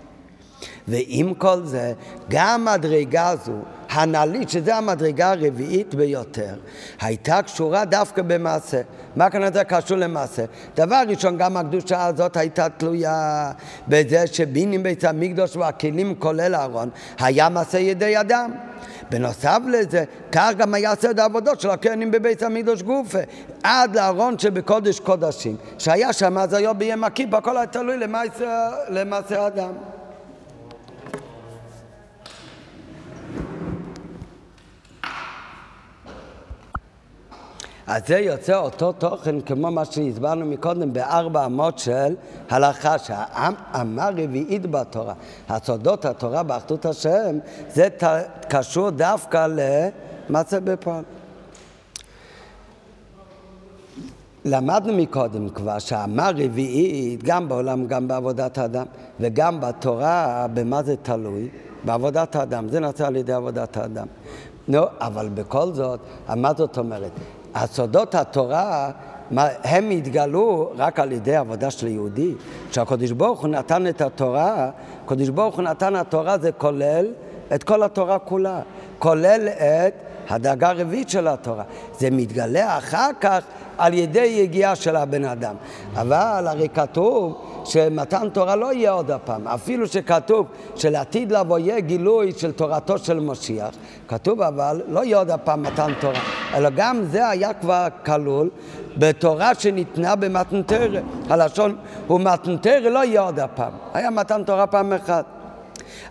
ועם 0.87 1.33
כל 1.33 1.63
זה, 1.63 1.93
גם 2.29 2.65
מדרגה 2.65 3.35
זו, 3.45 3.51
הנעלית, 3.93 4.49
שזה 4.49 4.75
המדרגה 4.75 5.31
הרביעית 5.31 5.95
ביותר, 5.95 6.55
הייתה 7.01 7.41
קשורה 7.41 7.85
דווקא 7.85 8.21
במעשה. 8.21 8.81
מה 9.15 9.29
כאן 9.29 9.53
זה 9.53 9.63
קשור 9.63 9.97
למעשה? 9.97 10.45
דבר 10.75 11.01
ראשון, 11.07 11.37
גם 11.37 11.57
הקדושה 11.57 12.05
הזאת 12.05 12.37
הייתה 12.37 12.69
תלויה 12.69 13.51
בזה 13.87 14.27
שבינים 14.27 14.83
בית 14.83 15.03
המקדוש 15.03 15.55
והכלים 15.55 16.15
כולל 16.19 16.55
אהרון, 16.55 16.89
היה 17.19 17.49
מעשה 17.49 17.79
ידי 17.79 18.19
אדם. 18.19 18.51
בנוסף 19.09 19.59
לזה, 19.67 20.03
כך 20.31 20.49
גם 20.57 20.73
היה 20.73 20.95
סדר 20.95 21.21
העבודות 21.21 21.59
של 21.59 21.69
הכהנים 21.69 22.11
בבית 22.11 22.43
המקדוש 22.43 22.81
גופה, 22.81 23.19
עד 23.63 23.95
לארון 23.95 24.39
שבקודש 24.39 24.99
קודשים, 24.99 25.55
שהיה 25.79 26.13
שם 26.13 26.37
אז 26.37 26.53
היום 26.53 26.77
ביום 26.77 27.03
הכיפה, 27.03 27.37
הכל 27.37 27.57
היה 27.57 27.65
תלוי 27.65 27.97
למעשה 28.89 29.47
אדם. 29.47 29.73
אז 37.93 38.01
זה 38.07 38.19
יוצא 38.19 38.55
אותו 38.57 38.91
תוכן 38.91 39.41
כמו 39.41 39.71
מה 39.71 39.85
שהסברנו 39.85 40.45
מקודם 40.45 40.93
בארבע 40.93 41.45
אמות 41.45 41.79
של 41.79 42.15
הלכה, 42.49 42.99
שהאמה 42.99 44.09
רביעית 44.09 44.71
בתורה, 44.71 45.13
הסודות 45.49 46.05
התורה 46.05 46.43
באחדות 46.43 46.85
השם, 46.85 47.37
זה 47.69 47.87
קשור 48.49 48.89
דווקא 48.89 49.47
למעשה 50.29 50.59
בפועל. 50.59 51.03
למדנו 54.45 54.93
מקודם 54.93 55.49
כבר 55.49 55.79
שהאמה 55.79 56.29
רביעית, 56.29 57.23
גם 57.23 57.49
בעולם, 57.49 57.87
גם 57.87 58.07
בעבודת 58.07 58.57
האדם, 58.57 58.85
וגם 59.19 59.59
בתורה, 59.61 60.47
במה 60.53 60.83
זה 60.83 60.95
תלוי? 60.95 61.49
בעבודת 61.85 62.35
האדם. 62.35 62.69
זה 62.69 62.79
נעשה 62.79 63.07
על 63.07 63.15
ידי 63.15 63.33
עבודת 63.33 63.77
האדם. 63.77 64.07
נו, 64.67 64.81
אבל 64.99 65.29
בכל 65.29 65.73
זאת, 65.73 65.99
מה 66.35 66.53
זאת 66.57 66.77
אומרת? 66.77 67.11
הסודות 67.55 68.15
התורה, 68.15 68.91
הם 69.63 69.89
התגלו 69.89 70.71
רק 70.75 70.99
על 70.99 71.11
ידי 71.11 71.35
עבודה 71.35 71.71
של 71.71 71.87
יהודי. 71.87 72.33
כשהקדוש 72.69 73.11
ברוך 73.11 73.41
הוא 73.41 73.49
נתן 73.49 73.87
את 73.87 74.01
התורה, 74.01 74.69
הקדוש 75.05 75.29
ברוך 75.29 75.55
הוא 75.55 75.63
נתן 75.63 75.95
התורה 75.95 76.37
זה 76.37 76.51
כולל 76.51 77.05
את 77.55 77.63
כל 77.63 77.83
התורה 77.83 78.19
כולה, 78.19 78.59
כולל 78.99 79.47
את 79.47 79.93
הדאגה 80.29 80.69
הרביעית 80.69 81.09
של 81.09 81.27
התורה. 81.27 81.63
זה 81.99 82.09
מתגלה 82.11 82.77
אחר 82.77 83.09
כך 83.21 83.43
על 83.77 83.93
ידי 83.93 84.25
יגיעה 84.25 84.75
של 84.75 84.95
הבן 84.95 85.25
אדם. 85.25 85.55
אבל 85.95 86.47
הרי 86.47 86.69
כתוב 86.69 87.41
שמתן 87.65 88.29
תורה 88.29 88.55
לא 88.55 88.73
יהיה 88.73 88.91
עוד 88.91 89.11
הפעם. 89.11 89.47
אפילו 89.47 89.87
שכתוב 89.87 90.47
שלעתיד 90.75 91.31
לבוא 91.31 91.59
יהיה 91.59 91.79
גילוי 91.79 92.31
של 92.37 92.51
תורתו 92.51 92.97
של 92.97 93.19
משיח, 93.19 93.69
כתוב 94.07 94.41
אבל 94.41 94.81
לא 94.87 95.03
יהיה 95.03 95.17
עוד 95.17 95.29
הפעם 95.29 95.63
מתן 95.63 95.91
תורה, 95.99 96.19
אלא 96.53 96.69
גם 96.75 97.03
זה 97.03 97.29
היה 97.29 97.53
כבר 97.53 97.87
כלול 98.05 98.49
בתורה 98.97 99.55
שניתנה 99.55 100.15
במתנתרא. 100.15 100.99
הלשון 101.29 101.75
הוא 102.07 102.19
מתנתרא 102.19 102.89
לא 102.89 103.03
יהיה 103.05 103.21
עוד 103.21 103.39
הפעם. 103.39 103.71
היה 103.93 104.09
מתן 104.09 104.43
תורה 104.43 104.67
פעם 104.67 104.93
אחת. 104.93 105.25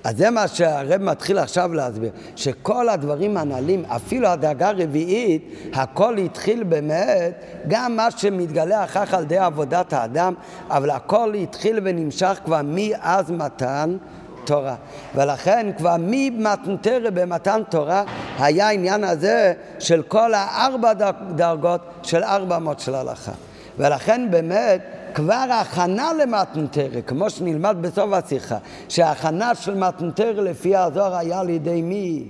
אז 0.05 0.17
זה 0.17 0.31
מה 0.31 0.49
שהרב 0.49 1.03
מתחיל 1.03 1.39
עכשיו 1.39 1.75
להסביר, 1.75 2.11
שכל 2.37 2.89
הדברים 2.89 3.37
הנ"לים, 3.37 3.85
אפילו 3.85 4.29
הדאגה 4.29 4.69
הרביעית, 4.69 5.55
הכל 5.75 6.19
התחיל 6.19 6.63
באמת, 6.63 7.45
גם 7.69 7.97
מה 7.97 8.11
שמתגלה 8.11 8.85
אחר 8.85 9.07
כך 9.07 9.15
על 9.15 9.23
ידי 9.23 9.39
עבודת 9.39 9.93
האדם, 9.93 10.35
אבל 10.71 10.91
הכל 10.91 11.35
התחיל 11.35 11.81
ונמשך 11.83 12.41
כבר 12.45 12.61
מאז 12.65 13.31
מתן 13.31 13.97
תורה. 14.45 14.75
ולכן 15.15 15.67
כבר 15.79 15.97
ממתנתרא 15.99 17.11
במתן 17.11 17.63
תורה 17.71 18.05
היה 18.39 18.69
העניין 18.69 19.05
הזה 19.05 19.53
של 19.79 20.03
כל 20.03 20.35
הארבע 20.35 20.93
דרגות 21.35 21.81
של 22.03 22.25
ארבע 22.25 22.57
אמות 22.57 22.81
של 22.81 22.95
הלכה. 22.95 23.33
ולכן 23.79 24.31
באמת 24.31 25.02
כבר 25.15 25.47
ההכנה 25.51 26.13
למתנתרא, 26.13 27.01
כמו 27.07 27.31
שנלמד 27.31 27.77
בסוף 27.81 28.13
השיחה, 28.13 28.57
שההכנה 28.89 29.55
של 29.55 29.75
מתנתרא 29.75 30.43
לפי 30.43 30.77
הזוהר 30.77 31.17
היה 31.17 31.41
על 31.41 31.51
ידי 31.51 31.83
מי? 31.83 32.25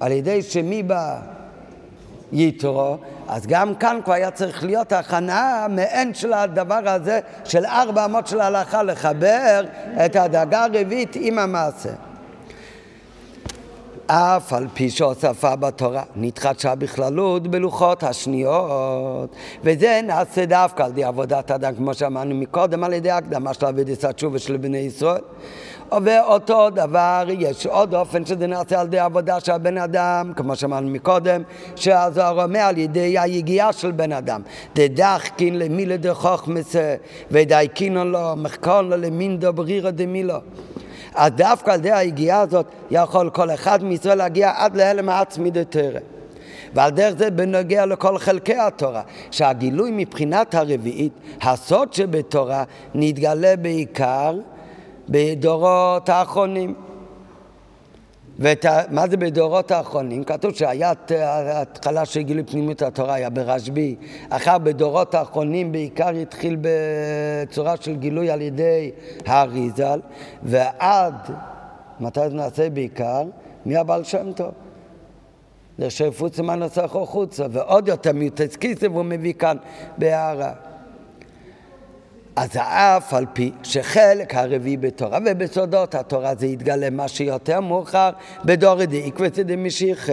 על 0.00 0.12
ידי 0.12 0.42
שמי 0.42 0.82
בא? 0.82 1.20
יתרו, 2.32 2.96
אז 3.28 3.46
גם 3.46 3.74
כאן 3.74 4.00
כבר 4.04 4.12
היה 4.12 4.30
צריך 4.30 4.64
להיות 4.64 4.92
הכנה 4.92 5.66
מעין 5.70 6.14
של 6.14 6.32
הדבר 6.32 6.80
הזה 6.88 7.20
של 7.44 7.64
ארבע 7.66 8.04
אמות 8.04 8.26
של 8.26 8.40
ההלכה, 8.40 8.82
לחבר 8.82 9.64
את 10.04 10.16
הדאגה 10.16 10.64
הרביעית 10.64 11.16
עם 11.20 11.38
המעשה. 11.38 11.90
אף 14.14 14.52
על 14.52 14.66
פי 14.74 14.90
שהוספה 14.90 15.56
בתורה 15.56 16.02
נתחדשה 16.16 16.74
בכללות 16.74 17.48
בלוחות 17.48 18.02
השניות. 18.02 19.30
וזה 19.64 20.00
נעשה 20.06 20.46
דווקא 20.46 20.82
על 20.82 20.90
ידי 20.90 21.04
עבודת 21.04 21.50
אדם 21.50 21.74
כמו 21.74 21.94
שאמרנו 21.94 22.34
מקודם 22.34 22.84
על 22.84 22.92
ידי 22.92 23.10
הקדמה 23.10 23.54
של 23.54 23.66
אבידס 23.66 24.04
התשובה 24.04 24.38
של 24.38 24.56
בני 24.56 24.78
ישראל. 24.78 25.20
ואותו 26.02 26.70
דבר 26.70 27.24
יש 27.38 27.66
עוד 27.66 27.94
אופן 27.94 28.26
שזה 28.26 28.46
נעשה 28.46 28.80
על 28.80 28.86
ידי 28.86 28.98
עבודה 28.98 29.40
של 29.40 29.58
בן 29.58 29.78
אדם 29.78 30.32
כמו 30.36 30.56
שאמרנו 30.56 30.90
מקודם 30.90 31.42
שהזוהר 31.76 32.44
אומר 32.44 32.60
על 32.60 32.78
ידי 32.78 33.18
היגיעה 33.18 33.72
של 33.72 33.90
בן 33.90 34.12
אדם. 34.12 34.42
דדחקין 34.74 35.58
למילה 35.58 35.96
דחוכמסה 35.96 36.94
ודייקינון 37.30 38.12
לו 38.12 38.36
מחקון 38.36 38.90
לו 38.90 38.96
למין 38.96 39.38
דברירה 39.38 39.90
דמילו 39.90 40.34
אז 41.14 41.32
דווקא 41.32 41.70
על 41.70 41.78
ידי 41.78 41.92
היגיעה 41.92 42.40
הזאת 42.40 42.66
יכול 42.90 43.30
כל 43.30 43.50
אחד 43.50 43.84
מישראל 43.84 44.18
להגיע 44.18 44.52
עד 44.56 44.76
להלם 44.76 45.08
העצמי 45.08 45.50
דתרא. 45.50 46.00
ועל 46.74 46.90
דרך 46.90 47.14
זה 47.18 47.30
בנוגע 47.30 47.86
לכל 47.86 48.18
חלקי 48.18 48.56
התורה, 48.56 49.02
שהגילוי 49.30 49.90
מבחינת 49.94 50.54
הרביעית, 50.54 51.12
הסוד 51.42 51.92
שבתורה, 51.92 52.64
נתגלה 52.94 53.56
בעיקר 53.56 54.34
בדורות 55.08 56.08
האחרונים. 56.08 56.74
ומה 58.38 59.08
זה 59.10 59.16
בדורות 59.16 59.70
האחרונים? 59.70 60.24
כתוב 60.24 60.54
שהיה 60.54 60.92
התחלה 61.52 62.04
של 62.04 62.22
גילוי 62.22 62.44
פנימיות 62.44 62.82
התורה, 62.82 63.14
היה 63.14 63.30
ברשב"י. 63.30 63.96
אחר 64.28 64.58
בדורות 64.58 65.14
האחרונים 65.14 65.72
בעיקר 65.72 66.08
התחיל 66.08 66.56
בצורה 66.60 67.74
של 67.80 67.96
גילוי 67.96 68.30
על 68.30 68.40
ידי 68.40 68.90
האריזל, 69.26 70.00
ועד, 70.42 71.14
מתי 72.00 72.20
זה 72.28 72.34
נעשה 72.36 72.70
בעיקר? 72.70 73.22
מהבעל 73.66 74.04
שם 74.04 74.32
טוב. 74.32 74.50
זה 75.78 75.90
שפוצה 75.90 76.42
מנוסחו 76.42 77.06
חוצה, 77.06 77.46
ועוד 77.50 77.88
יותר 77.88 78.12
מיוטס 78.12 78.56
כיסא 78.56 78.86
והוא 78.86 79.04
מביא 79.04 79.32
כאן 79.32 79.56
בהערה. 79.98 80.52
אז 82.36 82.56
אף 82.56 83.14
על 83.14 83.26
פי 83.32 83.52
שחלק 83.62 84.34
הרביעי 84.34 84.76
בתורה 84.76 85.18
ובסודות 85.26 85.94
התורה 85.94 86.34
זה 86.34 86.46
יתגלה 86.46 86.90
מה 86.90 87.08
שיותר 87.08 87.60
מאוחר 87.60 88.10
בדור 88.44 88.84
דאיקווה 88.84 89.28
דמשיח 89.28 90.08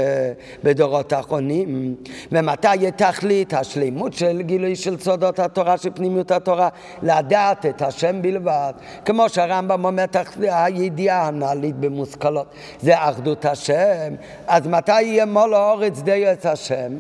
בדורות 0.64 1.14
האחרונים. 1.14 1.96
ומתי 2.32 2.76
יהיה 2.76 2.92
תכלית 2.92 3.54
השלימות 3.54 4.14
של 4.14 4.42
גילוי 4.42 4.76
של 4.76 5.00
סודות 5.00 5.40
התורה 5.40 5.78
של 5.78 5.90
פנימיות 5.94 6.32
התורה? 6.32 6.70
לדעת 7.04 7.66
את 7.66 7.82
השם 7.82 8.22
בלבד. 8.22 8.74
כמו 9.06 9.30
שהרמב"ם 9.30 9.86
אומר 9.86 10.06
הידיעה 10.42 11.28
הנעלית 11.28 11.76
במושכלות 11.76 12.56
זה 12.82 12.94
אחדות 13.10 13.46
השם. 13.46 14.14
אז 14.48 14.68
מתי 14.68 15.02
יהיה 15.02 15.26
מול 15.26 15.54
האורץ 15.54 16.00
די 16.00 16.32
את 16.32 16.46
השם? 16.46 16.92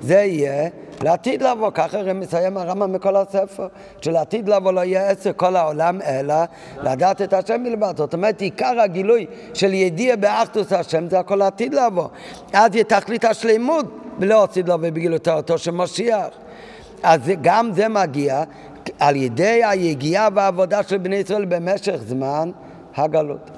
זה 0.00 0.14
יהיה 0.14 0.68
לעתיד 1.02 1.42
לבוא, 1.42 1.70
ככה 1.74 1.98
הרי 1.98 2.12
מסיים 2.12 2.56
הרמב"ם 2.56 2.92
מכל 2.92 3.16
הספר, 3.16 3.68
שלעתיד 4.00 4.48
לבוא 4.48 4.72
לא 4.72 4.80
יהיה 4.80 5.10
עשר 5.10 5.30
כל 5.36 5.56
העולם, 5.56 6.02
אלא 6.02 6.34
לדעת 6.82 7.22
את 7.22 7.32
השם 7.32 7.64
בלבד. 7.64 7.96
זאת 7.96 8.14
אומרת, 8.14 8.40
עיקר 8.40 8.80
הגילוי 8.80 9.26
של 9.54 9.74
ידיע 9.74 10.16
באחדוס 10.16 10.72
השם 10.72 11.08
זה 11.08 11.18
הכל 11.18 11.36
לעתיד 11.36 11.74
לבוא. 11.74 12.08
אז 12.52 12.74
יהיה 12.74 12.84
תכלית 12.84 13.24
השלימות 13.24 13.86
ולא 14.18 14.42
עתיד 14.42 14.68
לבוא 14.68 14.88
בגילוי 14.88 15.18
תורתו 15.18 15.58
של 15.58 15.70
משיח. 15.70 16.28
אז 17.02 17.20
גם 17.42 17.70
זה 17.72 17.88
מגיע 17.88 18.42
על 18.98 19.16
ידי 19.16 19.64
היגיעה 19.64 20.28
והעבודה 20.34 20.82
של 20.82 20.98
בני 20.98 21.16
ישראל 21.16 21.44
במשך 21.44 21.96
זמן 22.06 22.50
הגלות. 22.96 23.50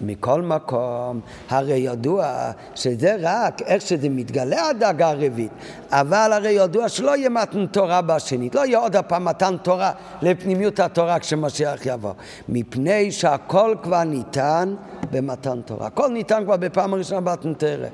מכל 0.00 0.42
מקום, 0.42 1.20
הרי 1.50 1.74
ידוע 1.76 2.50
שזה 2.74 3.16
רק 3.20 3.62
איך 3.62 3.82
שזה 3.82 4.08
מתגלה 4.08 4.68
הדאגה 4.68 5.08
הרביעית, 5.08 5.52
אבל 5.90 6.30
הרי 6.32 6.50
ידוע 6.50 6.88
שלא 6.88 7.16
יהיה 7.16 7.28
מתן 7.28 7.66
תורה 7.66 8.02
בשנית, 8.02 8.54
לא 8.54 8.66
יהיה 8.66 8.78
עוד 8.78 8.96
הפעם 8.96 9.24
מתן 9.24 9.56
תורה 9.62 9.92
לפנימיות 10.22 10.80
התורה 10.80 11.18
כשמשיח 11.18 11.86
יבוא, 11.86 12.12
מפני 12.48 13.12
שהכל 13.12 13.74
כבר 13.82 14.04
ניתן 14.04 14.74
במתן 15.10 15.60
תורה. 15.64 15.86
הכל 15.86 16.08
ניתן 16.08 16.44
כבר 16.44 16.56
בפעם 16.56 16.94
הראשונה 16.94 17.20
במתן 17.20 17.54
תורה. 17.54 17.88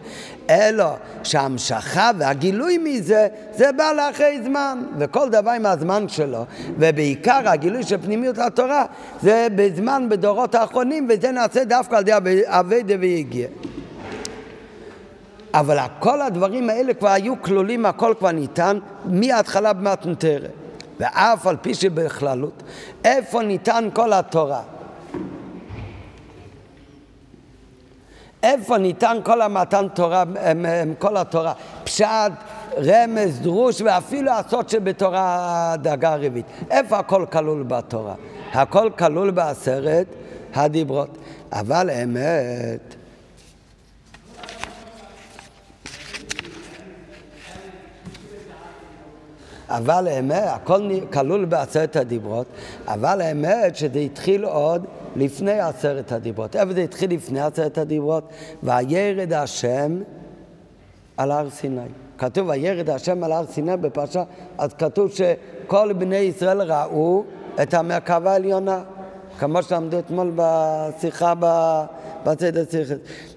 אלא 0.51 0.85
שההמשכה 1.23 2.11
והגילוי 2.19 2.79
מזה, 2.79 3.29
זה 3.53 3.73
בא 3.73 3.93
לאחרי 3.93 4.43
זמן, 4.45 4.83
וכל 4.99 5.29
דבר 5.29 5.51
עם 5.51 5.67
הזמן 5.67 6.09
שלו, 6.09 6.45
ובעיקר 6.79 7.41
הגילוי 7.45 7.83
של 7.83 7.99
פנימיות 7.99 8.39
התורה, 8.39 8.85
זה 9.23 9.47
בזמן, 9.55 10.07
בדורות 10.09 10.55
האחרונים, 10.55 11.09
וזה 11.11 11.31
נעשה 11.31 11.65
דווקא 11.65 11.94
על 11.95 12.09
ידי 12.09 12.43
אביידה 12.47 12.95
ויגיע. 13.01 13.49
אבל 15.55 15.79
כל 15.99 16.23
הדברים 16.23 16.71
האלה 16.71 16.95
כבר 16.95 17.09
היו 17.09 17.43
כלולים, 17.43 17.87
הכל 17.87 18.15
כבר 18.19 18.31
ניתן 18.31 18.79
מההתחלה 19.05 19.73
במתן 19.73 20.15
תורה. 20.15 20.49
ואף 21.01 21.47
על 21.47 21.57
פי 21.57 21.75
שבכללות, 21.75 22.63
איפה 23.05 23.43
ניתן 23.43 23.89
כל 23.93 24.13
התורה? 24.13 24.63
איפה 28.43 28.79
ניתן 28.79 29.17
כל 29.25 29.43
המתן 29.43 29.87
תורה, 29.95 30.25
כל 30.99 31.17
התורה? 31.17 31.53
פשט, 31.85 32.07
רמז, 32.77 33.41
דרוש 33.41 33.81
ואפילו 33.81 34.31
הסוד 34.33 34.69
שבתורה 34.69 35.75
דאגה 35.83 36.15
רביעית. 36.17 36.47
איפה 36.71 36.99
הכל 36.99 37.27
כלול 37.33 37.63
בתורה? 37.63 38.15
הכל 38.53 38.91
כלול 38.99 39.31
בעשרת 39.31 40.07
הדיברות. 40.55 41.19
אבל 41.55 41.91
אמת, 41.91 42.95
אבל 49.69 50.09
האמת, 50.09 50.43
הכל 50.47 50.91
כלול 51.13 51.45
בעשרת 51.45 51.97
הדיברות, 51.97 52.47
אבל 52.87 53.21
האמת 53.21 53.77
שזה 53.77 53.99
התחיל 53.99 54.45
עוד 54.45 54.87
לפני 55.17 55.61
עשרת 55.61 56.13
הדיברות. 56.13 56.57
איפה 56.57 56.73
זה 56.73 56.81
התחיל 56.81 57.15
לפני 57.15 57.41
עשרת 57.41 57.79
הדיברות? 57.79 58.29
וירד 58.63 59.33
השם 59.33 60.03
על 61.17 61.31
הר 61.31 61.51
סיני. 61.51 61.81
כתוב 62.19 62.49
וירד 62.49 62.91
השם 62.91 63.25
על 63.25 63.33
הר 63.33 63.47
סיני 63.47 63.77
בפרשה, 63.77 64.23
אז 64.59 64.75
כתוב 64.75 65.11
שכל 65.11 65.93
בני 65.93 66.17
ישראל 66.17 66.73
ראו 66.73 67.25
את 67.63 67.75
המרכבה 67.75 68.33
העליונה, 68.33 68.83
כמו 69.39 69.63
שלמדו 69.63 69.99
אתמול 69.99 70.33
בשיחה 70.37 71.33
בצד 72.25 72.57
השיחה. 72.57 72.95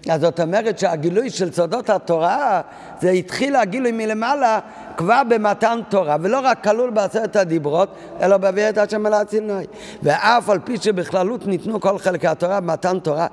אז 0.10 0.22
זאת 0.22 0.40
אומרת 0.40 0.80
שהגילוי 0.80 1.30
של 1.30 1.52
סודות 1.52 1.90
התורה, 1.90 2.62
זה 3.02 3.10
התחיל 3.10 3.56
הגילוי 3.56 3.92
מלמעלה 3.92 4.60
כבר 4.98 5.22
במתן 5.30 5.80
תורה, 5.90 6.16
ולא 6.22 6.40
רק 6.44 6.64
כלול 6.64 6.90
בעשרת 6.90 7.36
הדיברות, 7.36 7.90
אלא 8.22 8.36
את 8.70 8.78
השם 8.78 9.06
אל 9.06 9.14
הסיני. 9.14 9.64
ואף 10.04 10.50
על 10.50 10.60
פי 10.60 10.78
שבכללות 10.78 11.48
ניתנו 11.48 11.80
כל 11.80 11.98
חלקי 11.98 12.28
התורה 12.28 12.60
במתן 12.60 13.00
תורה 13.00 13.28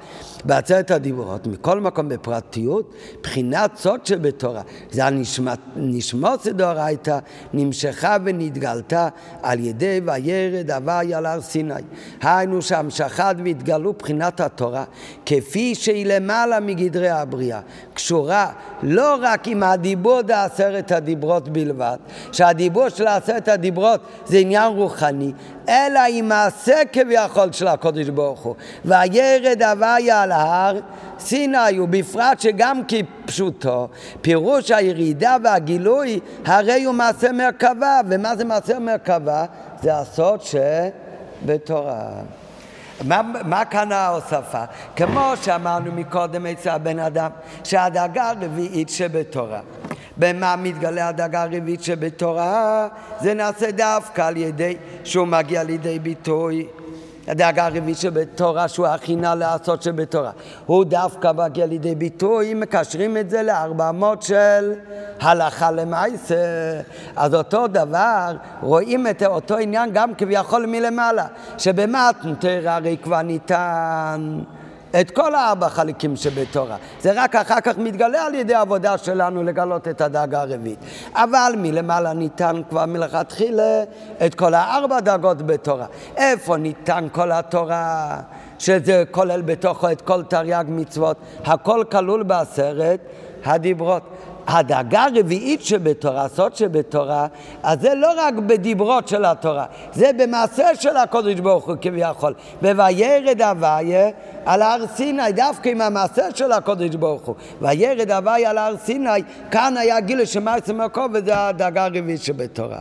בעשרת 0.45 0.91
הדיברות, 0.91 1.47
מכל 1.47 1.81
מקום 1.81 2.09
בפרטיות, 2.09 2.95
בחינת 3.23 3.77
סוד 3.77 4.07
שבתורה. 4.07 4.63
זה 4.91 5.05
הנשמות 5.77 6.47
דאורייתא, 6.47 7.19
נמשכה 7.53 8.17
ונתגלתה 8.25 9.09
על 9.43 9.61
ידי 9.61 10.01
וירד 10.05 10.71
הווי 10.71 11.15
על 11.15 11.27
הר 11.27 11.41
סיני. 11.41 11.75
היינו 12.23 12.63
שהמשכת 12.63 13.35
והתגלו 13.45 13.93
בחינת 13.93 14.41
התורה, 14.41 14.85
כפי 15.27 15.75
שהיא 15.75 16.07
למעלה 16.07 16.61
מגדרי 16.61 17.11
הבריאה, 17.11 17.61
קשורה 17.95 18.53
לא 18.83 19.17
רק 19.21 19.49
עם 19.49 19.63
הדיבור 19.63 20.23
דעשרת 20.23 20.93
הדיברות 20.93 21.49
בלבד, 21.55 21.97
שהדיבור 22.33 22.89
של 22.89 23.07
עשרת 23.07 23.49
הדיברות 23.49 24.01
זה 24.27 24.39
עניין 24.39 24.73
רוחני, 24.73 25.33
אלא 25.69 26.01
עם 26.09 26.29
מעשה 26.29 26.77
כביכול 26.93 27.53
של 27.53 27.67
הקודש 27.67 28.09
ברוך 28.09 28.41
הוא. 28.41 28.55
וירד 28.85 29.63
הוויה 29.63 30.23
על 30.23 30.33
ההר 30.33 30.79
סיני, 31.19 31.81
ובפרט 31.81 32.41
שגם 32.41 32.81
כפשוטו, 32.89 33.89
פירוש 34.21 34.71
הירידה 34.71 35.37
והגילוי, 35.45 36.21
הרי 36.45 36.85
הוא 36.85 36.95
מעשה 36.95 37.33
מרכבה. 37.33 38.01
ומה 38.09 38.37
זה 38.37 38.45
מעשה 38.45 38.79
מרכבה? 38.79 39.45
זה 39.83 39.99
הסוד 39.99 40.41
שבתורה. 40.43 42.11
מה, 43.03 43.23
מה 43.45 43.65
כאן 43.65 43.93
ההוספה? 43.93 44.65
כמו 44.97 45.33
שאמרנו 45.43 45.93
מקודם 45.93 46.47
אצל 46.47 46.71
הבן 46.71 46.99
אדם, 46.99 47.31
שהדאגה 47.65 48.31
הרביעית 48.31 48.89
שבתורה. 48.89 49.61
במה 50.17 50.57
מתגלה 50.57 51.09
הדאגה 51.09 51.43
הרביעית 51.43 51.83
שבתורה? 51.83 52.89
זה 53.21 53.35
נעשה 53.35 53.71
דווקא 53.71 54.23
על 54.23 54.37
ידי 54.37 54.77
שהוא 55.05 55.27
מגיע 55.27 55.63
לידי 55.63 55.99
ביטוי. 55.99 56.67
הדאגה 57.29 57.67
הרביעית 57.67 57.99
שבתורה, 57.99 58.69
שהוא 58.69 58.87
הכינה 58.87 59.35
לעשות 59.35 59.83
שבתורה. 59.83 60.31
הוא 60.67 60.85
דווקא 60.85 61.33
מגיע 61.33 61.67
לידי 61.67 61.95
ביטוי, 61.95 62.55
מקשרים 62.55 63.17
את 63.17 63.31
זה 63.31 63.43
לארבע 63.43 63.93
מאות 63.93 64.23
של 64.23 64.73
הלכה 65.21 65.71
למעשה. 65.71 66.35
אז 67.17 67.35
אותו 67.35 67.67
דבר, 67.67 68.37
רואים 68.61 69.07
את 69.07 69.23
אותו 69.23 69.57
עניין 69.57 69.91
גם 69.93 70.15
כביכול 70.15 70.67
מלמעלה, 70.67 71.27
שבמתנתר 71.59 72.63
הרי 72.67 72.97
כבר 73.03 73.23
ניתן 73.23 74.39
את 75.01 75.11
כל 75.11 75.35
הארבע 75.35 75.69
חלקים 75.69 76.17
שבתורה. 76.17 76.77
זה 77.01 77.13
רק 77.15 77.37
אחר 77.37 77.61
כך 77.61 77.79
מתגלה 77.79 78.27
על 78.27 78.35
ידי 78.35 78.55
העבודה 78.55 78.99
שלנו 78.99 79.43
לגלות 79.43 79.89
את 79.89 80.01
הדאגה 80.01 80.41
הרביעית. 80.41 80.79
אבל 81.15 81.55
מלמעלה 81.57 82.13
ניתן 82.13 82.61
כבר 82.71 82.87
מלכתחילה 82.87 83.85
את 84.27 84.35
כל 84.35 84.55
הארבע 84.55 85.01
דאגות 85.01 85.43
בתורה. 85.43 85.87
איפה 86.17 86.57
ניתן 86.57 87.09
כל 87.13 87.33
התורה? 87.33 88.17
שזה 88.59 89.05
כולל 89.11 89.43
בתוכו 89.43 89.91
את 89.91 90.01
כל 90.01 90.23
תרי"ג 90.23 90.65
מצוות, 90.69 91.17
הכל 91.45 91.85
כלול 91.91 92.23
בעשרת 92.23 93.01
הדיברות. 93.45 94.03
הדאגה 94.47 95.05
הרביעית 95.05 95.63
שבתורה, 95.63 96.25
הסוד 96.25 96.57
שבתורה, 96.57 97.27
אז 97.63 97.81
זה 97.81 97.95
לא 97.95 98.13
רק 98.17 98.35
בדיברות 98.35 99.09
של 99.09 99.25
התורה, 99.25 99.67
זה 99.93 100.11
במעשה 100.17 100.75
של 100.75 100.97
הקודש 100.97 101.41
ברוך 101.41 101.69
הוא 101.69 101.77
כביכול. 101.81 102.35
ב"וירד 102.63 103.43
הוויה" 103.43 104.11
על 104.47 104.63
הר 104.63 104.87
סיני, 104.87 105.33
דווקא 105.33 105.69
עם 105.69 105.81
המעשה 105.81 106.23
של 106.35 106.53
הקודש 106.53 106.95
ברוך 106.95 107.23
הוא. 107.23 107.35
וירד 107.61 108.11
הווי 108.11 108.47
על 108.47 108.59
הר 108.59 108.77
סיני, 108.77 109.23
כאן 109.51 109.77
היה 109.77 110.01
גילוי 110.01 110.27
שמעשה 110.27 110.73
מקום 110.73 111.13
וזה 111.15 111.47
הדאגה 111.47 111.85
הרביעית 111.85 112.23
שבתורה. 112.23 112.81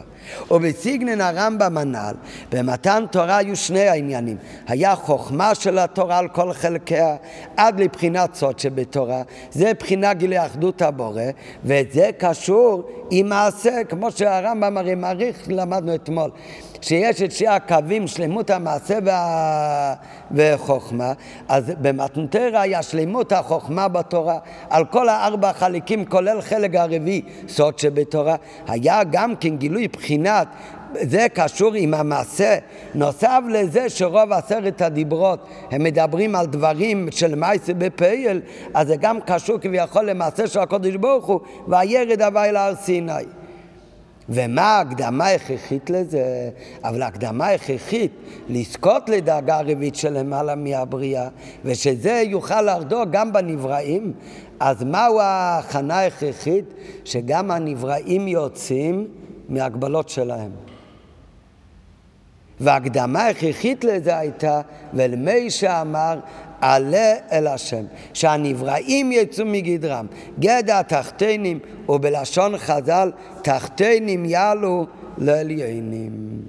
ובסיגנן 0.52 1.21
הרמב"ם 1.21 1.78
הנ"ל, 1.78 2.15
במתן 2.52 3.06
תורה 3.12 3.38
היו 3.38 3.56
שני 3.56 3.88
העניינים. 3.88 4.38
היה 4.67 4.95
חוכמה 4.95 5.56
של 5.56 5.80
התורה 5.80 6.17
על 6.17 6.28
כל 6.28 6.54
חלקיה, 6.54 7.15
עד 7.58 7.80
לבחינת 7.80 8.36
סוד 8.36 8.60
שבתורה, 8.60 9.21
זה 9.52 9.71
בחינה 9.80 10.13
גילוי 10.13 10.45
אחדות 10.45 10.82
הבורא, 10.82 11.21
וזה 11.63 12.10
קשור 12.18 12.84
עם 13.12 13.30
מעשה, 13.30 13.84
כמו 13.89 14.12
שהרמב"ם 14.12 14.78
הרי 14.78 14.96
מעריך, 14.96 15.44
למדנו 15.48 15.96
אתמול. 15.96 16.32
שיש 16.82 17.22
את 17.22 17.32
שני 17.32 17.48
הקווים, 17.48 18.08
שלמות 18.08 18.50
המעשה 18.50 18.98
וה... 19.06 19.94
וחוכמה, 20.32 21.13
אז 21.48 21.74
במתנתרא 21.82 22.60
היה 22.60 22.84
שלמות 22.84 23.32
החוכמה 23.32 23.88
בתורה, 23.88 24.38
על 24.70 24.86
כל 24.86 25.10
הארבע 25.10 25.50
החלקים, 25.50 26.06
כולל 26.06 26.42
חלק 26.42 26.76
הרביעי, 26.76 27.22
סוד 27.48 27.80
שבתורה, 27.80 28.36
היה 28.68 29.04
גם 29.12 29.36
כן 29.36 29.58
גילוי 29.58 29.88
בחינת 29.88 30.48
זה 31.01 31.27
קשור 31.34 31.73
עם 31.73 31.93
המעשה. 31.93 32.58
נוסף 32.95 33.39
לזה 33.49 33.89
שרוב 33.89 34.32
עשרת 34.32 34.82
הדיברות 34.82 35.47
הם 35.71 35.84
מדברים 35.84 36.36
על 36.36 36.45
דברים 36.45 37.08
של 37.12 37.36
מייסה 37.36 37.73
בפייל, 37.73 38.41
אז 38.73 38.88
זה 38.88 38.95
גם 38.95 39.19
קשור 39.25 39.58
כביכול 39.58 40.10
למעשה 40.10 40.47
של 40.47 40.60
הקודש 40.60 40.95
ברוך 40.95 41.25
הוא, 41.25 41.39
והירד 41.67 42.21
הווי 42.21 42.51
להר 42.51 42.75
סיני. 42.75 43.23
ומה 44.29 44.62
ההקדמה 44.62 45.25
ההכרחית 45.25 45.89
לזה? 45.89 46.49
אבל 46.84 47.01
ההקדמה 47.01 47.45
ההכרחית 47.45 48.12
לזכות 48.49 49.10
לדאגה 49.10 49.58
הרביעית 49.58 50.03
למעלה 50.03 50.56
מהבריאה, 50.56 51.27
ושזה 51.65 52.23
יוכל 52.25 52.62
להרדור 52.62 53.03
גם 53.12 53.34
בנבראים, 53.34 54.13
אז 54.60 54.84
מהו 54.84 55.19
ההכנה 55.19 55.99
ההכרחית? 55.99 56.65
שגם 57.06 57.51
הנבראים 57.51 58.27
יוצאים 58.27 59.08
מהגבלות 59.49 60.10
שלהם. 60.10 60.73
וההקדמה 62.60 63.24
ההכרחית 63.24 63.84
לזה 63.84 64.18
הייתה, 64.18 64.62
ולמי 64.94 65.50
שאמר, 65.50 66.20
עלה 66.62 67.13
אל 67.32 67.48
השם, 67.48 67.84
שהנבראים 68.13 69.12
יצאו 69.12 69.46
מגדרם, 69.46 70.06
גדע 70.39 70.82
תחתינים, 70.82 71.60
ובלשון 71.89 72.58
חז"ל, 72.58 73.12
תחתינים 73.42 74.26
יעלו 74.26 74.86
לעליינים. 75.18 76.42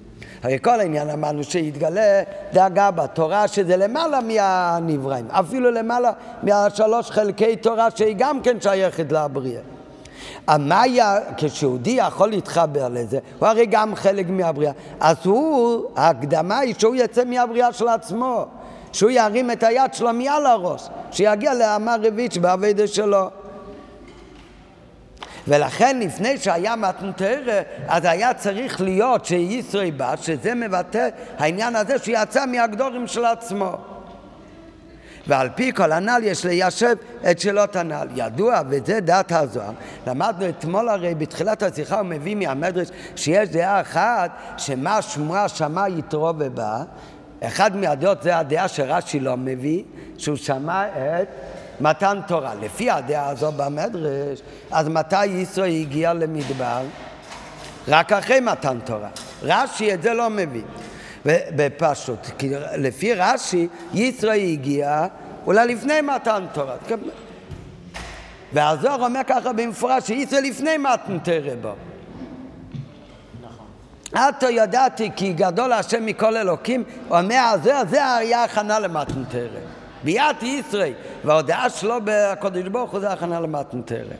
הרי 0.43 0.59
כל 0.63 0.81
העניין 0.81 1.11
אמרנו 1.11 1.45
שיתגלה 1.45 2.23
דאגה 2.53 2.91
בתורה 2.91 3.49
שזה 3.49 3.77
למעלה 3.77 4.21
מהנבראים, 4.21 5.27
אפילו 5.31 5.71
למעלה 5.71 6.13
מהשלוש 6.43 7.11
חלקי 7.11 7.57
תורה 7.57 7.89
שהיא 7.91 8.15
גם 8.19 8.43
כן 8.43 8.61
שייכת 8.61 9.13
לבריאה. 9.13 9.74
המאיה, 10.47 11.19
כשיהודי 11.37 11.91
יכול 11.91 12.29
להתחבר 12.29 12.89
לזה, 12.89 13.19
הוא 13.39 13.49
הרי 13.49 13.67
גם 13.67 13.95
חלק 13.95 14.27
מהבריאה. 14.29 14.73
אז 15.01 15.17
הוא, 15.25 15.85
ההקדמה 15.97 16.59
היא 16.59 16.75
שהוא 16.79 16.97
יצא 16.97 17.25
מהבריאה 17.25 17.73
של 17.73 17.89
עצמו. 17.89 18.47
שהוא 18.95 19.11
ירים 19.11 19.51
את 19.51 19.63
היד 19.63 19.95
שלו 19.95 20.13
מעל 20.13 20.47
הראש, 20.47 20.89
שיגיע 21.11 21.55
לאמה 21.55 21.97
רביעית 22.03 22.33
שבאביידה 22.33 22.87
שלו. 22.87 23.31
ולכן 25.49 25.99
לפני 26.01 26.39
שהיה 26.39 26.77
מתנתרא, 26.77 27.61
אז 27.89 28.05
היה 28.05 28.35
צריך 28.35 28.81
להיות 28.81 29.25
שישראל 29.25 29.91
בא, 29.91 30.17
שזה 30.17 30.55
מבטא 30.55 31.09
העניין 31.39 31.77
הזה 31.77 31.99
שיצא 31.99 32.47
מהגדורים 32.47 33.07
של 33.07 33.25
עצמו. 33.25 33.77
ועל 35.27 35.49
פי 35.55 35.73
כל 35.73 35.93
הנ"ל 35.93 36.21
יש 36.23 36.45
ליישב 36.45 36.97
את 37.31 37.39
שאלות 37.39 37.77
הנ"ל. 37.77 38.09
ידוע, 38.15 38.61
וזה 38.69 39.01
דעת 39.01 39.33
הזוהר, 39.33 39.73
למדנו 40.07 40.49
אתמול 40.49 40.89
הרי 40.89 41.15
בתחילת 41.15 41.63
השיחה 41.63 41.99
הוא 41.99 42.07
מביא 42.07 42.35
מהמדרש 42.35 42.89
שיש 43.17 43.49
דעה 43.49 43.81
אחת 43.81 44.31
שמה 44.59 45.03
שמועה 45.03 45.49
שמע 45.49 45.89
יתרו 45.89 46.33
ובא 46.39 46.83
אחד 47.43 47.77
מהדעות 47.77 48.23
זה 48.23 48.39
הדעה 48.39 48.69
שרש"י 48.69 49.21
לא 49.21 49.37
מביא, 49.37 49.83
שהוא 50.19 50.37
שמע 50.37 50.87
את 50.87 51.29
מתן 51.81 52.21
תורה. 52.27 52.55
לפי 52.55 52.91
הדעה 52.91 53.29
הזו 53.29 53.53
במדרש, 53.53 54.43
אז 54.71 54.89
מתי 54.89 55.27
ישראל 55.27 55.71
הגיע 55.71 56.13
למדבר? 56.13 56.83
רק 57.89 58.13
אחרי 58.13 58.41
מתן 58.41 58.79
תורה. 58.85 59.09
רש"י 59.43 59.95
את 59.95 60.03
זה 60.03 60.15
לא 60.15 60.31
מביא. 60.31 60.63
בפשוט, 61.27 62.27
כי 62.39 62.51
לפי 62.77 63.15
רש"י, 63.15 63.69
ישראל 63.95 64.41
הגיע 64.41 65.07
אולי 65.47 65.75
לפני 65.75 66.01
מתן 66.01 66.45
תורה. 66.53 66.77
והזוהר 68.53 69.05
אומר 69.05 69.21
ככה 69.27 69.53
במפורש, 69.53 70.07
שישראל 70.07 70.45
לפני 70.45 70.77
מתן 70.79 71.19
תורה 71.19 71.57
בו. 71.61 71.75
עתו 74.15 74.51
ידעתי 74.51 75.11
כי 75.17 75.33
גדול 75.33 75.73
השם 75.73 76.07
מכל 76.07 76.37
אלוקים, 76.37 76.85
אומר, 77.11 77.55
זה, 77.63 77.75
זה 77.91 78.15
היה 78.15 78.45
הכנה 78.45 78.79
למתנתרא. 78.79 79.61
ביאת 80.05 80.43
ישראל, 80.43 80.93
וההודעה 81.25 81.71
שלו 81.71 81.97
בקודש 82.05 82.63
ברוך 82.63 82.91
הוא 82.91 83.01
זה 83.01 83.13
הכנה 83.13 83.41
למתנתרא. 83.41 84.15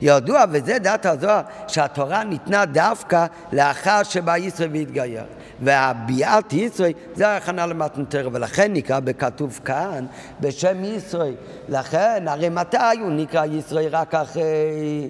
ידוע, 0.00 0.44
וזה 0.50 0.78
דעת 0.78 1.06
הזוהר, 1.06 1.40
שהתורה 1.68 2.24
ניתנה 2.24 2.64
דווקא 2.64 3.26
לאחר 3.52 4.02
שבא 4.02 4.36
ישראל 4.36 4.70
והתגייר. 4.72 5.24
והביאת 5.62 6.52
ישראל 6.52 6.92
זה 7.14 7.28
ההכנה 7.28 7.66
למתנתרא, 7.66 8.28
ולכן 8.32 8.72
נקרא 8.72 9.00
בכתוב 9.00 9.60
כאן 9.64 10.06
בשם 10.40 10.84
ישראל. 10.84 11.34
לכן, 11.68 12.24
הרי 12.28 12.48
מתי 12.48 12.76
הוא 13.00 13.10
נקרא 13.10 13.44
ישראל? 13.44 13.88
רק 13.88 14.14
אחרי 14.14 15.08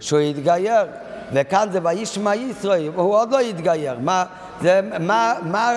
שהוא 0.00 0.20
התגייר. 0.20 0.86
וכאן 1.32 1.68
זה 1.72 1.78
וישמע 1.82 2.34
ישראל, 2.34 2.90
הוא 2.94 3.14
עוד 3.14 3.30
לא 3.30 3.40
התגייר. 3.40 3.98
מה, 3.98 4.24
זה, 4.62 4.80
מה, 5.00 5.34
מה, 5.42 5.72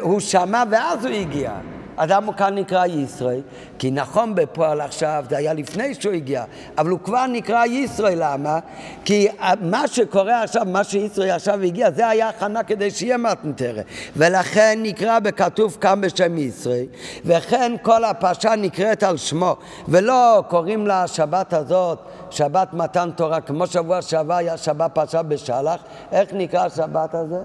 הוא 0.00 0.20
שמע 0.20 0.62
ואז 0.70 1.04
הוא 1.04 1.14
הגיע. 1.14 1.52
אדם 1.96 2.32
כאן 2.32 2.54
נקרא 2.54 2.86
ישראל, 2.86 3.40
כי 3.78 3.90
נכון 3.90 4.34
בפועל 4.34 4.80
עכשיו, 4.80 5.24
זה 5.28 5.36
היה 5.36 5.52
לפני 5.52 5.94
שהוא 5.94 6.14
הגיע, 6.14 6.44
אבל 6.78 6.90
הוא 6.90 7.00
כבר 7.00 7.26
נקרא 7.26 7.64
ישראל, 7.64 8.18
למה? 8.22 8.58
כי 9.04 9.28
מה 9.60 9.88
שקורה 9.88 10.42
עכשיו, 10.42 10.64
מה 10.66 10.84
שישראל 10.84 11.30
עכשיו 11.30 11.62
הגיע, 11.62 11.90
זה 11.90 12.08
היה 12.08 12.28
הכנה 12.28 12.62
כדי 12.62 12.90
שיהיה 12.90 13.16
מתנתרא, 13.16 13.82
ולכן 14.16 14.78
נקרא 14.82 15.18
בכתוב 15.18 15.76
כאן 15.80 16.00
בשם 16.00 16.38
ישראל, 16.38 16.86
וכן 17.24 17.72
כל 17.82 18.04
הפרשה 18.04 18.56
נקראת 18.56 19.02
על 19.02 19.16
שמו, 19.16 19.56
ולא 19.88 20.42
קוראים 20.48 20.86
לה 20.86 21.02
השבת 21.02 21.52
הזאת 21.52 21.98
שבת 22.30 22.72
מתן 22.72 23.10
תורה, 23.16 23.40
כמו 23.40 23.66
שבוע 23.66 24.02
שעבר 24.02 24.34
היה 24.34 24.56
שבת 24.56 24.90
פרשה 24.94 25.22
בשלח, 25.22 25.80
איך 26.12 26.28
נקרא 26.32 26.64
השבת 26.64 27.14
הזה? 27.14 27.40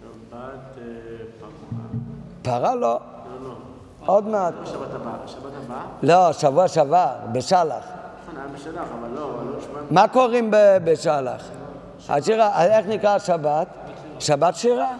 שבת 0.00 0.40
אה, 0.78 0.82
פרה. 1.40 2.60
פרה 2.60 2.74
לא. 2.74 3.11
עוד 4.06 4.28
מעט. 4.28 4.54
הבאה. 4.94 5.12
הבאה? 5.64 5.82
לא, 6.02 6.32
שבוע 6.32 6.68
שעבר, 6.68 7.08
בשלח. 7.32 7.84
נכון, 8.32 9.14
לא, 9.14 9.20
לא. 9.20 9.58
מה 9.90 10.08
קוראים 10.08 10.48
בשלח? 10.84 11.48
השירה, 12.08 12.64
איך 12.64 12.86
נקרא 12.88 13.10
השבת? 13.10 13.66
שבת 14.18 14.54
שירה. 14.54 14.90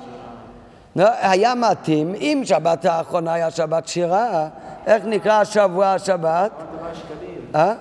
לא, 0.96 1.08
היה 1.20 1.54
מתאים, 1.54 2.14
אם 2.14 2.42
שבת 2.44 2.84
האחרונה 2.84 3.32
היה 3.32 3.50
שבת 3.50 3.88
שירה, 3.88 4.48
איך 4.86 5.04
נקרא 5.06 5.32
השבוע 5.32 5.86
השבת? 5.86 6.50
אה? 7.54 7.74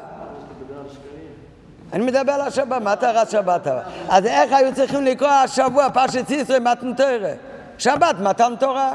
אני 1.94 2.06
מדבר 2.06 2.32
על 2.32 2.42
השבת, 2.42 2.82
מה 2.82 2.96
תראה 2.96 3.26
שבת? 3.26 3.68
אז 4.10 4.26
איך 4.26 4.54
היו 4.54 4.76
צריכים 4.76 5.06
לקרוא 5.06 5.30
השבוע 5.30 5.90
פרשת 5.90 6.30
ישראל 6.30 6.60
מתנתרא? 6.60 7.30
שבת 7.78 8.16
מתן 8.20 8.54
תורה. 8.60 8.94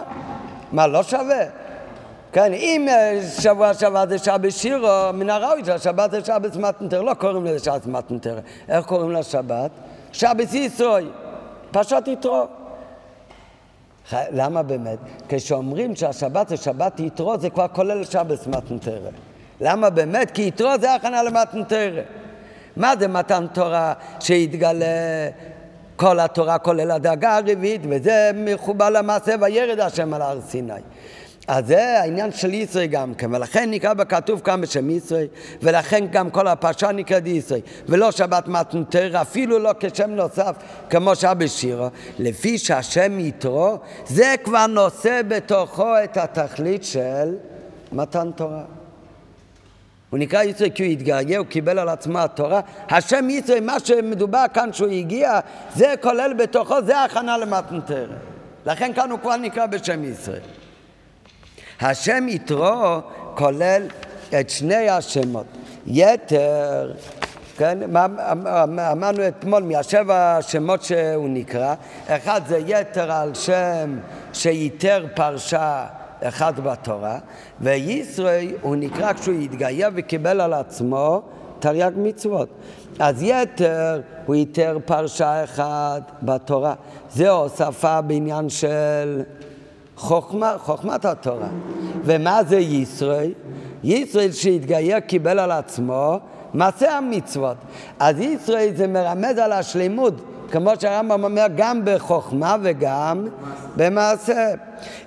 מה, 0.72 0.86
לא 0.86 1.02
שווה? 1.02 1.65
כן, 2.32 2.52
אם 2.52 2.86
אה, 2.88 3.20
שבוע 3.40 3.74
שבת 3.74 4.08
זה 4.08 4.18
שבת 4.18 4.52
שירו, 4.52 5.12
מן 5.14 5.30
הראוי 5.30 5.64
שהשבת 5.64 6.10
זה 6.10 6.24
שבת 6.24 6.56
מתנתר, 6.56 7.02
לא 7.02 7.14
קוראים 7.14 7.44
לזה 7.44 7.64
שבת 7.64 7.86
מתנתר. 7.86 8.38
איך 8.68 8.86
קוראים 8.86 9.12
לשבת? 9.12 9.70
שבת 10.12 10.54
ישראל, 10.54 11.10
פרשת 11.70 12.02
יתרו. 12.06 12.46
למה 14.12 14.62
באמת? 14.62 14.98
כשאומרים 15.28 15.96
שהשבת 15.96 16.48
זה 16.48 16.56
שבת 16.56 17.00
יתרו, 17.00 17.38
זה 17.38 17.50
כבר 17.50 17.68
כולל 17.68 18.04
שבת 18.04 18.46
מתנתר. 18.46 19.00
למה 19.60 19.90
באמת? 19.90 20.30
כי 20.30 20.42
יתרו 20.42 20.70
זה 20.80 20.94
הכנה 20.94 21.22
למתנתר. 21.22 22.02
מה 22.76 22.92
זה 22.98 23.08
מתן 23.08 23.46
תורה 23.52 23.92
שיתגלה 24.20 24.86
כל 25.96 26.20
התורה 26.20 26.58
כולל 26.58 26.90
הדאגה 26.90 27.36
הרביעית, 27.36 27.80
וזה 27.90 28.30
מחובר 28.34 28.90
למעשה 28.90 29.34
וירד 29.40 29.80
השם 29.80 30.14
על 30.14 30.22
הר 30.22 30.40
סיני. 30.40 30.72
אז 31.48 31.66
זה 31.66 32.00
העניין 32.00 32.32
של 32.32 32.54
ישראל 32.54 32.86
גם 32.86 33.14
כן, 33.14 33.34
ולכן 33.34 33.70
נקרא 33.70 33.94
בכתוב 33.94 34.40
כאן 34.40 34.60
בשם 34.60 34.90
ישראל, 34.90 35.26
ולכן 35.62 36.04
גם 36.10 36.30
כל 36.30 36.48
הפרשה 36.48 36.92
נקראת 36.92 37.26
ישראל, 37.26 37.60
ולא 37.88 38.10
שבת 38.10 38.48
מתנתר, 38.48 39.20
אפילו 39.20 39.58
לא 39.58 39.70
כשם 39.80 40.10
נוסף 40.10 40.56
כמו 40.90 41.16
שהיה 41.16 41.34
שירו, 41.48 41.88
לפי 42.18 42.58
שהשם 42.58 43.20
יתרו, 43.20 43.78
זה 44.06 44.34
כבר 44.44 44.66
נושא 44.66 45.20
בתוכו 45.28 45.94
את 46.04 46.16
התכלית 46.16 46.84
של 46.84 47.34
מתן 47.92 48.30
תורה. 48.36 48.62
הוא 50.10 50.18
נקרא 50.18 50.42
ישראל 50.42 50.70
כי 50.70 50.84
הוא 50.84 50.92
התגעגע, 50.92 51.38
הוא 51.38 51.46
קיבל 51.46 51.78
על 51.78 51.88
עצמו 51.88 52.18
התורה. 52.18 52.60
השם 52.90 53.30
ישראל, 53.30 53.64
מה 53.64 53.80
שמדובר 53.84 54.44
כאן 54.54 54.72
שהוא 54.72 54.88
הגיע, 54.88 55.40
זה 55.76 55.94
כולל 56.00 56.32
בתוכו, 56.38 56.82
זה 56.82 57.04
הכנה 57.04 57.38
למתנתר. 57.38 58.10
לכן 58.66 58.92
כאן 58.92 59.10
הוא 59.10 59.18
כבר 59.18 59.36
נקרא 59.36 59.66
בשם 59.66 60.04
ישראל. 60.04 60.65
השם 61.80 62.26
יתרו 62.28 63.00
כולל 63.34 63.82
את 64.40 64.50
שני 64.50 64.88
השמות. 64.88 65.46
יתר, 65.86 66.92
כן, 67.56 67.96
אמרנו 68.92 69.28
אתמול 69.28 69.62
מהשבע 69.62 70.36
השמות 70.36 70.82
שהוא 70.82 71.28
נקרא, 71.28 71.74
אחד 72.08 72.40
זה 72.46 72.58
יתר 72.66 73.12
על 73.12 73.34
שם 73.34 73.98
שיתר 74.32 75.06
פרשה 75.14 75.86
אחד 76.22 76.60
בתורה, 76.60 77.18
וישראל 77.60 78.48
הוא 78.60 78.76
נקרא 78.76 79.12
כשהוא 79.12 79.40
התגייר 79.40 79.88
וקיבל 79.94 80.40
על 80.40 80.52
עצמו 80.52 81.22
תרי"ג 81.58 81.92
מצוות. 81.96 82.48
אז 82.98 83.22
יתר 83.22 84.00
הוא 84.26 84.34
ייתר 84.34 84.78
פרשה 84.84 85.44
אחת 85.44 86.12
בתורה. 86.22 86.74
זה 87.10 87.30
הוספה 87.30 88.00
בעניין 88.00 88.48
של 88.48 89.22
חוכמה, 89.96 90.56
חוכמת 90.58 91.04
התורה. 91.04 91.48
ומה 92.04 92.40
זה 92.44 92.56
ישראל? 92.56 93.32
ישראל 93.84 94.32
שהתגייר 94.32 95.00
קיבל 95.00 95.38
על 95.38 95.50
עצמו 95.50 96.18
מעשה 96.54 96.96
המצוות. 96.96 97.56
אז 97.98 98.20
ישראל 98.20 98.70
זה 98.76 98.86
מרמז 98.86 99.38
על 99.38 99.52
השלימות, 99.52 100.14
כמו 100.50 100.70
שהרמב"ם 100.80 101.24
אומר, 101.24 101.46
גם 101.56 101.80
בחוכמה 101.84 102.56
וגם 102.62 103.26
במעשה. 103.76 104.50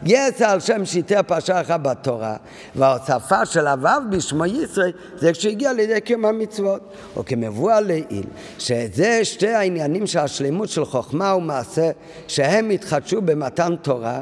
יש 0.03 0.41
על 0.41 0.59
שם 0.59 0.85
שיטה 0.85 1.23
פרשה 1.23 1.61
אחת 1.61 1.79
בתורה, 1.79 2.35
וההוספה 2.75 3.45
של 3.45 3.67
הוו 3.67 3.89
בשמו 4.09 4.45
ישראל 4.45 4.91
זה 5.17 5.31
כשהגיע 5.31 5.73
לידי 5.73 6.01
קיום 6.01 6.25
המצוות. 6.25 6.81
או 7.15 7.25
כמבואר 7.25 7.79
לעיל, 7.79 8.25
שזה 8.59 9.25
שתי 9.25 9.49
העניינים 9.49 10.07
של 10.07 10.19
השלימות 10.19 10.69
של 10.69 10.85
חוכמה 10.85 11.35
ומעשה, 11.35 11.91
שהם 12.27 12.69
התחדשו 12.69 13.21
במתן 13.21 13.75
תורה. 13.81 14.21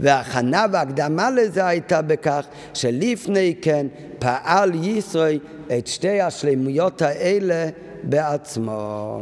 וההכנה 0.00 0.66
והקדמה 0.72 1.30
לזה 1.30 1.66
הייתה 1.66 2.02
בכך 2.02 2.46
שלפני 2.74 3.54
כן 3.62 3.86
פעל 4.18 4.74
ישראל 4.74 5.38
את 5.78 5.86
שתי 5.86 6.20
השלמויות 6.20 7.02
האלה 7.02 7.68
בעצמו. 8.02 9.18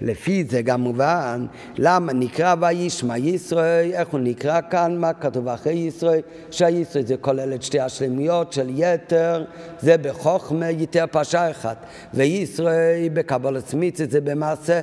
לפי 0.00 0.44
זה 0.44 0.62
גם 0.62 0.80
מובן 0.80 1.46
למה 1.78 2.12
נקרא 2.12 2.54
וישמע 2.60 3.18
ישראל, 3.18 3.92
איך 3.92 4.08
הוא 4.08 4.20
נקרא 4.20 4.60
כאן, 4.70 4.96
מה 4.98 5.12
כתוב 5.12 5.48
אחרי 5.48 5.72
ישראל, 5.72 6.20
שהישראל 6.50 7.06
זה 7.06 7.16
כולל 7.16 7.54
את 7.54 7.62
שתי 7.62 7.80
השלמויות 7.80 8.52
של 8.52 8.70
יתר, 8.74 9.44
זה 9.80 9.96
בחוכמה 9.96 10.70
יתר 10.70 11.04
פרשה 11.10 11.50
אחת, 11.50 11.76
וישראל 12.14 13.08
בקבלת 13.12 13.62
עצמית 13.62 14.00
זה 14.10 14.20
במעשה. 14.20 14.80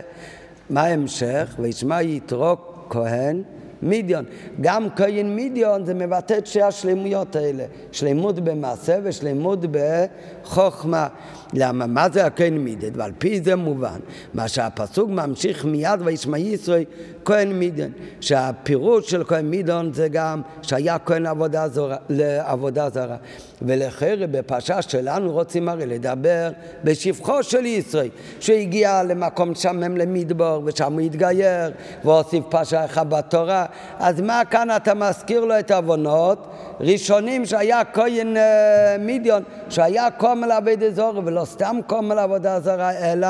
מה 0.70 0.82
ההמשך? 0.82 1.56
וישמע 1.60 2.02
יתרו 2.02 2.56
כהן 2.90 3.42
מידיון. 3.84 4.26
גם 4.62 4.88
כהן 4.96 5.36
מידיון 5.36 5.86
זה 5.86 5.94
מבטא 5.94 6.38
את 6.38 6.48
שתי 6.48 6.62
השלמויות 6.62 7.36
האלה, 7.36 7.64
שלמות 7.92 8.40
במעשה 8.40 9.00
ושלמות 9.04 9.60
בחוכמה. 9.72 11.08
למה? 11.54 11.88
מה 11.88 12.10
זה 12.10 12.26
הכהן 12.26 12.58
מידד? 12.58 12.98
ועל 12.98 13.12
פי 13.18 13.42
זה 13.42 13.56
מובן, 13.56 14.00
מה 14.34 14.48
שהפסוק 14.48 15.10
ממשיך 15.10 15.66
מיד 15.66 16.00
וישמע 16.04 16.38
ישראל 16.38 16.84
כהן 17.26 17.52
מידן, 17.52 17.90
שהפירוש 18.22 19.10
של 19.10 19.24
כהן 19.24 19.46
מידון 19.46 19.94
זה 19.94 20.08
גם 20.08 20.42
שהיה 20.62 21.00
כהן 21.00 21.22
לעבודה 21.24 21.68
זרה, 21.68 21.98
לעבודה 22.10 22.90
זרה. 22.90 23.18
ולכן 23.62 24.16
בפרשה 24.32 24.82
שלנו 24.82 25.32
רוצים 25.32 25.70
הרי 25.70 25.86
לדבר 25.86 26.52
בשבחו 26.84 27.44
של 27.44 27.66
ישראל, 27.66 28.10
שהגיע 28.40 29.04
למקום 29.04 29.56
שמם 29.56 29.98
למדבור 29.98 30.62
ושם 30.66 30.94
הוא 30.94 31.02
התגייר 31.02 31.72
והוסיף 32.04 32.44
פרשה 32.50 32.86
אחת 32.86 33.08
בתורה, 33.08 33.66
אז 34.00 34.22
מה 34.22 34.42
כאן 34.50 34.68
אתה 34.76 34.94
מזכיר 34.94 35.46
לו 35.46 35.60
את 35.60 35.72
העוונות? 35.72 36.48
ראשונים 36.84 37.46
שהיה 37.46 37.84
כהן 37.84 38.38
אה, 38.38 38.96
מידיון, 39.00 39.44
שהיה 39.70 40.12
קומל 40.12 40.52
עבד 40.52 40.84
אזור 40.84 41.22
ולא 41.26 41.46
סתם 41.46 41.80
קומל 41.88 42.20
עבודה 42.20 42.60
זרה, 42.60 42.92
אלא 42.92 43.28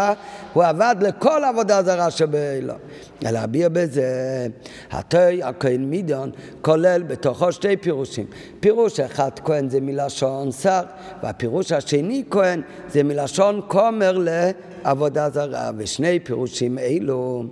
הוא 0.53 0.63
עבד 0.63 0.95
לכל 1.01 1.43
עבודה 1.43 1.83
זרה 1.83 2.11
שבאלו. 2.11 2.73
להביע 3.21 3.69
בזה, 3.69 4.47
התוי 4.91 5.43
הכהן 5.43 5.85
מידיון 5.85 6.31
כולל 6.61 7.03
בתוכו 7.07 7.51
שתי 7.51 7.77
פירושים. 7.77 8.25
פירוש 8.59 8.99
אחד 8.99 9.31
כהן 9.43 9.69
זה 9.69 9.81
מלשון 9.81 10.51
שר, 10.51 10.81
והפירוש 11.23 11.71
השני 11.71 12.23
כהן 12.29 12.61
זה 12.89 13.03
מלשון 13.03 13.61
כומר 13.67 14.17
לעבודה 14.17 15.29
זרה, 15.29 15.71
ושני 15.77 16.19
פירושים 16.19 16.79
אלו 16.79 17.43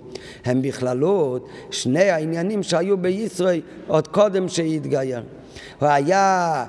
הם 0.44 0.62
בכללות 0.62 1.48
שני 1.70 2.10
העניינים 2.10 2.62
שהיו 2.62 2.98
בישראל 2.98 3.60
עוד 3.86 4.08
קודם 4.08 4.48
שהתגייר. 4.48 5.22
הוא 5.78 5.88
היה 5.88 6.64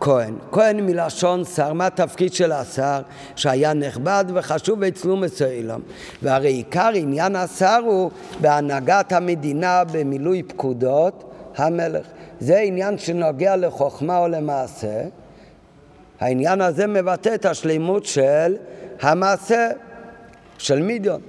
כהן. 0.00 0.34
כהן 0.52 0.80
מלשון 0.80 1.44
שר, 1.44 1.72
מה 1.72 1.86
התפקיד 1.86 2.32
של 2.32 2.52
השר? 2.52 3.02
שהיה 3.36 3.72
נכבד 3.72 4.24
וחשוב 4.34 4.82
אצלו 4.82 5.16
מסוילום. 5.16 5.80
והרי 6.22 6.52
עיקר 6.52 6.90
עניין 6.94 7.36
השר 7.36 7.80
הוא 7.84 8.10
בהנהגת 8.40 9.12
המדינה 9.12 9.82
במילוי 9.92 10.42
פקודות 10.42 11.32
המלך. 11.56 12.06
זה 12.40 12.58
עניין 12.58 12.98
שנוגע 12.98 13.56
לחוכמה 13.56 14.18
או 14.18 14.28
למעשה. 14.28 15.02
העניין 16.20 16.60
הזה 16.60 16.86
מבטא 16.86 17.34
את 17.34 17.44
השלימות 17.44 18.04
של 18.04 18.56
המעשה 19.00 19.68
של 20.58 20.82
מידיון. 20.82 21.20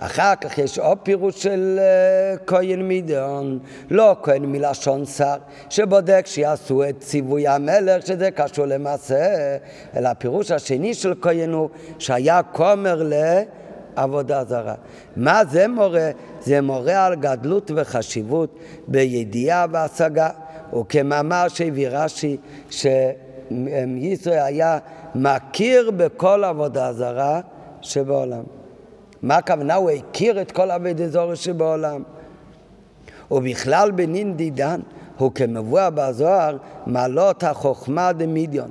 אחר 0.00 0.34
כך 0.40 0.58
יש 0.58 0.78
עוד 0.78 0.98
פירוש 1.02 1.42
של 1.42 1.78
uh, 1.78 2.38
כהן 2.46 2.82
מידיון, 2.82 3.58
לא 3.90 4.16
כהן 4.22 4.44
מלשון 4.44 5.04
שר, 5.04 5.36
שבודק 5.70 6.26
שיעשו 6.26 6.88
את 6.88 7.00
ציווי 7.00 7.48
המלך, 7.48 8.06
שזה 8.06 8.30
קשור 8.30 8.66
למעשה, 8.66 9.56
אלא 9.96 10.08
הפירוש 10.08 10.50
השני 10.50 10.94
של 10.94 11.14
כהן 11.20 11.52
הוא 11.52 11.68
שהיה 11.98 12.42
כומר 12.42 13.02
לעבודה 13.96 14.44
זרה. 14.44 14.74
מה 15.16 15.42
זה 15.44 15.68
מורה? 15.68 16.10
זה 16.40 16.60
מורה 16.60 17.06
על 17.06 17.14
גדלות 17.14 17.70
וחשיבות 17.74 18.58
בידיעה 18.88 19.66
והשגה. 19.70 20.28
וכמאמר 20.80 21.48
שהביא 21.48 21.88
רש"י, 21.90 22.36
שישראל 22.70 24.42
היה 24.42 24.78
מכיר 25.14 25.90
בכל 25.90 26.44
עבודה 26.44 26.92
זרה 26.92 27.40
שבעולם. 27.80 28.59
מה 29.22 29.36
הכוונה? 29.36 29.74
הוא 29.74 29.90
הכיר 29.90 30.40
את 30.42 30.52
כל 30.52 30.70
אבי 30.70 30.94
דזורי 30.94 31.36
שבעולם. 31.36 32.02
ובכלל 33.30 33.90
בנין 33.90 34.36
דידן 34.36 34.80
הוא 35.18 35.32
כמבואר 35.34 35.90
בזוהר 35.90 36.56
מעלות 36.86 37.44
החוכמה 37.44 38.12
דמידיון. 38.12 38.70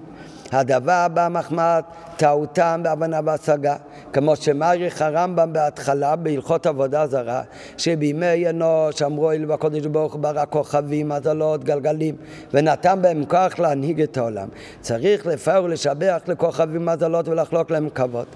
הדבר 0.51 0.91
הבא 0.91 1.27
מחמאת 1.31 1.85
טעותם 2.17 2.81
בהבנה 2.83 3.19
והשגה, 3.25 3.75
כמו 4.13 4.35
שמעריך 4.35 5.01
הרמב"ם 5.01 5.53
בהתחלה 5.53 6.15
בהלכות 6.15 6.65
עבודה 6.65 7.07
זרה, 7.07 7.41
שבימי 7.77 8.49
אנוש 8.49 9.01
אמרו 9.01 9.31
אלו 9.31 9.47
בקודש 9.47 9.85
ברוך 9.85 10.13
הוא 10.13 10.21
ברא 10.21 10.43
כוכבים, 10.49 11.09
מזלות, 11.09 11.63
גלגלים, 11.63 12.15
ונתן 12.53 12.99
בהם 13.01 13.25
כוח 13.25 13.59
להנהיג 13.59 14.01
את 14.01 14.17
העולם. 14.17 14.47
צריך 14.81 15.25
לפאר 15.25 15.63
ולשבח 15.63 16.21
לכוכבים 16.27 16.85
מזלות 16.85 17.27
ולחלוק 17.27 17.71
להם 17.71 17.89
כבוד. 17.89 18.27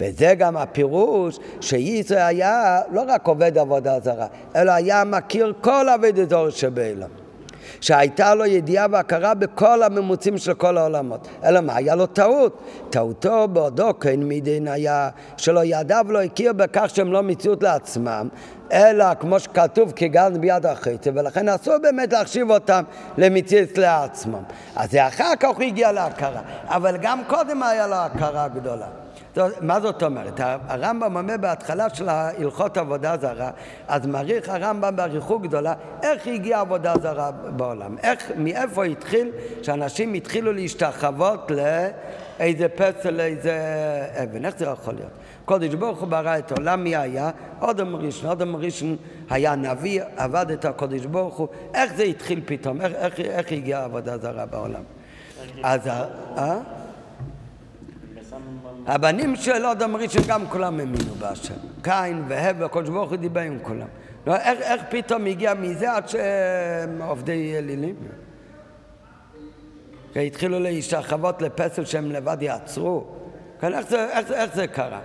וזה 0.00 0.34
גם 0.38 0.56
הפירוש 0.56 1.38
שישראל 1.60 2.22
היה 2.22 2.80
לא 2.92 3.04
רק 3.08 3.26
עובד 3.26 3.58
עבודה 3.58 4.00
זרה, 4.00 4.26
אלא 4.56 4.72
היה 4.72 5.04
מכיר 5.04 5.52
כל 5.60 5.86
עבודת 5.94 6.30
זור 6.30 6.50
שבאלם. 6.50 7.27
שהייתה 7.80 8.34
לו 8.34 8.46
ידיעה 8.46 8.86
והכרה 8.90 9.34
בכל 9.34 9.82
הממוצים 9.82 10.38
של 10.38 10.54
כל 10.54 10.78
העולמות. 10.78 11.28
אלא 11.44 11.60
מה? 11.60 11.76
היה 11.76 11.94
לו 11.94 12.06
טעות. 12.06 12.62
טעותו 12.90 13.48
בעודו 13.48 13.98
כן 13.98 14.20
מדין 14.22 14.68
היה 14.68 15.08
שלא 15.36 15.64
ידע 15.64 16.00
ולא 16.06 16.22
הכיר 16.22 16.52
בכך 16.52 16.90
שהם 16.94 17.12
לא 17.12 17.22
מציאות 17.22 17.62
לעצמם, 17.62 18.28
אלא 18.72 19.14
כמו 19.20 19.40
שכתוב 19.40 19.92
כגן 19.96 20.40
ביד 20.40 20.66
החצי, 20.66 21.10
ולכן 21.14 21.48
אסור 21.48 21.78
באמת 21.78 22.12
להחשיב 22.12 22.50
אותם 22.50 22.84
למציאות 23.18 23.78
לעצמם. 23.78 24.42
אז 24.76 24.96
אחר 24.96 25.32
כך 25.40 25.48
הוא 25.48 25.62
הגיע 25.62 25.92
להכרה, 25.92 26.40
אבל 26.66 26.96
גם 26.96 27.20
קודם 27.26 27.62
היה 27.62 27.86
לו 27.86 27.94
הכרה 27.94 28.48
גדולה. 28.48 28.86
מה 29.60 29.80
זאת 29.80 30.02
אומרת? 30.02 30.40
הרמב"ם 30.40 31.16
אומר 31.16 31.34
בהתחלה 31.40 31.94
של 31.94 32.08
הלכות 32.08 32.76
עבודה 32.76 33.16
זרה, 33.20 33.50
אז 33.88 34.06
מעריך 34.06 34.48
הרמב"ם 34.48 34.96
באריכות 34.96 35.42
גדולה 35.42 35.74
איך 36.02 36.26
הגיעה 36.26 36.60
עבודה 36.60 36.94
זרה 37.02 37.30
בעולם, 37.30 37.96
איך, 38.02 38.30
מאיפה 38.36 38.84
התחיל, 38.84 39.30
שאנשים 39.62 40.14
התחילו 40.14 40.52
להשתחוות 40.52 41.50
לאיזה 41.50 42.68
פסל, 42.68 43.10
לאיזה 43.10 43.54
אבן, 44.22 44.44
איך 44.44 44.58
זה 44.58 44.64
יכול 44.64 44.94
להיות? 44.94 45.10
קודש 45.44 45.74
ברוך 45.74 46.00
הוא 46.00 46.08
ברא 46.08 46.38
את 46.38 46.52
העולם, 46.52 46.84
מי 46.84 46.96
היה? 46.96 47.30
אודם 47.60 47.96
ראשון, 47.96 48.30
אודם 48.30 48.56
ראשון 48.56 48.96
היה 49.30 49.54
נביא, 49.54 50.02
עבד 50.16 50.50
את 50.50 50.64
הקודש 50.64 51.04
ברוך 51.04 51.36
הוא, 51.36 51.48
איך 51.74 51.94
זה 51.94 52.02
התחיל 52.02 52.40
פתאום, 52.46 52.80
איך, 52.80 52.92
איך, 52.92 53.20
איך 53.20 53.52
הגיעה 53.52 53.84
עבודה 53.84 54.18
זרה 54.18 54.46
בעולם? 54.46 54.82
אז, 55.62 55.80
אה? 56.36 56.58
הבנים 58.88 59.36
של 59.36 59.66
אדם 59.66 59.96
ראשון 59.96 60.22
גם 60.26 60.46
כולם 60.46 60.80
האמינו 60.80 61.14
בהשם. 61.18 61.54
קין 61.82 62.24
והבל, 62.28 62.64
הקדוש 62.64 62.88
ברוך 62.88 63.10
הוא 63.10 63.16
דיבר 63.16 63.40
עם 63.40 63.58
כולם. 63.62 63.86
לא, 64.26 64.36
איך, 64.36 64.60
איך 64.60 64.82
פתאום 64.88 65.26
הגיע 65.26 65.54
מזה 65.54 65.92
עד 65.92 66.08
שהם 66.08 67.02
עובדי 67.02 67.58
אלילים? 67.58 67.94
התחילו 70.16 70.58
להשתחוות 70.58 71.42
לפסל 71.42 71.84
שהם 71.84 72.10
לבד 72.10 72.36
יעצרו. 72.40 73.04
כן, 73.60 73.74
איך, 73.74 73.88
זה, 73.88 74.06
איך, 74.10 74.32
איך 74.32 74.54
זה 74.54 74.66
קרה? 74.66 75.00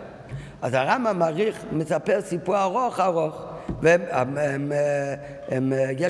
אז 0.61 0.73
הרמב"ם 0.73 1.19
מעריך, 1.19 1.63
מספר 1.71 2.21
סיפור 2.21 2.61
ארוך 2.61 2.99
ארוך, 2.99 3.45
ויש 3.81 4.09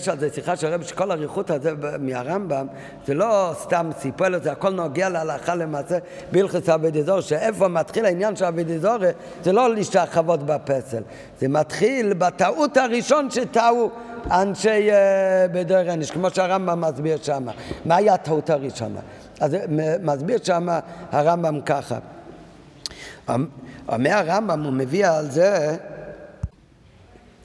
על 0.09 0.19
זה 0.19 0.29
שיחה 0.33 0.55
של 0.55 0.67
הרב 0.67 0.83
שכל 0.83 1.11
האריכות 1.11 1.49
הזה 1.49 1.71
מהרמב"ם 1.99 2.67
זה 3.07 3.13
לא 3.13 3.51
סתם 3.59 3.89
סיפור, 3.99 4.27
אלא 4.27 4.39
זה 4.39 4.51
הכל 4.51 4.69
נוגע 4.69 5.09
להלכה 5.09 5.55
למעשה 5.55 5.97
בהלכס 6.31 6.69
אבידיזור, 6.69 7.21
שאיפה 7.21 7.67
מתחיל 7.67 8.05
העניין 8.05 8.35
של 8.35 8.45
אבידיזור 8.45 8.97
זה 9.43 9.51
לא 9.51 9.75
להשתחוות 9.75 10.43
בפסל, 10.43 11.03
זה 11.39 11.47
מתחיל 11.47 12.13
בטעות 12.13 12.77
הראשון 12.77 13.31
שטעו 13.31 13.89
אנשי 14.31 14.91
אה, 14.91 15.45
בדרך 15.51 15.89
עניש, 15.89 16.11
כמו 16.11 16.29
שהרמב"ם 16.29 16.81
מסביר 16.81 17.17
שם. 17.21 17.45
מהי 17.85 18.09
הטעות 18.09 18.49
הראשונה? 18.49 18.99
אז 19.39 19.55
מסביר 20.01 20.37
שם 20.43 20.67
הרמב"ם 21.11 21.61
ככה. 21.61 21.97
אומר 23.87 24.13
הרמב"ם, 24.13 24.63
הוא 24.63 24.73
מביא 24.73 25.07
על 25.07 25.31
זה, 25.31 25.77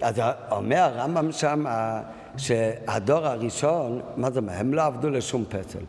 אז 0.02 0.20
אומר 0.50 0.78
הרמב"ם 0.78 1.32
שם 1.32 1.64
שהדור 2.36 3.26
הראשון, 3.26 4.00
מה 4.16 4.30
זה 4.30 4.40
אומר? 4.40 4.52
הם 4.52 4.74
לא 4.74 4.84
עבדו 4.84 5.10
לשום 5.10 5.44
פסל. 5.48 5.84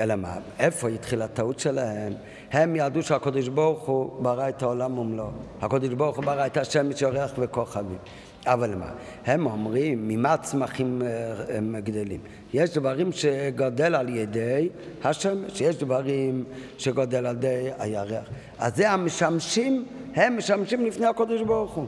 אלא 0.00 0.16
מה? 0.16 0.34
איפה 0.58 0.88
התחילה 0.88 1.24
הטעות 1.24 1.58
שלהם? 1.58 2.12
הם 2.52 2.76
ידעו 2.76 3.02
שהקדוש 3.02 3.48
ברוך 3.48 3.86
הוא 3.86 4.22
ברא 4.22 4.48
את 4.48 4.62
העולם 4.62 4.98
ומלואו. 4.98 5.28
הקדוש 5.62 5.88
ברוך 5.88 6.16
הוא 6.16 6.24
ברא 6.24 6.46
את 6.46 6.56
השמש, 6.56 7.02
יורח 7.02 7.32
וכוכבים. 7.38 7.98
אבל 8.46 8.74
מה? 8.74 8.90
הם 9.26 9.46
אומרים, 9.46 10.08
ממה 10.08 10.36
צמחים 10.36 11.02
אה, 11.02 11.56
הם 11.56 11.76
גדלים? 11.84 12.20
יש 12.54 12.70
דברים 12.70 13.12
שגודל 13.12 13.94
על 13.94 14.08
ידי 14.08 14.68
השמש, 15.04 15.60
יש 15.60 15.76
דברים 15.76 16.44
שגודל 16.78 17.26
על 17.26 17.36
ידי 17.36 17.70
הירח. 17.78 18.24
אז 18.58 18.76
זה 18.76 18.90
המשמשים, 18.90 19.84
הם 20.14 20.36
משמשים 20.36 20.86
לפני 20.86 21.06
הקדוש 21.06 21.42
ברוך 21.42 21.72
הוא. 21.74 21.86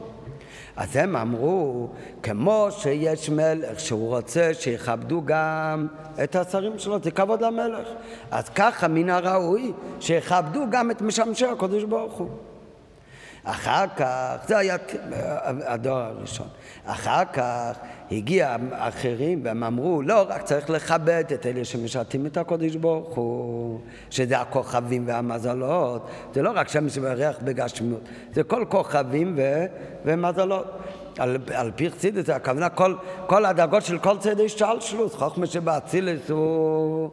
אז 0.77 0.95
הם 0.95 1.15
אמרו, 1.15 1.87
כמו 2.23 2.67
שיש 2.71 3.29
מלך 3.29 3.79
שהוא 3.79 4.09
רוצה 4.09 4.53
שיכבדו 4.53 5.21
גם 5.25 5.87
את 6.23 6.35
השרים 6.35 6.79
שלו, 6.79 6.99
זה 7.03 7.11
כבוד 7.11 7.41
למלך. 7.41 7.87
אז 8.31 8.49
ככה 8.49 8.87
מן 8.87 9.09
הראוי 9.09 9.71
שיכבדו 9.99 10.63
גם 10.69 10.91
את 10.91 11.01
משמשי 11.01 11.45
הקדוש 11.45 11.83
ברוך 11.83 12.13
הוא. 12.13 12.29
אחר 13.45 13.85
כך, 13.95 14.35
זה 14.47 14.57
היה 14.57 14.75
הדור 15.65 15.97
הראשון. 15.97 16.47
אחר 16.85 17.25
כך 17.33 17.77
הגיע 18.11 18.55
אחרים 18.71 19.41
והם 19.43 19.63
אמרו, 19.63 20.01
לא, 20.01 20.25
רק 20.29 20.41
צריך 20.41 20.69
לכבד 20.69 21.23
את 21.33 21.45
אלה 21.45 21.65
שמשרתים 21.65 22.25
את 22.25 22.37
הקודש 22.37 22.75
ברוך 22.75 23.15
הוא, 23.15 23.79
שזה 24.09 24.39
הכוכבים 24.39 25.07
והמזלות, 25.07 26.09
זה 26.33 26.41
לא 26.41 26.51
רק 26.55 26.67
שמש 26.67 26.97
וירח 26.97 27.35
בגשמיות, 27.43 28.01
זה 28.33 28.43
כל 28.43 28.65
כוכבים 28.69 29.33
ו, 29.37 29.65
ומזלות. 30.05 30.65
על, 31.17 31.37
על 31.53 31.71
פי 31.75 31.89
חסידס, 31.89 32.29
הכוונה 32.29 32.69
כל, 32.69 32.95
כל 33.27 33.45
הדאגות 33.45 33.83
של 33.83 33.97
כל 33.97 34.17
צדי 34.17 34.49
שלשלוס, 34.49 35.15
חוכמה 35.15 35.45
שבאצילס 35.45 36.29
הוא... 36.29 37.09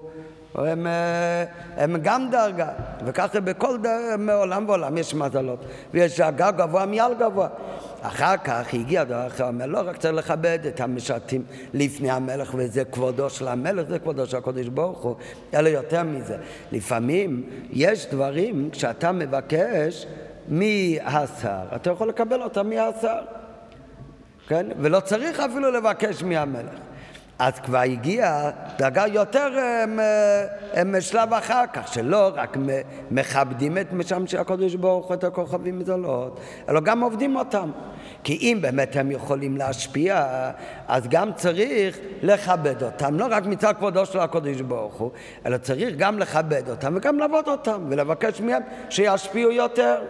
הם, 0.54 0.86
אה, 0.86 1.44
הם 1.76 1.96
גם 2.02 2.30
דרגה, 2.30 2.68
וככה 3.04 3.40
בכל 3.40 3.78
דר, 3.78 4.34
עולם 4.34 4.68
ועולם 4.68 4.98
יש 4.98 5.14
מזלות, 5.14 5.64
ויש 5.94 6.20
דרגה 6.20 6.50
גבוה 6.50 6.86
מעל 6.86 7.14
גבוה. 7.14 7.48
אחר 8.02 8.36
כך 8.36 8.74
הגיע 8.74 9.04
דבר 9.04 9.26
אחר, 9.26 9.46
אומר, 9.46 9.66
לא 9.66 9.80
רק 9.86 9.96
צריך 9.96 10.14
לכבד 10.14 10.58
את 10.68 10.80
המשרתים 10.80 11.44
לפני 11.74 12.10
המלך, 12.10 12.54
וזה 12.54 12.84
כבודו 12.84 13.30
של 13.30 13.48
המלך, 13.48 13.88
זה 13.88 13.98
כבודו 13.98 14.26
של 14.26 14.36
הקודש 14.36 14.66
ברוך 14.66 15.02
הוא, 15.02 15.16
אלא 15.54 15.68
יותר 15.68 16.02
מזה. 16.02 16.36
לפעמים 16.72 17.42
יש 17.70 18.06
דברים, 18.06 18.68
כשאתה 18.72 19.12
מבקש 19.12 20.06
מהשר, 20.48 21.62
אתה 21.76 21.90
יכול 21.90 22.08
לקבל 22.08 22.42
אותם 22.42 22.70
מהשר, 22.70 23.18
כן? 24.48 24.66
ולא 24.78 25.00
צריך 25.00 25.40
אפילו 25.40 25.70
לבקש 25.70 26.22
מהמלך. 26.22 26.91
אז 27.42 27.52
כבר 27.60 27.78
הגיע 27.78 28.50
דרגה 28.78 29.04
יותר 29.06 29.48
הם, 29.58 29.98
הם 30.72 31.00
שלב 31.00 31.34
אחר 31.34 31.64
כך, 31.72 31.92
שלא 31.94 32.30
רק 32.34 32.56
מכבדים 33.10 33.78
את 33.78 33.92
משמשי 33.92 34.38
הקודש 34.38 34.74
ברוך 34.74 35.06
הוא 35.06 35.14
את 35.14 35.24
הכוכבים 35.24 35.78
מזולות, 35.78 36.40
אלא 36.68 36.80
גם 36.80 37.00
עובדים 37.00 37.36
אותם. 37.36 37.70
כי 38.24 38.38
אם 38.40 38.58
באמת 38.60 38.96
הם 38.96 39.10
יכולים 39.10 39.56
להשפיע, 39.56 40.26
אז 40.88 41.08
גם 41.08 41.32
צריך 41.32 41.98
לכבד 42.22 42.82
אותם, 42.82 43.18
לא 43.18 43.26
רק 43.30 43.46
מצד 43.46 43.72
כבודו 43.78 44.06
של 44.06 44.18
הקודש 44.18 44.60
ברוך 44.60 44.94
הוא, 44.94 45.10
אלא 45.46 45.56
צריך 45.56 45.94
גם 45.96 46.18
לכבד 46.18 46.70
אותם 46.70 46.94
וגם 46.96 47.18
לעבוד 47.18 47.48
אותם 47.48 47.86
ולבקש 47.88 48.40
מהם 48.40 48.62
שישפיעו 48.90 49.52
יותר. 49.52 50.02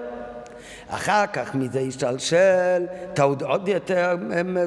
אחר 0.94 1.26
כך 1.32 1.54
מזה 1.54 1.80
השתלשל 1.80 2.86
טעות 3.14 3.42
עוד 3.42 3.68
יותר 3.68 4.16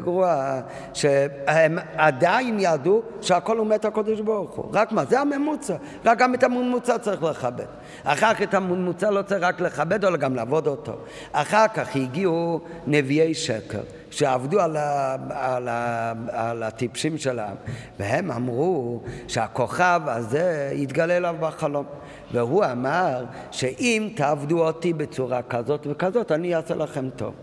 גרועה, 0.03 0.61
שהם 0.93 1.77
עדיין 1.95 2.57
ידעו 2.59 3.01
שהכל 3.21 3.57
הוא 3.57 3.67
מת 3.67 3.85
הקודש 3.85 4.19
ברוך 4.19 4.55
הוא. 4.55 4.65
רק 4.73 4.91
מה? 4.91 5.05
זה 5.05 5.19
הממוצע. 5.19 5.75
רק 6.05 6.17
גם 6.17 6.33
את 6.33 6.43
הממוצע 6.43 6.97
צריך 6.97 7.23
לכבד. 7.23 7.65
אחר 8.03 8.33
כך 8.33 8.41
את 8.41 8.53
הממוצע 8.53 9.11
לא 9.11 9.21
צריך 9.21 9.43
רק 9.43 9.61
לכבד, 9.61 10.05
אלא 10.05 10.17
גם 10.17 10.35
לעבוד 10.35 10.67
אותו. 10.67 10.93
אחר 11.31 11.67
כך 11.67 11.95
הגיעו 11.95 12.59
נביאי 12.87 13.33
שקר. 13.33 13.81
שעבדו 14.15 14.61
על, 14.61 14.77
ה, 14.77 15.15
על, 15.29 15.67
ה, 15.67 16.13
על 16.31 16.63
הטיפשים 16.63 17.17
שלהם, 17.17 17.55
והם 17.99 18.31
אמרו 18.31 19.01
שהכוכב 19.27 20.01
הזה 20.05 20.71
יתגלה 20.73 21.17
אליו 21.17 21.35
בחלום. 21.39 21.85
והוא 22.31 22.65
אמר 22.65 23.23
שאם 23.51 24.09
תעבדו 24.15 24.67
אותי 24.67 24.93
בצורה 24.93 25.41
כזאת 25.41 25.87
וכזאת, 25.89 26.31
אני 26.31 26.55
אעשה 26.55 26.75
לכם 26.75 27.09
טוב. 27.15 27.33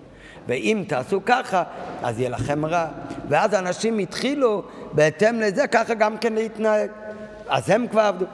ואם 0.49 0.85
תעשו 0.89 1.21
ככה, 1.27 1.63
אז 2.03 2.19
יהיה 2.19 2.31
לכם 2.31 2.67
רע. 2.67 2.87
ואז 3.29 3.55
אנשים 3.55 3.99
התחילו 3.99 4.63
בהתאם 4.93 5.41
לזה 5.41 5.67
ככה 5.67 5.95
גם 5.95 6.19
כן 6.19 6.33
להתנהג. 6.33 6.91
אז 7.49 7.71
הם 7.71 7.87
כבר 7.91 8.01
עבדו. 8.01 8.25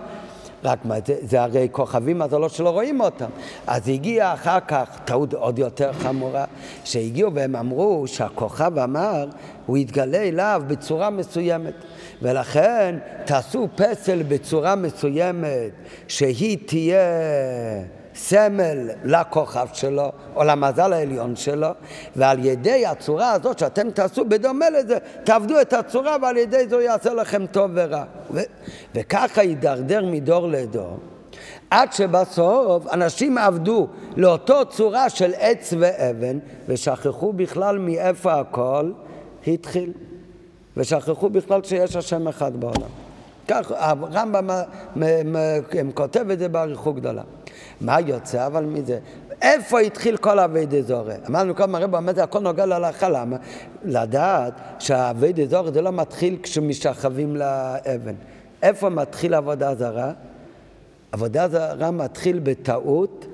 רק 0.65 0.85
מה, 0.85 0.95
זה, 1.07 1.17
זה 1.21 1.43
הרי 1.43 1.69
כוכבים, 1.73 2.23
אז 2.23 2.33
לא 2.33 2.49
שלא 2.49 2.71
רואים 2.71 3.01
אותם. 3.01 3.31
אז 3.67 3.89
הגיע 3.89 4.35
אחר 4.35 4.59
כך 4.69 4.99
טעות 5.05 5.35
עוד 5.35 5.59
יותר 5.59 5.93
חמורה, 5.93 6.45
שהגיעו 6.85 7.35
והם 7.35 7.57
אמרו 7.57 8.05
שהכוכב 8.07 8.79
אמר, 8.79 9.27
הוא 9.67 9.77
יתגלה 9.77 10.19
אליו 10.19 10.63
בצורה 10.67 11.11
מסוימת. 11.11 11.75
ולכן 12.23 12.99
תעשו 13.25 13.69
פסל 13.77 14.23
בצורה 14.23 14.75
מסוימת, 14.75 15.71
שהיא 16.09 16.59
תהיה 16.67 16.99
סמל 18.19 18.91
לכוכב 19.05 19.67
שלו, 19.73 20.13
או 20.37 20.45
למזל 20.45 20.93
העליון 20.93 21.37
שלו, 21.37 21.69
ועל 22.17 22.45
ידי 22.45 22.87
הצורה 22.87 23.33
הזאת 23.33 23.59
שאתם 23.59 23.91
תעשו 23.91 24.25
בדומה 24.25 24.71
לזה, 24.71 24.99
תעבדו 25.25 25.61
את 25.61 25.73
הצורה 25.73 26.17
ועל 26.23 26.37
ידי 26.37 26.69
זה 26.69 26.77
יעשה 26.77 27.15
לכם 27.15 27.47
טוב 27.47 27.71
ורע. 27.75 28.05
ו- 28.31 28.41
וככה 28.95 29.43
יידרדר 29.43 30.05
מדור 30.05 30.49
לדור. 30.49 30.99
עד 31.71 31.93
שבסוף 31.93 32.87
אנשים 32.93 33.39
עבדו 33.39 33.87
לאותו 34.17 34.65
צורה 34.65 35.09
של 35.09 35.33
עץ 35.39 35.75
ואבן 35.79 36.39
ושכחו 36.69 37.33
בכלל 37.33 37.79
מאיפה 37.79 38.33
הכל 38.33 38.93
התחיל. 39.47 39.93
ושכחו 40.77 41.31
בכלל 41.31 41.63
שיש 41.63 41.97
השם 41.97 42.29
אחד 42.29 42.57
בעולם. 42.57 42.89
כך 43.49 43.73
הרמב"ם 43.77 44.51
כותב 45.95 46.31
את 46.31 46.39
זה 46.39 46.49
באריכות 46.49 46.97
גדולה. 46.97 47.23
מה 47.81 48.01
יוצא 48.01 48.47
אבל 48.47 48.65
מזה? 48.65 48.99
איפה 49.43 49.81
התחיל 49.81 50.17
כל 50.17 50.39
אבי 50.39 50.67
דזורי? 50.67 51.15
אמרנו 51.29 51.55
קודם 51.55 51.75
הרב 51.75 51.95
אומר 51.95 52.23
הכל 52.23 52.39
נוגע 52.39 52.67
להלכה, 52.67 53.09
למה? 53.09 53.37
לדעת 53.85 54.53
שהאבי 54.79 55.33
דזורי 55.33 55.73
זה 55.73 55.83
לא 55.83 55.93
מתחיל 55.93 56.37
כשמשתחווים 56.43 57.37
לאבן. 57.37 58.15
איפה 58.63 58.89
מתחיל 58.89 59.35
עבודה 59.35 59.75
זרה? 59.75 60.13
עבודה 61.13 61.49
זרה 61.49 61.91
מתחיל 61.91 62.39
בטעות 62.39 63.27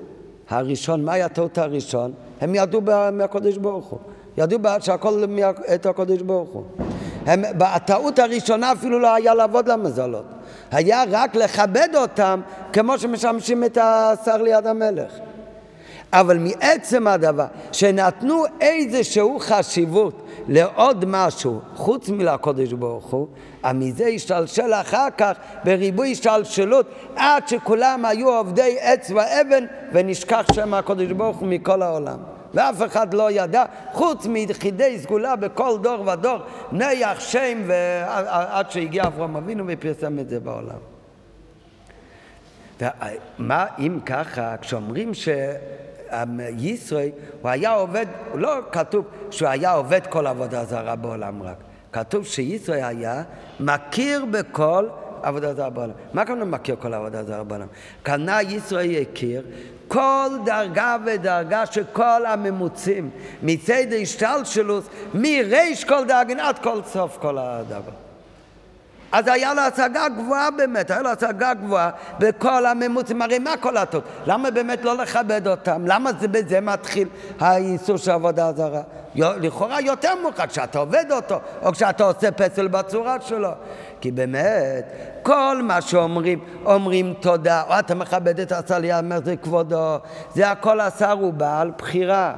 הראשון. 0.49 1.05
מהי 1.05 1.23
הטעות 1.23 1.57
הראשון? 1.57 2.11
הם 2.41 2.55
ידעו 2.55 2.81
מהקודש 3.13 3.57
ברוך 3.57 3.85
הוא. 3.85 3.99
ידעו 4.37 4.59
שהכל 4.79 5.23
את 5.75 5.85
הקודש 5.85 6.21
ברוך 6.21 6.49
הוא. 6.49 6.63
הם, 7.25 7.41
בטעות 7.57 8.19
הראשונה 8.19 8.71
אפילו 8.71 8.99
לא 8.99 9.15
היה 9.15 9.33
לעבוד 9.33 9.67
למזלות. 9.67 10.25
היה 10.71 11.03
רק 11.11 11.35
לכבד 11.35 11.89
אותם 11.95 12.41
כמו 12.73 12.99
שמשמשים 12.99 13.63
את 13.63 13.77
השר 13.81 14.41
ליד 14.41 14.67
המלך. 14.67 15.11
אבל 16.13 16.37
מעצם 16.37 17.07
הדבר 17.07 17.45
שנתנו 17.71 18.43
איזשהו 18.61 19.37
חשיבות 19.39 20.21
לעוד 20.47 21.05
משהו 21.07 21.59
חוץ 21.75 22.09
מלקודש 22.09 22.73
ברוך 22.73 23.05
הוא, 23.05 23.27
מזה 23.73 24.05
השתלשל 24.05 24.73
אחר 24.73 25.07
כך 25.17 25.31
בריבוי 25.63 26.11
השתלשלות 26.11 26.85
עד 27.15 27.47
שכולם 27.47 28.05
היו 28.05 28.29
עובדי 28.29 28.77
עץ 28.79 29.11
ואבן 29.11 29.65
ונשכח 29.93 30.45
שם 30.53 30.73
הקודש 30.73 31.11
ברוך 31.11 31.37
הוא 31.37 31.47
מכל 31.47 31.81
העולם. 31.81 32.34
ואף 32.55 32.83
אחד 32.85 33.13
לא 33.13 33.31
ידע, 33.31 33.63
חוץ 33.91 34.25
מיחידי 34.25 34.99
סגולה 34.99 35.35
בכל 35.35 35.77
דור 35.81 36.07
ודור, 36.07 36.37
נייח 36.71 37.19
שם 37.19 37.61
ועד 37.67 38.71
שהגיע 38.71 39.03
אברהם 39.07 39.35
אבינו 39.35 39.63
ופרסם 39.67 40.19
את 40.19 40.29
זה 40.29 40.39
בעולם. 40.39 40.79
מה 43.37 43.65
אם 43.79 43.99
ככה, 44.05 44.55
כשאומרים 44.61 45.13
ש... 45.13 45.29
ישראל, 46.57 47.09
הוא 47.41 47.49
היה 47.49 47.71
עובד, 47.71 48.05
לא 48.35 48.57
כתוב 48.71 49.05
שהוא 49.31 49.49
היה 49.49 49.71
עובד 49.71 50.07
כל 50.09 50.27
עבודה 50.27 50.65
זרה 50.65 50.95
בעולם 50.95 51.43
רק. 51.43 51.57
כתוב 51.91 52.25
שישראל 52.25 52.83
היה 52.83 53.23
מכיר 53.59 54.25
בכל 54.25 54.87
עבודה 55.21 55.53
זרה 55.53 55.69
בעולם. 55.69 55.93
מה 56.13 56.21
הכוונה 56.21 56.45
מכיר 56.45 56.75
כל 56.79 56.93
עבודה 56.93 57.23
זרה 57.23 57.43
בעולם? 57.43 57.67
כנ"ל 58.03 58.45
ישראל 58.49 59.01
הכיר 59.01 59.43
כל 59.87 60.29
דרגה 60.45 60.97
ודרגה 61.05 61.65
של 61.65 61.83
כל 61.93 62.25
הממוצים 62.25 63.09
מצד 63.43 63.93
השתלשלות 64.01 64.83
מריש 65.13 65.83
כל 65.83 66.05
דרגן 66.07 66.39
עד 66.39 66.59
כל 66.59 66.81
סוף 66.83 67.17
כל 67.17 67.37
הדרגות. 67.37 68.04
אז 69.15 69.27
היה 69.27 69.53
לו 69.53 69.61
השגה 69.61 70.09
גבוהה 70.09 70.51
באמת, 70.51 70.91
היה 70.91 71.01
לו 71.01 71.09
השגה 71.09 71.53
גבוהה 71.53 71.89
בכל 72.19 72.65
הממוצים, 72.65 73.21
הרי 73.21 73.39
מה 73.39 73.57
כל 73.57 73.77
הטוב? 73.77 74.03
למה 74.25 74.51
באמת 74.51 74.83
לא 74.85 74.97
לכבד 74.97 75.47
אותם? 75.47 75.83
למה 75.85 76.11
זה 76.19 76.27
בזה 76.27 76.61
מתחיל 76.61 77.07
האיסור 77.39 77.97
של 77.97 78.11
עבודה 78.11 78.51
זרה? 78.53 78.81
לכאורה 79.15 79.81
יותר 79.81 80.09
מוכר 80.21 80.47
כשאתה 80.47 80.79
עובד 80.79 81.05
אותו, 81.11 81.39
או 81.61 81.71
כשאתה 81.71 82.03
עושה 82.03 82.31
פסל 82.31 82.67
בצורה 82.67 83.21
שלו. 83.21 83.51
כי 84.01 84.11
באמת, 84.11 84.91
כל 85.21 85.61
מה 85.63 85.81
שאומרים, 85.81 86.39
אומרים 86.65 87.13
תודה, 87.19 87.61
או 87.69 87.79
אתה 87.79 87.95
מכבד 87.95 88.39
את 88.39 88.51
הסליה, 88.51 88.99
אומר 88.99 89.19
זה 89.25 89.35
כבודו, 89.35 89.97
זה 90.33 90.51
הכל 90.51 90.79
השר 90.79 91.11
הוא 91.11 91.33
בעל 91.33 91.71
בחירה. 91.77 92.33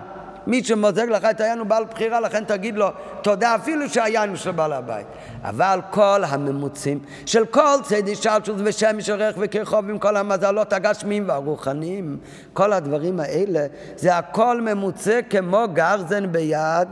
מי 0.47 0.63
שמוזג 0.63 1.09
לך 1.09 1.25
את 1.25 1.41
היין 1.41 1.59
הוא 1.59 1.67
בעל 1.67 1.85
בחירה, 1.85 2.19
לכן 2.19 2.43
תגיד 2.43 2.75
לו 2.75 2.87
תודה 3.21 3.55
אפילו 3.55 3.89
שהיין 3.89 4.29
הוא 4.29 4.37
של 4.37 4.51
בעל 4.51 4.73
הבית. 4.73 5.07
אבל 5.43 5.79
כל 5.91 6.23
הממוצים 6.27 6.99
של 7.25 7.45
כל 7.45 7.75
צדי 7.83 8.15
שלשוס 8.15 8.61
ושמש 8.63 9.09
ערך 9.09 9.35
וכרחוב 9.39 9.89
עם 9.89 9.99
כל 9.99 10.17
המזלות 10.17 10.73
הגשמיים 10.73 11.23
והרוחניים, 11.27 12.17
כל 12.53 12.73
הדברים 12.73 13.19
האלה, 13.19 13.65
זה 13.95 14.17
הכל 14.17 14.61
ממוצה 14.61 15.19
כמו 15.29 15.65
גרזן 15.73 16.31
ביד 16.31 16.87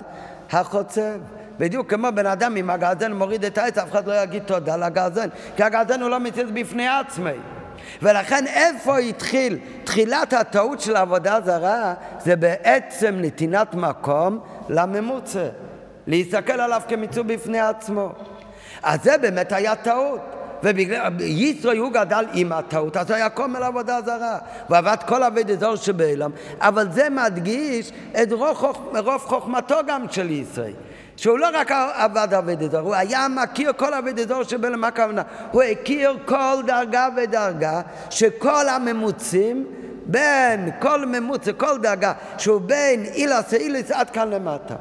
החוצב. 0.51 1.19
בדיוק 1.59 1.89
כמו 1.89 2.07
בן 2.15 2.25
אדם 2.25 2.57
אם 2.57 2.69
הגרזן 2.69 3.13
מוריד 3.13 3.45
את 3.45 3.57
העץ, 3.57 3.77
אף 3.77 3.91
אחד 3.91 4.07
לא 4.07 4.23
יגיד 4.23 4.43
תודה 4.43 4.77
לגרזן, 4.77 5.29
כי 5.55 5.63
הגרזן 5.63 6.01
הוא 6.01 6.09
לא 6.09 6.19
מציץ 6.19 6.47
בפני 6.53 6.87
עצמי. 6.87 7.31
ולכן 8.01 8.47
איפה 8.47 8.97
התחיל 8.97 9.57
תחילת 9.83 10.33
הטעות 10.33 10.81
של 10.81 10.95
עבודה 10.95 11.39
זרה? 11.45 11.93
זה 12.19 12.35
בעצם 12.35 13.15
נתינת 13.17 13.73
מקום 13.73 14.39
לממוצע. 14.69 15.47
להסתכל 16.07 16.61
עליו 16.61 16.81
כמיצוב 16.87 17.27
בפני 17.27 17.59
עצמו. 17.59 18.11
אז 18.83 19.03
זה 19.03 19.17
באמת 19.17 19.51
היה 19.51 19.75
טעות. 19.75 20.21
יצרו 21.19 21.71
הוא 21.71 21.91
גדל 21.91 22.25
עם 22.33 22.51
הטעות, 22.51 22.97
אז 22.97 23.09
הוא 23.09 23.15
היה 23.15 23.29
קומל 23.29 23.63
עבודה 23.63 23.99
זרה, 24.05 24.37
ועבד 24.69 24.97
כל 25.07 25.23
אבי 25.23 25.41
אזור 25.53 25.75
שבעולם, 25.75 26.31
אבל 26.59 26.91
זה 26.91 27.09
מדגיש 27.09 27.91
את 28.21 28.31
רוב 28.91 29.21
חוכמתו 29.21 29.75
גם 29.87 30.05
של 30.11 30.31
ישראל. 30.31 30.73
שהוא 31.17 31.39
לא 31.39 31.47
רק 31.53 31.71
עבד 31.93 32.33
עבד 32.33 32.63
אזור, 32.63 32.79
הוא 32.79 32.95
היה 32.95 33.27
מכיר 33.27 33.73
כל 33.77 33.93
עבד 33.93 34.19
אזור 34.19 34.43
שבאלה, 34.43 34.77
מה 34.77 34.87
הכוונה? 34.87 35.21
הוא 35.51 35.63
הכיר 35.63 36.17
כל 36.25 36.55
דרגה 36.67 37.07
ודרגה, 37.17 37.81
שכל 38.09 38.69
הממוצים 38.69 39.65
בין 40.05 40.69
כל 40.79 41.05
ממוצע, 41.05 41.53
כל 41.53 41.77
דרגה, 41.77 42.13
שהוא 42.37 42.61
בין 42.61 43.05
אילס 43.05 43.53
ואילס 43.53 43.91
עד 43.91 44.09
כאן 44.09 44.29
למטה. 44.29 44.75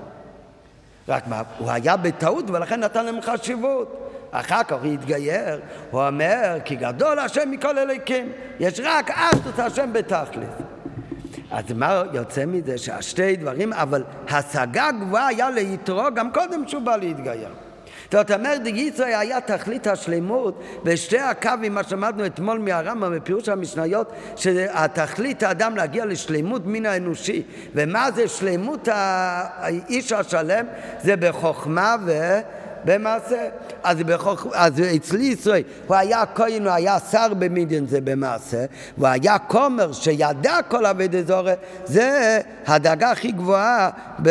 רק 1.08 1.26
מה, 1.26 1.42
הוא 1.58 1.70
היה 1.70 1.96
בטעות 1.96 2.50
ולכן 2.50 2.80
נתן 2.80 3.04
להם 3.04 3.20
חשיבות. 3.20 4.00
אחר 4.30 4.62
כך 4.62 4.76
הוא 4.82 4.92
התגייר, 4.92 5.60
הוא 5.90 6.06
אומר, 6.06 6.56
כי 6.64 6.76
גדול 6.76 7.18
השם 7.18 7.50
מכל 7.50 7.78
אליקים, 7.78 8.32
יש 8.60 8.80
רק 8.84 9.10
אחדות 9.10 9.58
השם 9.58 9.92
בתכלית. 9.92 10.73
אז 11.50 11.64
מה 11.74 12.02
יוצא 12.12 12.44
מזה? 12.46 12.78
שהשתי 12.78 13.36
דברים, 13.36 13.72
אבל 13.72 14.04
השגה 14.28 14.88
גבוהה 15.00 15.26
היה 15.26 15.50
ליתרו 15.50 16.04
גם 16.14 16.32
קודם 16.32 16.68
שהוא 16.68 16.82
בא 16.82 16.96
להתגייר. 16.96 17.48
זאת 18.12 18.30
אומרת, 18.30 18.62
גיצרי 18.62 19.14
היה 19.14 19.40
תכלית 19.40 19.86
השלמות 19.86 20.62
בשתי 20.84 21.18
הקווים, 21.18 21.74
מה 21.74 21.82
שלמדנו 21.82 22.26
אתמול 22.26 22.58
מהרמב"ם 22.58 23.16
בפירוש 23.16 23.48
המשניות, 23.48 24.12
שהתכלית 24.36 25.42
האדם 25.42 25.76
להגיע 25.76 26.04
לשלמות 26.04 26.62
מן 26.66 26.86
האנושי. 26.86 27.42
ומה 27.74 28.10
זה 28.14 28.28
שלמות 28.28 28.88
האיש 28.92 30.12
השלם? 30.12 30.66
זה 31.02 31.16
בחוכמה 31.16 31.96
ו... 32.06 32.12
במעשה. 32.84 33.48
אז, 33.82 33.98
בחוכ... 33.98 34.46
אז 34.54 34.80
אצלי 34.96 35.24
ישראל, 35.24 35.62
הוא 35.86 35.96
היה 35.96 36.22
כהן, 36.34 36.62
הוא 36.62 36.72
היה 36.72 36.98
שר 37.10 37.34
במדיין, 37.38 37.86
זה 37.86 38.00
במעשה, 38.00 38.64
והוא 38.98 39.08
היה 39.08 39.38
כומר 39.38 39.92
שידע 39.92 40.58
כל 40.68 40.86
אבי 40.86 41.08
דזורי, 41.08 41.52
זה 41.84 42.40
הדאגה 42.66 43.10
הכי 43.10 43.32
גבוהה 43.32 43.90
ב... 44.22 44.30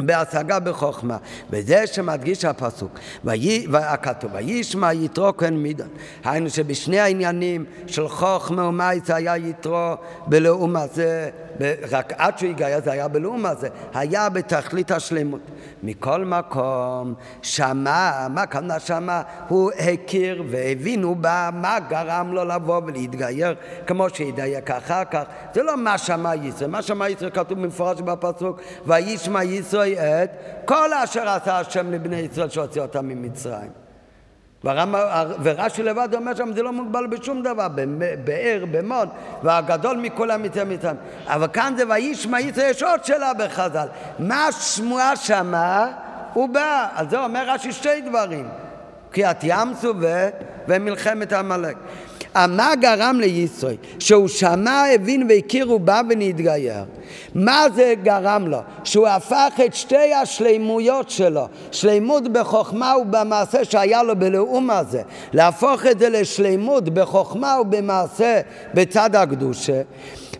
בהשגה 0.00 0.58
בחוכמה, 0.58 1.16
וזה 1.50 1.86
שמדגיש 1.86 2.44
הפסוק, 2.44 2.98
והכתוב, 3.70 4.30
וישמע 4.34 4.92
יתרו 4.92 5.36
כהן 5.36 5.54
מידון, 5.54 5.88
היינו 6.24 6.50
שבשני 6.50 7.00
העניינים 7.00 7.64
של 7.86 8.08
חוכמה 8.08 8.64
ומייס 8.64 9.10
היה 9.10 9.36
יתרו 9.36 9.94
בלאום 10.26 10.76
הזה, 10.76 11.30
רק 11.90 12.12
עד 12.16 12.38
שהוא 12.38 12.50
הגיע 12.50 12.80
זה 12.80 12.92
היה 12.92 13.08
בלאום 13.08 13.46
הזה, 13.46 13.68
היה 13.94 14.28
בתכלית 14.28 14.90
השלמות. 14.90 15.40
מכל 15.82 16.24
מקום, 16.24 17.14
שמע, 17.42 18.26
מה 18.30 18.46
כמובן 18.46 18.80
שמע? 18.80 19.20
הוא 19.48 19.70
הכיר 19.78 20.42
והבין, 20.50 21.02
הוא 21.02 21.16
בא, 21.16 21.50
מה 21.52 21.78
גרם 21.88 22.32
לו 22.32 22.44
לבוא 22.44 22.80
ולהתגייר 22.86 23.54
כמו 23.86 24.10
שידייק 24.10 24.70
אחר 24.70 25.04
כך. 25.10 25.22
זה 25.54 25.62
לא 25.62 25.76
מה 25.76 25.98
שמע 25.98 26.34
ישראל, 26.34 26.70
מה 26.70 26.82
שמע 26.82 27.08
ישראל 27.08 27.30
כתוב 27.30 27.62
במפורש 27.62 28.00
בפסוק, 28.00 28.60
וישמע 28.86 29.44
ישראל 29.44 29.85
את 29.94 30.30
כל 30.64 30.92
אשר 30.92 31.28
עשה 31.28 31.58
השם 31.58 31.92
לבני 31.92 32.16
ישראל 32.16 32.48
שהוציא 32.48 32.82
אותם 32.82 33.08
ממצרים. 33.08 33.70
ורש"י 35.42 35.82
לבד 35.82 36.14
אומר 36.14 36.34
שם, 36.34 36.52
זה 36.52 36.62
לא 36.62 36.72
מוגבל 36.72 37.06
בשום 37.06 37.42
דבר, 37.42 37.68
באר, 38.24 38.64
במון, 38.70 39.08
והגדול 39.42 39.96
מכולם 39.96 40.44
יצא 40.44 40.64
מצרים. 40.64 40.96
אבל 41.26 41.46
כאן 41.52 41.74
זה 41.76 41.84
וישמע 41.88 42.40
ישראל, 42.40 42.70
יש 42.70 42.82
עוד 42.82 43.04
שאלה 43.04 43.34
בחז"ל. 43.34 43.86
מה 44.18 44.48
שמועה 44.52 45.16
שמה? 45.16 45.92
הוא 46.32 46.48
בא. 46.48 46.88
על 46.94 47.10
זה 47.10 47.24
אומר 47.24 47.50
רש"י 47.50 47.72
שתי 47.72 48.00
דברים. 48.00 48.48
קריאת 49.10 49.36
ים 49.42 49.74
סוף 49.74 49.96
ומלחמת 50.68 51.32
עמלק. 51.32 51.76
מה 52.48 52.72
גרם 52.80 53.20
לישראל? 53.20 53.76
שהוא 53.98 54.28
שמע, 54.28 54.84
הבין 54.94 55.26
והכיר, 55.28 55.66
הוא 55.66 55.80
בא 55.80 56.02
ונתגייר. 56.08 56.84
מה 57.34 57.66
זה 57.74 57.94
גרם 58.02 58.46
לו? 58.46 58.58
שהוא 58.84 59.06
הפך 59.08 59.52
את 59.64 59.74
שתי 59.74 60.14
השלימויות 60.14 61.10
שלו, 61.10 61.48
שלימות 61.72 62.28
בחוכמה 62.32 62.94
ובמעשה 63.02 63.64
שהיה 63.64 64.02
לו 64.02 64.16
בלאום 64.16 64.70
הזה, 64.70 65.02
להפוך 65.32 65.86
את 65.86 65.98
זה 65.98 66.08
לשלימות 66.08 66.88
בחוכמה 66.88 67.56
ובמעשה 67.60 68.40
בצד 68.74 69.16
הקדושה. 69.16 69.82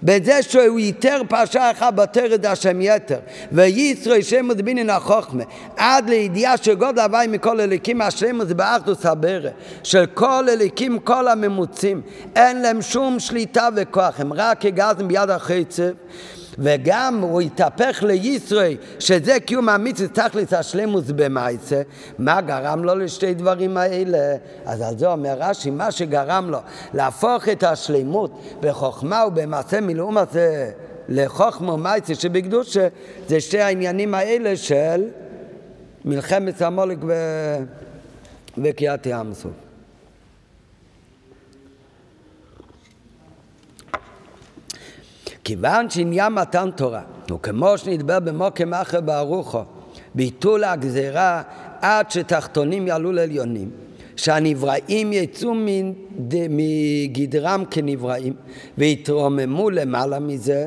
בזה 0.02 0.42
שהוא 0.42 0.80
ייתר 0.80 1.20
פרשה 1.28 1.70
אחת 1.70 1.94
בתרד 1.94 2.46
השם 2.46 2.80
יתר. 2.80 3.18
ויישרו 3.52 4.14
שם 4.22 4.48
ודבינין 4.50 4.90
החוכמה 4.90 5.42
עד 5.76 6.08
לידיעה 6.08 6.56
שגודל 6.56 7.00
הוואי 7.00 7.26
מכל 7.26 7.60
אליקים 7.60 8.00
השם 8.00 8.44
זה 8.44 8.54
באחדוס 8.54 9.06
הברה 9.06 9.50
של 9.82 10.06
כל 10.06 10.48
אליקים 10.48 10.98
כל 10.98 11.28
הממוצים. 11.28 12.00
אין 12.36 12.62
להם 12.62 12.82
שום 12.82 13.20
שליטה 13.20 13.68
וכוח. 13.76 14.20
הם 14.20 14.32
רק 14.32 14.66
הגזים 14.66 15.08
ביד 15.08 15.30
החצב 15.30 15.92
וגם 16.58 17.20
הוא 17.22 17.40
התהפך 17.40 18.02
לישראל, 18.02 18.76
שזה 18.98 19.40
קיום 19.40 19.68
המצווה 19.68 20.08
תכלית 20.08 20.52
השלמוס 20.52 21.04
במעשה, 21.10 21.82
מה 22.18 22.40
גרם 22.40 22.84
לו 22.84 22.94
לשתי 22.94 23.34
דברים 23.34 23.76
האלה? 23.76 24.36
אז 24.64 24.80
על 24.80 24.98
זה 24.98 25.06
אומר 25.06 25.36
רש"י, 25.38 25.70
מה 25.70 25.92
שגרם 25.92 26.50
לו 26.50 26.58
להפוך 26.94 27.48
את 27.48 27.62
השלמות 27.62 28.58
בחוכמה 28.60 29.24
ובמעשה 29.26 29.80
מילאום 29.80 30.18
הזה 30.18 30.70
לחוכמה 31.08 31.72
ומעשה 31.72 32.14
שבקדושה, 32.14 32.88
זה 33.28 33.40
שתי 33.40 33.60
העניינים 33.60 34.14
האלה 34.14 34.56
של 34.56 35.04
מלחמת 36.04 36.62
המולק 36.62 36.98
ו... 37.06 37.12
וקריאת 38.58 39.06
ים 39.06 39.34
סוף. 39.34 39.65
כיוון 45.46 45.90
שעניין 45.90 46.32
מתן 46.32 46.70
תורה 46.76 47.02
הוא 47.30 47.40
כמו 47.40 47.78
שנדבר 47.78 48.20
במוקם 48.20 48.74
אחר 48.74 49.00
ברוחו 49.00 49.62
ביטול 50.14 50.64
הגזירה 50.64 51.42
עד 51.80 52.10
שתחתונים 52.10 52.86
יעלו 52.86 53.12
לעליונים 53.12 53.70
שהנבראים 54.16 55.12
יצאו 55.12 55.54
מגדרם 56.50 57.64
כנבראים 57.70 58.32
ויתרוממו 58.78 59.70
למעלה 59.70 60.18
מזה 60.18 60.66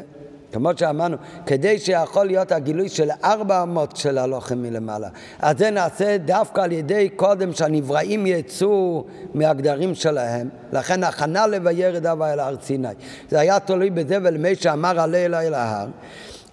כמו 0.51 0.69
שאמרנו, 0.75 1.17
כדי 1.45 1.79
שיכול 1.79 2.25
להיות 2.25 2.51
הגילוי 2.51 2.89
של 2.89 3.09
ארבע 3.23 3.63
אמות 3.63 3.95
של 3.95 4.17
הלוחם 4.17 4.57
מלמעלה. 4.57 5.07
אז 5.39 5.57
זה 5.57 5.71
נעשה 5.71 6.17
דווקא 6.17 6.61
על 6.61 6.71
ידי 6.71 7.09
קודם 7.15 7.53
שהנבראים 7.53 8.25
יצאו 8.25 9.05
מהגדרים 9.33 9.95
שלהם, 9.95 10.49
לכן 10.73 11.03
הכנה 11.03 11.47
ל"וירד 11.47 12.05
אבה 12.05 12.33
אל 12.33 12.39
הר 12.39 12.55
סיני". 12.61 12.87
זה 13.29 13.39
היה 13.39 13.59
תלוי 13.59 13.89
בזה 13.89 14.17
ולמי 14.23 14.55
שאמר 14.55 14.99
עלה 14.99 15.17
אל 15.17 15.53
ההר. 15.53 15.87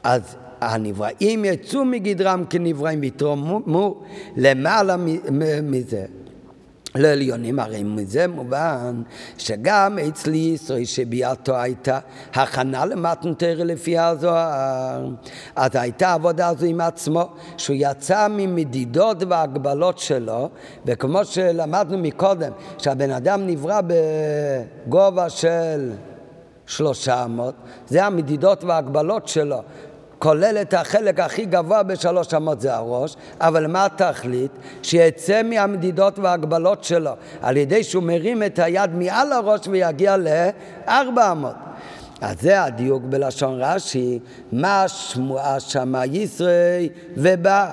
אז 0.03 0.37
הנבראים 0.61 1.45
יצאו 1.45 1.85
מגדרם 1.85 2.45
כנבראים 2.51 3.01
ויתרמו 3.01 4.01
למעלה 4.37 4.97
מזה. 5.63 6.05
לעליונים, 6.99 7.59
הרי 7.59 7.83
מזה 7.83 8.27
מובן 8.27 9.03
שגם 9.39 9.99
אצלי 10.09 10.37
ישראל 10.37 10.85
שביאתו 10.85 11.57
הייתה 11.57 11.99
הכנה 12.35 12.85
למתנתר 12.85 13.65
לפי 13.65 13.99
הזוהר. 13.99 15.09
אז 15.57 15.71
הייתה 15.75 16.13
עבודה 16.13 16.49
הזו 16.49 16.67
עם 16.67 16.81
עצמו, 16.81 17.29
שהוא 17.57 17.77
יצא 17.81 18.27
ממדידות 18.31 19.23
והגבלות 19.29 19.99
שלו, 19.99 20.51
וכמו 20.87 21.25
שלמדנו 21.25 21.99
מקודם, 21.99 22.53
שהבן 22.79 23.11
אדם 23.11 23.47
נברא 23.47 23.81
בגובה 23.87 25.31
של 25.31 25.93
שלושה 26.67 27.25
אמות, 27.25 27.55
זה 27.87 28.05
המדידות 28.05 28.65
וההגבלות 28.65 29.29
שלו. 29.29 29.63
כולל 30.19 30.59
את 30.63 30.75
החלק 30.75 31.21
הכי 31.21 31.45
גבוה 31.45 31.83
בשלוש 31.83 32.35
אמות 32.35 32.61
זה 32.61 32.75
הראש, 32.75 33.17
אבל 33.41 33.67
מה 33.67 33.85
התכלית? 33.85 34.51
שיצא 34.83 35.43
מהמדידות 35.43 36.19
וההגבלות 36.19 36.85
שלו, 36.85 37.11
על 37.43 37.57
ידי 37.57 37.85
שהוא 37.85 38.03
מרים 38.03 38.43
את 38.43 38.59
היד 38.59 38.91
מעל 38.95 39.33
הראש 39.33 39.61
ויגיע 39.69 40.17
לארבע 40.17 41.33
אמות. 41.33 41.55
אז 42.21 42.41
זה 42.41 42.63
הדיוק 42.63 43.03
בלשון 43.03 43.63
רש"י, 43.63 44.19
מה 44.53 44.89
שמועה 44.89 45.61
שמה 45.61 46.07
ישראל 46.07 46.89
ובא. 47.17 47.71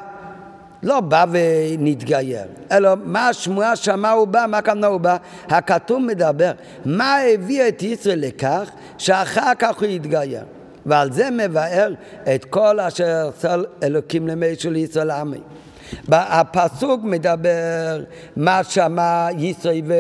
לא 0.83 0.99
בא 0.99 1.25
ונתגייר, 1.31 2.45
אלא 2.71 2.89
מה 3.03 3.27
השמועה 3.27 3.75
שמע 3.75 4.11
הוא 4.11 4.27
בא, 4.27 4.45
מה 4.49 4.61
כמובן 4.61 4.83
הוא 4.83 4.97
בא? 4.97 5.17
הכתוב 5.49 6.01
מדבר, 6.01 6.51
מה 6.85 7.17
הביא 7.17 7.67
את 7.67 7.83
ישראל 7.83 8.19
לכך 8.19 8.69
שאחר 8.97 9.51
כך 9.59 9.79
הוא 9.79 9.87
יתגייר. 9.87 10.43
ועל 10.86 11.11
זה 11.11 11.29
מבאר 11.31 11.93
את 12.36 12.45
כל 12.45 12.79
אשר 12.79 13.29
עשה 13.38 13.55
אלוקים 13.84 14.27
למי 14.27 14.55
של 14.55 14.75
ישראל 14.75 15.11
עמי. 15.11 15.39
הפסוק 16.11 17.01
מדבר 17.03 18.03
מה 18.36 18.63
שמע 18.63 19.27
ישראל 19.38 19.81
ו... 19.86 19.93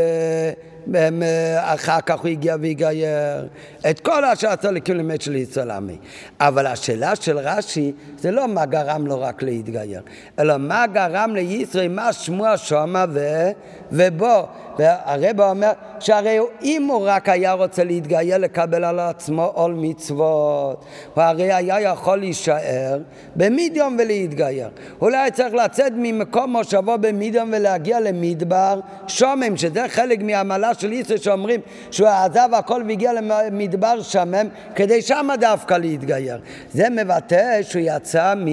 אחר 1.59 2.01
כך 2.05 2.19
הוא 2.19 2.27
הגיע 2.27 2.55
והגייר 2.61 3.47
את 3.89 3.99
כל 3.99 4.25
אשר 4.25 4.49
עשה 4.49 4.71
לקיומט 4.71 5.21
של 5.21 5.35
ישראל 5.35 5.71
עמי. 5.71 5.97
אבל 6.39 6.67
השאלה 6.67 7.15
של 7.15 7.37
רש"י 7.37 7.91
זה 8.17 8.31
לא 8.31 8.47
מה 8.47 8.65
גרם 8.65 9.07
לו 9.07 9.21
רק 9.21 9.43
להתגייר, 9.43 10.01
אלא 10.39 10.57
מה 10.57 10.87
גרם 10.87 11.35
לישראל, 11.35 11.87
מה 11.87 12.13
שמוע 12.13 12.57
שומע 12.57 13.05
ו... 13.09 13.49
ובו. 13.91 14.47
והרב 14.79 15.41
אומר 15.41 15.71
שהרי 15.99 16.39
אם 16.61 16.87
הוא 16.91 17.01
רק 17.05 17.29
היה 17.29 17.53
רוצה 17.53 17.83
להתגייר 17.83 18.37
לקבל 18.37 18.83
על 18.83 18.99
עצמו 18.99 19.43
עול 19.43 19.73
מצוות, 19.77 20.85
הוא 21.13 21.23
הרי 21.23 21.53
היה 21.53 21.81
יכול 21.81 22.17
להישאר 22.17 22.99
במדיום 23.35 23.97
ולהתגייר. 23.99 24.69
אולי 25.01 25.31
צריך 25.31 25.53
לצאת 25.53 25.91
ממקום 25.95 26.51
מושבו 26.51 26.97
במדיום 26.99 27.49
ולהגיע 27.53 27.99
למדבר 27.99 28.79
שומם, 29.07 29.57
שזה 29.57 29.85
חלק 29.87 30.23
מהעמלה 30.23 30.73
של 30.73 30.93
ישראל 30.93 31.19
שאומרים 31.19 31.59
שהוא 31.91 32.07
עזב 32.07 32.49
הכל 32.51 32.83
והגיע 32.87 33.13
למדבר 33.13 34.01
שמם 34.01 34.47
כדי 34.75 35.01
שמה 35.01 35.37
דווקא 35.37 35.73
להתגייר. 35.73 36.39
זה 36.71 36.89
מבטא 36.89 37.61
שהוא 37.61 37.83
יצא 37.85 38.33
מ... 38.35 38.47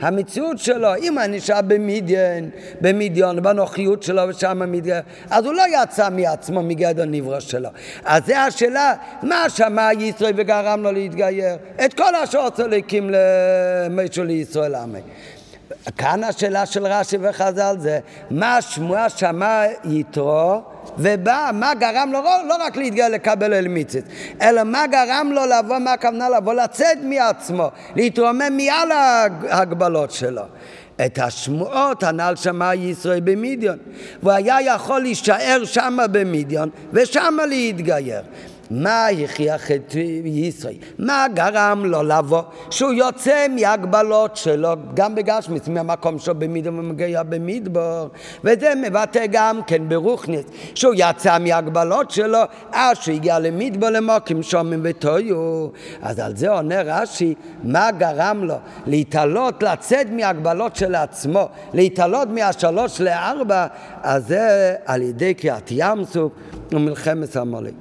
המציאות 0.00 0.58
שלו, 0.58 0.88
אם 0.96 1.18
אני 1.18 1.36
נשאר 1.36 1.60
במדיין, 1.62 2.50
במדיון, 2.80 3.42
בנוחיות 3.42 4.02
שלו 4.02 4.22
ושם 4.28 4.72
מדיין, 4.72 5.02
אז 5.30 5.44
הוא 5.44 5.54
לא 5.54 5.62
יצא 5.82 6.10
מעצמו 6.10 6.62
מגדר 6.62 7.04
נברא 7.04 7.40
שלו. 7.40 7.68
אז 8.04 8.26
זה 8.26 8.40
השאלה, 8.40 8.94
מה 9.22 9.44
שמע 9.48 9.88
ישראל 9.98 10.32
וגרם 10.36 10.82
לו 10.82 10.92
להתגייר? 10.92 11.56
את 11.84 11.94
כל 11.94 12.14
השעות 12.14 12.60
הליקים 12.60 13.10
למישהו 13.10 14.24
לישראל 14.24 14.74
עמי. 14.74 15.00
כאן 15.96 16.24
השאלה 16.24 16.66
של 16.66 16.86
רש"י 16.86 17.16
וחז"ל 17.20 17.76
זה, 17.78 17.98
מה 18.30 18.62
שמוע 18.62 19.08
שמע 19.08 19.62
יתרו 19.84 20.62
ובא, 20.98 21.50
מה 21.54 21.74
גרם 21.74 22.08
לו 22.12 22.22
לא, 22.22 22.48
לא 22.48 22.56
רק 22.66 22.76
להתגלה 22.76 23.08
לקבל 23.08 23.54
אל 23.54 23.68
מיציץ, 23.68 24.04
אלא 24.42 24.64
מה 24.64 24.86
גרם 24.86 25.30
לו 25.32 25.42
לבוא, 25.46 25.78
מה 25.78 25.92
הכוונה 25.92 26.28
לבוא, 26.28 26.54
לצאת 26.54 26.98
מעצמו, 27.02 27.70
להתרומם 27.96 28.56
מעל 28.56 28.92
ההגבלות 28.92 30.10
שלו. 30.10 30.42
את 31.06 31.18
השמועות 31.18 32.02
הנ"ל 32.02 32.34
שמע 32.36 32.74
ישראל 32.74 33.20
במדיון, 33.20 33.76
והוא 34.22 34.32
היה 34.32 34.56
יכול 34.60 35.00
להישאר 35.00 35.62
שמה 35.64 36.06
במדיון 36.06 36.70
ושמה 36.92 37.46
להתגייר. 37.46 38.22
מה 38.70 39.06
הכריח 39.06 39.70
את 39.70 39.94
ישראל? 40.24 40.74
מה 40.98 41.26
גרם 41.34 41.82
לו 41.84 42.02
לבוא? 42.02 42.42
שהוא 42.70 42.92
יוצא 42.92 43.46
מהגבלות 43.48 44.36
שלו, 44.36 44.68
גם 44.94 45.14
בגשמיץ, 45.14 45.68
מהמקום 45.68 46.18
שלו 46.18 46.34
במדבר 46.34 46.78
ומגיע 46.78 47.22
במדבר, 47.22 48.08
וזה 48.44 48.72
מבטא 48.86 49.24
גם 49.30 49.60
כן 49.66 49.88
ברוכניס, 49.88 50.44
שהוא 50.74 50.94
יצא 50.96 51.38
מהגבלות 51.38 52.10
שלו, 52.10 52.38
אז 52.72 52.96
שהוא 53.00 53.14
הגיע 53.14 53.38
למדבר 53.38 53.90
למוקים 53.90 54.42
שומים 54.42 54.80
וטויו. 54.84 55.68
אז 56.02 56.18
על 56.18 56.36
זה 56.36 56.50
עונה 56.50 56.82
רש"י, 56.82 57.34
מה 57.64 57.90
גרם 57.90 58.44
לו 58.44 58.56
להתעלות, 58.86 59.62
לצאת 59.62 60.06
מהגבלות 60.10 60.76
של 60.76 60.94
עצמו, 60.94 61.48
להתעלות 61.74 62.28
מהשלוש 62.28 63.00
לארבע, 63.00 63.66
אז 64.02 64.26
זה 64.26 64.74
על 64.84 65.02
ידי 65.02 65.34
קריאת 65.34 65.68
ים 65.70 66.04
סוף 66.04 66.32
ומלחמת 66.72 67.36
המולק. 67.36 67.74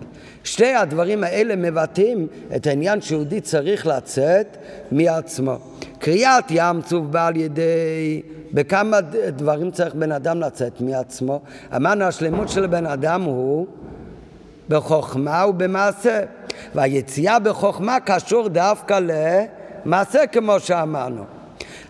שתי 0.46 0.74
הדברים 0.74 1.24
האלה 1.24 1.56
מבטאים 1.56 2.28
את 2.56 2.68
העניין 2.68 3.02
שיהודי 3.02 3.42
צריך 3.42 3.88
לצאת 3.88 4.58
מעצמו. 4.92 5.58
קריאת 6.00 6.44
ים 6.50 6.82
צוף 6.82 7.06
בא 7.06 7.28
על 7.28 7.36
ידי, 7.36 8.22
בכמה 8.54 9.02
דברים 9.36 9.72
צריך 9.72 9.96
בן 9.96 10.12
אדם 10.12 10.40
לצאת 10.40 10.82
מעצמו. 10.82 11.42
אמרנו 11.76 12.06
השלמות 12.06 12.50
של 12.50 12.68
בן 12.68 12.86
אדם 12.86 13.22
הוא 13.22 13.68
בחוכמה 14.70 15.46
ובמעשה. 15.48 16.22
והיציאה 16.76 17.40
בחוכמה 17.40 17.98
קשור 18.00 18.48
דווקא 18.48 19.00
למעשה 19.86 20.28
כמו 20.28 20.60
שאמרנו. 20.60 21.24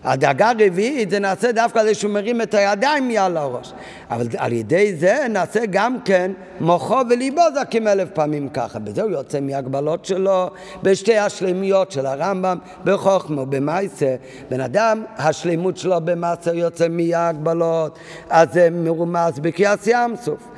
הדאגה 0.06 0.50
הרביעית 0.50 1.10
זה 1.10 1.18
נעשה 1.18 1.52
דווקא 1.52 1.78
על 1.78 1.86
זה 1.86 1.94
שהוא 1.94 2.10
מרים 2.10 2.42
את 2.42 2.54
הידיים 2.54 3.08
מעל 3.08 3.36
הראש. 3.36 3.72
אבל 4.10 4.26
על 4.36 4.52
ידי 4.52 4.94
זה 4.94 5.26
נעשה 5.30 5.60
גם 5.70 5.96
כן 6.04 6.32
מוחו 6.60 7.00
וליבו 7.10 7.42
זקים 7.54 7.88
אלף 7.88 8.08
פעמים 8.10 8.48
ככה. 8.48 8.78
בזה 8.78 9.02
הוא 9.02 9.10
יוצא 9.10 9.40
מהגבלות 9.40 10.04
שלו 10.04 10.50
בשתי 10.82 11.18
השלמיות 11.18 11.92
של 11.92 12.06
הרמב"ם, 12.06 12.58
בחוכמה 12.84 13.42
ובמעשה. 13.42 14.16
בן 14.50 14.60
אדם, 14.60 15.04
השלמות 15.16 15.76
שלו 15.76 16.00
במעשה 16.04 16.54
יוצא 16.54 16.86
מהגבלות, 16.88 17.98
אז 18.30 18.48
זה 18.52 18.68
מרומז 18.72 19.38
בקריאת 19.38 19.86
ים 19.86 20.16
סוף. 20.16 20.48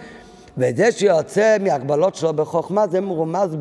וזה 0.59 0.93
שיוצא 0.93 1.57
מהגבלות 1.61 2.15
שלו 2.15 2.33
בחוכמה 2.33 2.87
זה 2.87 3.01
מרומז 3.01 3.57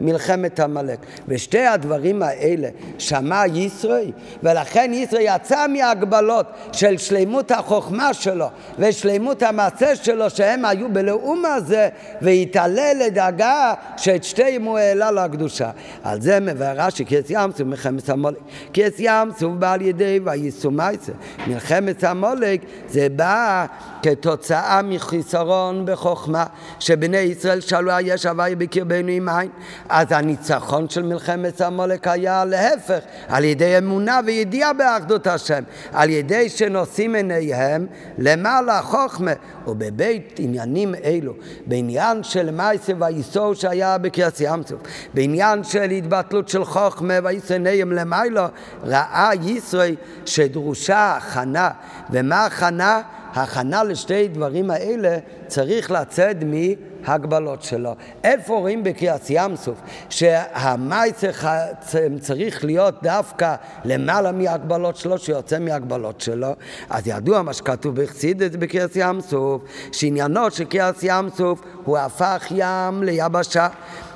במלחמת 0.00 0.60
עמלק. 0.60 0.98
ושתי 1.28 1.66
הדברים 1.66 2.22
האלה 2.22 2.68
שמע 2.98 3.42
ישראל, 3.54 4.10
ולכן 4.42 4.90
ישראל 4.94 5.22
יצא 5.26 5.66
מהגבלות 5.66 6.46
של 6.72 6.98
שלמות 6.98 7.50
החוכמה 7.50 8.14
שלו 8.14 8.46
ושלמות 8.78 9.42
המעשה 9.42 9.96
שלו 9.96 10.30
שהם 10.30 10.64
היו 10.64 10.88
בלאום 10.92 11.44
הזה 11.44 11.88
והתעלה 12.22 12.92
לדאגה 12.94 13.74
שאת 13.96 14.24
שתיהם 14.24 14.62
הוא 14.62 14.78
העלה 14.78 15.10
לקדושה. 15.10 15.70
על 16.02 16.20
זה 16.20 16.40
מבאר 16.40 16.74
רש"י 16.76 17.04
ים 17.28 17.50
סוף 17.50 17.60
מלחמת 17.60 18.10
עמלק. 18.10 18.38
כי 18.72 18.82
ים 18.98 19.30
סוף 19.38 19.52
בא 19.58 19.72
על 19.72 19.82
ידי 19.82 20.20
וייסו 20.24 20.70
מייסה. 20.70 21.12
מלחמת 21.46 22.04
עמלק 22.04 22.60
זה 22.88 23.08
בא 23.08 23.66
כתוצאה 24.02 24.82
מחיסרון 24.82 25.86
בחוכמה. 25.86 26.08
חוכמה 26.08 26.44
שבני 26.80 27.16
ישראל 27.16 27.60
שאלו 27.60 27.92
היש 27.92 28.26
הווי 28.26 28.54
בקרבנו 28.54 29.08
עם 29.08 29.28
עין 29.28 29.50
אז 29.88 30.06
הניצחון 30.10 30.88
של 30.88 31.02
מלחמת 31.02 31.60
עמלק 31.60 32.08
היה 32.08 32.44
להפך 32.44 32.98
על 33.28 33.44
ידי 33.44 33.78
אמונה 33.78 34.20
וידיעה 34.26 34.72
באחדות 34.72 35.26
השם 35.26 35.62
על 35.92 36.10
ידי 36.10 36.48
שנושאים 36.48 37.14
עיניהם 37.14 37.86
למעלה 38.18 38.82
חוכמה 38.82 39.32
ובבית 39.66 40.34
עניינים 40.38 40.94
אלו 41.04 41.32
בעניין 41.66 42.22
של 42.22 42.50
מייסה 42.50 42.92
והאיסור 42.98 43.54
שהיה 43.54 43.98
בקריאת 43.98 44.40
ים 44.40 44.62
סוף 44.66 44.80
בעניין 45.14 45.64
של 45.64 45.90
התבטלות 45.90 46.48
של 46.48 46.64
חוכמה 46.64 47.14
ויסעיניהם 47.24 47.92
למעלה 47.92 48.48
ראה 48.82 49.30
ישראל 49.42 49.94
שדרושה 50.26 51.16
הכנה 51.16 51.70
ומה 52.10 52.44
הכנה? 52.44 53.02
הכנה 53.42 53.84
לשתי 53.84 54.28
דברים 54.28 54.70
האלה 54.70 55.18
צריך 55.46 55.90
לצאת 55.90 56.36
מהגבלות 56.42 57.62
שלו. 57.62 57.94
איפה 58.24 58.58
רואים 58.58 58.84
בקריאת 58.84 59.30
ים 59.30 59.56
סוף 59.56 59.80
שהמייצר 60.10 61.30
צריך 62.20 62.64
להיות 62.64 63.02
דווקא 63.02 63.54
למעלה 63.84 64.32
מהגבלות 64.32 64.96
שלו, 64.96 65.18
שיוצא 65.18 65.58
מהגבלות 65.58 66.20
שלו? 66.20 66.54
אז 66.90 67.02
ידוע 67.06 67.42
מה 67.42 67.52
שכתוב 67.52 68.02
בחסידת 68.02 68.56
בקריאת 68.56 68.96
ים 68.96 69.20
סוף, 69.20 69.62
שעניינו 69.92 70.50
של 70.50 70.64
קריאת 70.64 70.96
ים 71.02 71.28
סוף 71.36 71.60
הוא 71.84 71.98
הפך 71.98 72.46
ים 72.50 73.02
ליבשה. 73.02 73.68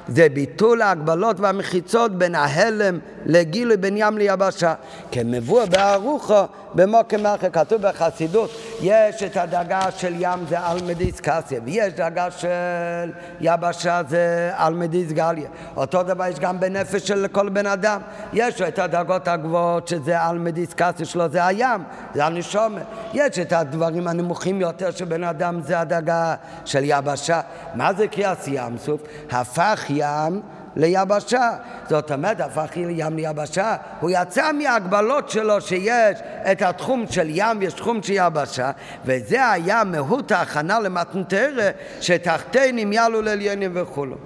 זה 0.08 0.28
ביטול 0.28 0.82
ההגבלות 0.82 1.40
והמחיצות 1.40 2.18
בין 2.18 2.34
ההלם 2.34 2.98
לגילוי 3.26 3.76
בין 3.76 3.94
ים 3.96 4.18
ליבשה. 4.18 4.74
כמבוא 5.12 5.64
בארוחו 5.64 6.42
במוקם 6.74 7.26
אחר, 7.26 7.50
כתוב 7.50 7.82
בחסידות, 7.82 8.50
יש 8.80 9.22
את 9.22 9.36
הדאגה 9.36 9.90
של 9.90 10.14
ים 10.18 10.46
זה 10.48 10.58
אלמדיס 10.58 11.20
קסיה, 11.20 11.60
ויש 11.64 11.92
דאגה 11.92 12.30
של 12.30 13.10
יבשה 13.40 14.00
זה 14.08 14.50
אלמדיס 14.58 15.12
גליה. 15.12 15.48
אותו 15.76 16.02
דבר 16.02 16.26
יש 16.26 16.38
גם 16.38 16.60
בנפש 16.60 17.08
של 17.08 17.26
כל 17.28 17.48
בן 17.48 17.66
אדם. 17.66 18.00
יש 18.32 18.60
את 18.60 18.78
הדאגות 18.78 19.28
הגבוהות 19.28 19.88
שזה 19.88 20.30
אלמדיס 20.30 20.74
קסיה 20.74 21.06
שלו, 21.06 21.28
זה 21.28 21.46
הים, 21.46 21.84
זה 22.14 22.24
הנשומת. 22.24 22.82
יש 23.14 23.38
את 23.38 23.52
הדברים 23.52 24.08
הנמוכים 24.08 24.60
יותר 24.60 24.90
של 24.90 25.04
בן 25.04 25.24
אדם, 25.24 25.60
זה 25.60 25.80
הדאגה 25.80 26.34
של 26.64 26.80
יבשה. 26.84 27.40
מה 27.74 27.92
זה 27.94 28.08
קריאת 28.08 28.38
ים 28.46 28.78
סוף? 28.78 29.00
הפך 29.30 29.84
ים 29.88 30.42
ליבשה. 30.76 31.50
זאת 31.88 32.12
אומרת, 32.12 32.40
הפך 32.40 32.76
ים 32.76 33.16
ליבשה, 33.16 33.76
הוא 34.00 34.10
יצא 34.10 34.52
מההגבלות 34.52 35.30
שלו 35.30 35.60
שיש 35.60 36.18
את 36.52 36.62
התחום 36.62 37.04
של 37.10 37.26
ים, 37.30 37.62
יש 37.62 37.74
תחום 37.74 38.02
של 38.02 38.12
יבשה, 38.16 38.70
וזה 39.04 39.50
היה 39.50 39.84
מהות 39.84 40.32
ההכנה 40.32 40.80
למתנתרא, 40.80 41.70
שתחתינים 42.00 42.92
יעלו 42.92 43.22
לעליינים 43.22 43.70
וכולו. 43.74 44.16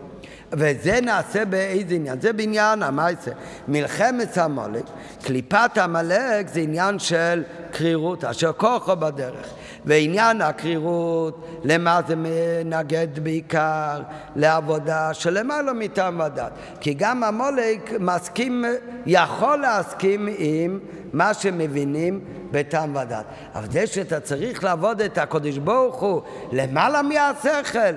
וזה 0.53 1.01
נעשה 1.01 1.45
באיזה 1.45 1.95
עניין? 1.95 2.21
זה 2.21 2.33
בעניין 2.33 2.83
המעשה. 2.83 3.31
מלחמת 3.69 4.39
עמלק, 4.39 4.85
קליפת 5.25 5.79
עמלק 5.79 6.49
זה 6.49 6.61
עניין 6.61 6.99
של 6.99 7.43
קרירות, 7.73 8.25
אשר 8.25 8.53
כוחו 8.53 8.97
בדרך. 8.97 9.47
ועניין 9.87 10.43
הקרירות, 10.43 11.61
למה 11.65 12.01
זה 12.07 12.15
מנגד 12.17 13.19
בעיקר? 13.23 14.01
לעבודה 14.37 15.15
שלמעלה 15.15 15.73
מטעם 15.73 16.21
ודת. 16.21 16.53
כי 16.81 16.95
גם 16.95 17.25
המולק 17.25 17.93
מסכים, 18.01 18.65
יכול 19.07 19.57
להסכים 19.57 20.29
עם 20.39 20.79
מה 21.13 21.35
שמבינים 21.35 22.21
בטעם 22.51 22.97
ודת. 22.97 23.25
אבל 23.55 23.71
זה 23.71 23.87
שאתה 23.87 24.21
צריך 24.21 24.65
לעבוד 24.65 25.01
את 25.01 25.19
הקודש 25.19 25.59
ברוך 25.59 25.97
הוא 25.97 26.23
למעלה 26.53 27.03
מהשכל, 27.03 27.95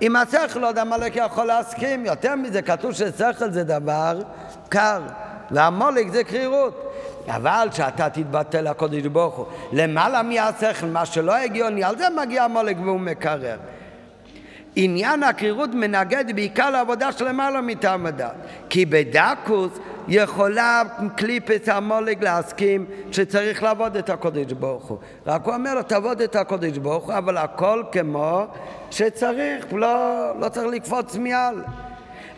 עם 0.00 0.16
השכל 0.16 0.64
עוד 0.64 0.78
המולק 0.78 1.12
יכול 1.16 1.44
להסכים. 1.44 2.06
יותר 2.06 2.36
מזה, 2.36 2.62
כתוב 2.62 2.92
ששכל 2.92 3.50
זה 3.50 3.64
דבר 3.64 4.20
קר, 4.68 5.00
והמולק 5.50 6.08
זה 6.08 6.24
קרירות. 6.24 6.84
אבל 7.28 7.68
שאתה 7.72 8.10
תתבטל 8.10 8.70
לקודש 8.70 9.06
ברוך 9.06 9.34
הוא 9.34 9.46
למעלה 9.72 10.22
מהשכל, 10.22 10.86
מה 10.86 11.06
שלא 11.06 11.36
הגיוני, 11.36 11.84
על 11.84 11.98
זה 11.98 12.04
מגיע 12.22 12.44
המולק 12.44 12.76
והוא 12.84 13.00
מקרר. 13.00 13.56
עניין 14.76 15.22
הקרירות 15.22 15.70
מנגד 15.74 16.24
בעיקר 16.34 16.70
לעבודה 16.70 17.12
של 17.12 17.28
למעלה 17.28 17.60
מטעם 17.60 18.06
הדת. 18.06 18.32
כי 18.68 18.86
בדקוס 18.86 19.78
יכולה 20.08 20.82
קליפס 21.16 21.68
המולג 21.68 22.24
להסכים 22.24 22.86
שצריך 23.12 23.62
לעבוד 23.62 23.96
את 23.96 24.10
הקודש 24.10 24.52
ברוך 24.52 24.84
הוא. 24.84 24.98
רק 25.26 25.44
הוא 25.44 25.54
אומר 25.54 25.74
לו, 25.74 25.82
תעבוד 25.82 26.20
את 26.20 26.36
הקודש 26.36 26.78
ברוך 26.78 27.04
הוא, 27.04 27.14
אבל 27.14 27.36
הכל 27.36 27.82
כמו 27.92 28.46
שצריך, 28.90 29.66
לא, 29.72 30.32
לא 30.40 30.48
צריך 30.48 30.66
לקפוץ 30.66 31.16
מעל. 31.16 31.62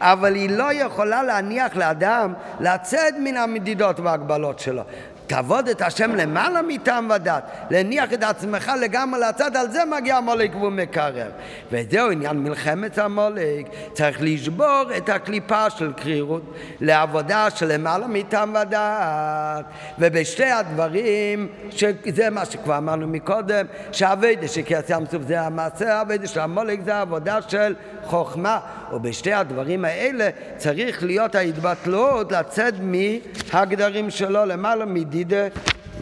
אבל 0.01 0.35
היא 0.35 0.51
לא 0.51 0.73
יכולה 0.73 1.23
להניח 1.23 1.77
לאדם 1.77 2.33
לצאת 2.61 3.15
מן 3.19 3.37
המדידות 3.37 4.01
וההגבלות 4.01 4.59
שלו. 4.59 4.83
תעבוד 5.31 5.69
את 5.69 5.83
השם 5.83 6.15
למעלה 6.15 6.63
מטעם 6.63 7.11
ודת, 7.15 7.51
להניח 7.71 8.13
את 8.13 8.23
עצמך 8.23 8.73
לגמרי 8.81 9.21
לצד, 9.21 9.57
על 9.57 9.71
זה 9.71 9.85
מגיע 9.85 10.17
המולק 10.17 10.55
והוא 10.55 10.71
מקרר. 10.71 11.31
וזהו 11.73 12.11
עניין 12.11 12.39
מלחמת 12.39 12.99
המולק, 12.99 13.67
צריך 13.93 14.19
לשבור 14.21 14.83
את 14.97 15.09
הקליפה 15.09 15.71
של 15.71 15.93
קרירות 15.93 16.43
לעבודה 16.81 17.51
של 17.51 17.73
למעלה 17.73 18.07
מטעם 18.07 18.55
ודת. 18.63 19.65
ובשתי 19.99 20.51
הדברים, 20.51 21.49
שזה 21.71 22.31
מה 22.31 22.45
שכבר 22.45 22.79
אמרנו 22.79 23.07
מקודם, 23.07 23.67
שהאביידה 23.93 24.49
שקריאת 24.49 24.91
ים 24.91 25.07
סוף 25.07 25.23
זה 25.29 25.41
המעשה, 25.41 25.99
האביידה 25.99 26.27
של 26.27 26.41
המולק 26.41 26.81
זה 26.85 26.95
העבודה 26.95 27.39
של 27.49 27.75
חוכמה. 28.05 28.59
ובשתי 28.93 29.33
הדברים 29.33 29.85
האלה 29.85 30.29
צריך 30.57 31.03
להיות 31.03 31.35
ההתבטלות 31.35 32.33
לצאת 32.33 32.75
מהגדרים 32.81 34.11
שלו 34.11 34.45
למעלה 34.45 34.85
מדידה 34.85 35.47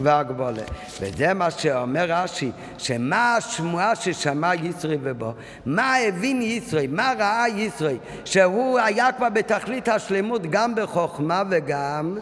והגבולה. 0.03 0.63
וזה 1.01 1.33
מה 1.33 1.51
שאומר 1.51 2.05
רש"י, 2.07 2.51
שמה 2.77 3.35
השמועה 3.35 3.95
ששמע 3.95 4.55
ישרי 4.55 4.97
ובו, 5.03 5.33
מה 5.65 5.95
הבין 5.97 6.41
ישרי, 6.41 6.87
מה 6.87 7.13
ראה 7.19 7.49
ישרי, 7.49 7.97
שהוא 8.25 8.79
היה 8.79 9.11
כבר 9.11 9.29
בתכלית 9.29 9.87
השלמות 9.87 10.41
גם 10.49 10.75
בחוכמה 10.75 11.43
וגם 11.49 12.17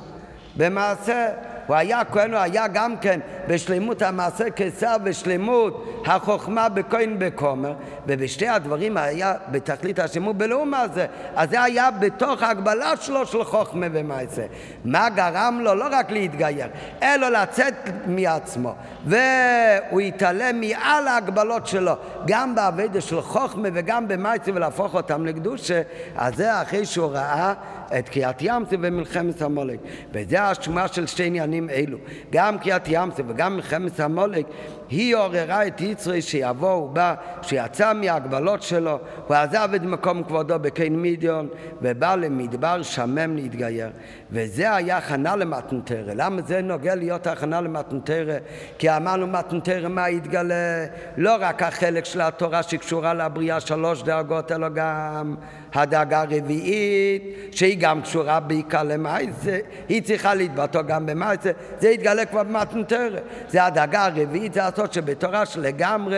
במעשה. 0.57 1.28
הוא 1.68 1.76
היה 1.76 2.05
כהן, 2.05 2.34
הוא 2.34 2.39
היה 2.39 2.68
גם 2.68 2.97
כן 2.97 3.20
בשלמות 3.47 4.01
המעשה 4.01 4.45
כשר 4.55 4.95
ושלמות 5.03 6.03
החוכמה 6.05 6.70
בכהן 6.70 7.15
בכומר, 7.20 7.74
ובשתי 8.08 8.47
הדברים 8.47 8.97
היה 8.97 9.34
בתכלית 9.51 9.99
השלמות 9.99 10.38
בלעומה 10.38 10.86
זה. 10.93 11.05
אז 11.36 11.49
זה 11.49 11.64
היה 11.64 11.91
בתוך 11.91 12.43
ההגבלה 12.43 12.97
שלו 12.97 13.26
של 13.26 13.43
חוכמה 13.43 13.86
ומעשה. 13.93 14.45
מה 14.86 15.10
גרם 15.10 15.60
לו 15.64 15.76
לא 15.76 15.86
רק 15.91 16.12
להתגייר, 16.12 16.68
אלא 17.03 17.30
לצאת 17.30 17.74
מעצמו. 18.08 18.76
והוא 19.05 20.01
התעלם 20.01 20.62
מעל 20.62 21.08
ההגבלות 21.08 21.68
שלו, 21.68 21.93
גם 22.28 22.55
בעבודה 22.55 23.01
של 23.01 23.22
חוכמה 23.22 23.70
וגם 23.74 24.08
במעשה 24.08 24.51
ולהפוך 24.53 24.95
אותם 24.95 25.26
לקדושה. 25.26 25.82
אז 26.16 26.36
זה 26.36 26.62
אחרי 26.62 26.86
שהוא 26.86 27.12
ראה 27.12 27.53
את 27.99 28.10
קריאת 28.10 28.41
ים 28.41 28.66
ומלחמת 28.70 29.41
המולק. 29.41 29.80
וזה 30.12 30.43
השמועה 30.43 30.88
של 30.88 31.08
שתי 31.08 31.24
עניינים 31.24 31.70
אלו. 31.70 31.97
גם 32.32 32.60
קריאת 32.60 32.88
ים 32.88 33.10
וגם 33.28 33.55
מלחמת 33.55 33.99
המולק 33.99 34.45
היא 34.89 35.15
עוררה 35.15 35.67
את 35.67 35.81
יצרי 35.81 36.21
שיבוא, 36.21 36.71
הוא 36.71 36.89
בא, 36.89 37.15
שיצא 37.41 37.93
מההגבלות 37.93 38.61
שלו, 38.61 38.99
הוא 39.27 39.35
עזב 39.35 39.69
את 39.75 39.81
מקום 39.81 40.23
כבודו 40.23 40.59
בקיין 40.59 41.01
מידיון, 41.01 41.47
ובא 41.81 42.15
למדבר 42.15 42.83
שמם 42.83 43.35
להתגייר. 43.35 43.89
וזה 44.31 44.75
היה 44.75 44.97
הכנה 44.97 45.35
למתנתרא. 45.35 46.13
למה 46.15 46.41
זה 46.41 46.61
נוגע 46.61 46.95
להיות 46.95 47.27
הכנה 47.27 47.61
למתנתרא? 47.61 48.38
כי 48.77 48.89
אמרנו 48.89 49.27
מתנתרא 49.27 49.88
מה 49.88 50.09
יתגלה? 50.09 50.85
לא 51.17 51.35
רק 51.39 51.63
החלק 51.63 52.05
של 52.05 52.21
התורה 52.21 52.63
שקשורה 52.63 53.13
לבריאה 53.13 53.59
שלוש 53.59 54.03
דאגות, 54.03 54.51
אלא 54.51 54.69
גם 54.69 55.35
הדאגה 55.74 56.22
הרביעית, 56.22 57.24
שהיא 57.51 57.78
גם 57.80 58.01
קשורה 58.01 58.39
בעיקר 58.39 58.84
למעשה, 58.84 59.57
היא 59.89 60.01
צריכה 60.01 60.34
להתבטא 60.34 60.82
גם 60.82 61.05
במעשה, 61.05 61.51
זה 61.80 61.89
יתגלה 61.89 62.26
כבר 62.26 62.43
במתנתרא. 62.43 63.20
זה 63.49 63.65
הדאגה 63.65 64.05
הרביעית, 64.05 64.53
זה 64.53 64.59
לעשות 64.59 64.93
שבתורה 64.93 65.45
שלגמרי 65.45 66.18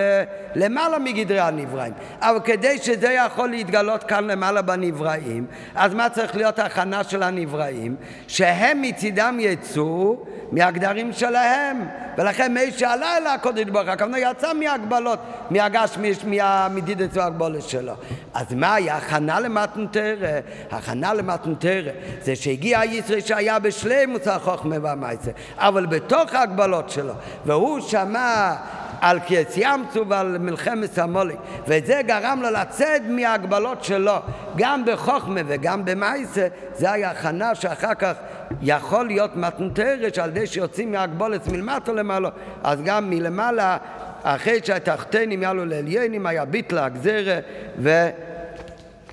למעלה 0.56 1.00
מגדרי 1.00 1.40
הנבראים. 1.40 1.94
אבל 2.22 2.40
כדי 2.40 2.78
שזה 2.78 3.12
יכול 3.12 3.50
להתגלות 3.50 4.04
כאן 4.04 4.24
למעלה 4.24 4.62
בנבראים, 4.62 5.46
אז 5.76 5.94
מה 5.94 6.10
צריך 6.10 6.36
להיות 6.36 6.60
ההכנה 6.60 7.04
של 7.04 7.24
הנבראים? 7.24 7.96
שהם 8.28 8.82
מצידם 8.82 9.38
יצאו 9.40 10.26
מהגדרים 10.52 11.14
שלהם. 11.14 11.88
ולכן 12.18 12.54
מי 12.54 12.72
שעלה 12.72 13.18
אל 13.18 13.28
הקודש 13.28 13.64
ברוך 13.64 13.86
הוא, 13.86 13.92
הכוונה 13.92 14.20
יצא 14.20 14.54
מהגבלות, 14.54 15.20
מהגש, 15.50 15.98
מהמדידת 16.24 17.10
והגבולת 17.14 17.64
שלו. 17.64 17.94
אז 18.34 18.54
מה 18.54 18.74
היה? 18.74 18.98
הכנה 18.98 19.39
למתנתרא. 19.40 20.40
הכנה 20.72 21.14
למתנתרא 21.14 21.92
זה 22.22 22.36
שהגיע 22.36 22.80
ישראל 22.86 23.20
שהיה 23.20 23.60
בשלימוס 23.60 24.28
החוכמה 24.28 24.76
והמעשה, 24.82 25.32
אבל 25.58 25.86
בתוך 25.86 26.34
ההגבלות 26.34 26.90
שלו, 26.90 27.14
והוא 27.46 27.80
שמע 27.80 28.56
על 29.02 29.20
קייס 29.20 29.58
ימצו 29.58 30.06
ועל 30.08 30.38
מלחמת 30.38 30.98
המולק 30.98 31.36
וזה 31.68 32.02
גרם 32.06 32.40
לו 32.42 32.50
לצאת 32.50 33.02
מההגבלות 33.10 33.84
שלו 33.84 34.16
גם 34.56 34.86
בחוכמה 34.86 35.42
וגם 35.48 35.86
במעשה 35.86 36.48
זה 36.76 36.92
היה 36.92 37.12
הכנה 37.12 37.56
שאחר 37.56 37.94
כך 37.94 38.14
יכול 38.62 39.08
להיות 39.08 39.36
מתנתרת 39.36 40.16
שעל 40.16 40.30
ידי 40.30 40.48
שיוצאים 40.48 40.92
מהגבולת 40.92 41.48
מלמטה 41.48 41.92
למעלה 41.92 42.30
אז 42.64 42.82
גם 42.82 43.10
מלמעלה 43.10 43.78
אחרי 44.24 44.60
שהתחתנים 44.64 45.44
יעלו 45.44 45.66
לעליינים 45.66 46.26
היה 46.26 46.46
ביטלה 46.46 46.86
הגזרה 46.86 47.40
ו... 47.80 48.10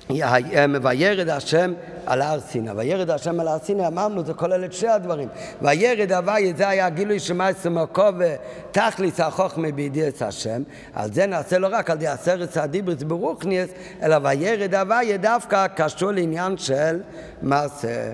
וירד 0.09 1.29
השם 1.29 1.73
על 2.05 2.21
הר 2.21 2.39
סיני. 2.39 2.71
וירד 2.71 3.09
השם 3.09 3.39
על 3.39 3.47
הר 3.47 3.57
סיני, 3.63 3.87
אמרנו, 3.87 4.25
זה 4.25 4.33
כולל 4.33 4.65
את 4.65 4.73
שני 4.73 4.89
הדברים. 4.89 5.27
וירד 5.61 6.11
הווי, 6.11 6.53
זה 6.57 6.67
היה 6.67 6.89
גילוי 6.89 7.19
שמאי 7.19 7.53
מקו 7.71 8.09
ותכליס 8.19 9.19
החוכמה 9.19 9.71
בידיעת 9.71 10.21
השם. 10.21 10.63
על 10.93 11.13
זה 11.13 11.25
נעשה 11.25 11.57
לא 11.57 11.67
רק 11.71 11.89
על 11.89 11.97
ידי 11.97 12.07
עשרת 12.07 12.57
הדיברס 12.57 13.03
ברוכניאס, 13.03 13.69
אלא 14.03 14.17
וירד 14.23 14.75
הווי 14.75 15.17
דווקא 15.17 15.67
קשור 15.67 16.11
לעניין 16.11 16.57
של 16.57 16.99
מעשה. 17.41 18.13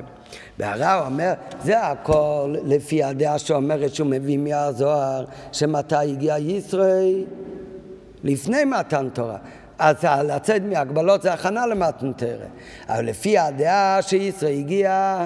והרב 0.60 1.06
אומר, 1.06 1.34
זה 1.64 1.88
הכל 1.88 2.56
לפי 2.66 3.04
הדעה 3.04 3.40
שאומרת 3.40 3.96
שהוא 3.96 4.08
מביא 4.08 4.38
מהזוהר, 4.38 5.26
שמתי 5.52 5.96
הגיע 5.96 6.38
ישראל? 6.38 7.24
לפני 8.24 8.66
מתן 8.66 9.10
תורה. 9.14 9.38
אז 9.84 9.96
לצאת 10.24 10.62
מהגבלות 10.62 11.22
זה 11.22 11.34
הכנה 11.34 11.66
למתנתרא. 11.66 12.46
אבל 12.90 13.06
לפי 13.06 13.38
הדעה 13.38 14.02
שישראל 14.02 14.54
הגיע 14.54 15.26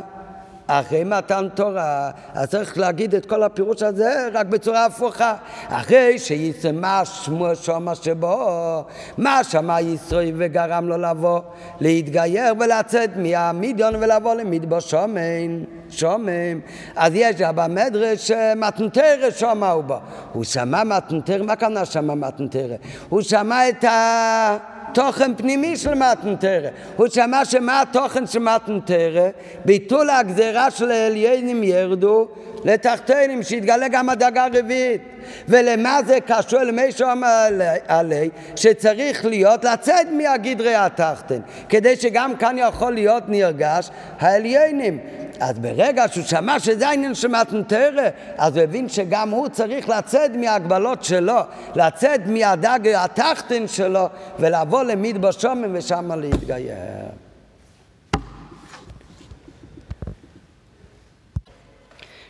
אחרי 0.67 1.03
מתן 1.03 1.47
תורה, 1.55 2.11
אז 2.33 2.49
צריך 2.49 2.77
להגיד 2.77 3.15
את 3.15 3.25
כל 3.25 3.43
הפירוש 3.43 3.83
הזה 3.83 4.29
רק 4.33 4.45
בצורה 4.45 4.85
הפוכה. 4.85 5.35
אחרי 5.69 6.19
שישראל 6.19 6.75
מה 6.75 7.05
שמו 7.05 7.55
שמה 7.55 7.95
שבו, 7.95 8.83
מה 9.17 9.43
שמע 9.43 9.81
ישראל 9.81 10.33
וגרם 10.37 10.87
לו 10.87 10.97
לבוא, 10.97 11.39
להתגייר 11.79 12.53
ולצאת 12.59 13.09
מהמידיון 13.15 13.95
ולבוא 13.95 14.35
למדבר 14.35 14.79
שומן, 14.79 15.63
שומם. 15.89 16.59
אז 16.95 17.11
יש 17.15 17.41
במדרש 17.41 18.31
מתנתרא 18.55 19.31
שומע 19.31 19.69
הוא 19.69 19.83
בו. 19.83 19.97
הוא 20.33 20.43
שמע 20.43 20.83
מתנתרא, 20.83 21.43
מה 21.43 21.55
כוונה 21.55 21.85
שמע 21.85 22.15
מתנתרא? 22.15 22.75
הוא 23.09 23.21
שמע 23.21 23.69
את 23.69 23.83
ה... 23.83 24.57
תוכן 24.97 25.35
פנימי 25.35 25.77
של 25.77 25.93
מתנתרא. 25.93 26.69
הוא 26.95 27.07
שמע 27.07 27.45
שמה 27.45 27.81
התוכן 27.81 28.27
של 28.27 28.39
מתנתרא? 28.39 29.29
ביטול 29.65 30.09
הגזירה 30.09 30.71
של 30.71 30.91
העליינים 30.91 31.63
ירדו 31.63 32.27
לתחתינים, 32.65 33.43
שיתגלה 33.43 33.87
גם 33.87 34.09
הדאגה 34.09 34.45
הרביעית. 34.45 35.01
ולמה 35.47 35.99
זה 36.07 36.17
קשור? 36.27 36.59
למי 36.59 36.91
שאומר 36.91 37.47
עלי, 37.87 38.29
שצריך 38.55 39.25
להיות 39.25 39.63
לצאת 39.63 40.07
מהגדרי 40.11 40.75
התחתן, 40.75 41.39
כדי 41.69 41.95
שגם 41.95 42.35
כאן 42.35 42.55
יכול 42.59 42.93
להיות 42.93 43.23
נרגש 43.27 43.89
העליינים. 44.19 44.99
אז 45.39 45.59
ברגע 45.59 46.05
שהוא 46.11 46.23
שמע 46.23 46.59
שזה 46.59 46.87
העניין 46.87 47.15
של 47.15 47.27
מתנתרא, 47.27 48.09
אז 48.37 48.57
הוא 48.57 48.63
הבין 48.63 48.89
שגם 48.89 49.29
הוא 49.29 49.47
צריך 49.47 49.89
לצאת 49.89 50.31
מההגבלות 50.35 51.03
שלו, 51.03 51.39
לצאת 51.75 52.21
מהדג 52.27 52.79
התחתן 52.95 53.67
שלו, 53.67 54.07
ולבוא 54.39 54.83
למדבר 54.83 55.31
שומן 55.31 55.75
ושם 55.75 56.11
להתגייר. 56.11 57.16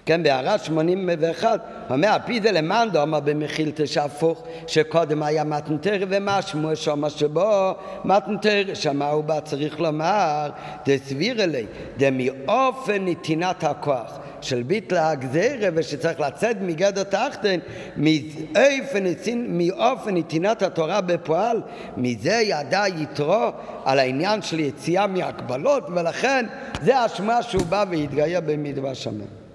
כן, 0.07 0.23
בהערה 0.23 0.57
81, 0.57 1.59
אומר, 1.89 2.07
על 2.07 2.19
פי 2.25 2.41
זה 2.41 2.51
למאן 2.51 2.89
דאמר 2.91 3.19
במחילתא 3.19 3.85
שהפוך, 3.85 4.43
שקודם 4.67 5.23
היה 5.23 5.43
מתנתרא 5.43 6.05
ומה 6.09 6.41
שמו 6.41 6.75
שמה 6.75 7.09
שבו 7.09 7.75
מתנתרא, 8.05 8.73
שמה 8.73 9.09
הוא 9.09 9.23
בא 9.23 9.39
צריך 9.39 9.79
לומר, 9.79 10.49
דסביר 10.85 11.43
אלי, 11.43 11.65
דמאופן 11.97 13.05
נתינת 13.05 13.63
הכוח. 13.63 14.19
של 14.41 14.63
ביטלה 14.63 15.09
הגזירה 15.09 15.69
ושצריך 15.73 16.19
לצאת 16.19 16.57
מגדר 16.61 17.03
תחתן 17.03 17.59
מאופן 19.47 20.17
נתינת 20.17 20.61
התורה 20.61 21.01
בפועל 21.01 21.61
מזה 21.97 22.41
ידע 22.43 22.83
יתרו 22.87 23.51
על 23.85 23.99
העניין 23.99 24.41
של 24.41 24.59
יציאה 24.59 25.07
מהגבלות 25.07 25.83
ולכן 25.95 26.45
זה 26.81 26.99
השמע 26.99 27.41
שהוא 27.41 27.65
בא 27.65 27.85
והתגייר 27.89 28.41
במדבר 28.45 28.93
שמן 28.93 29.46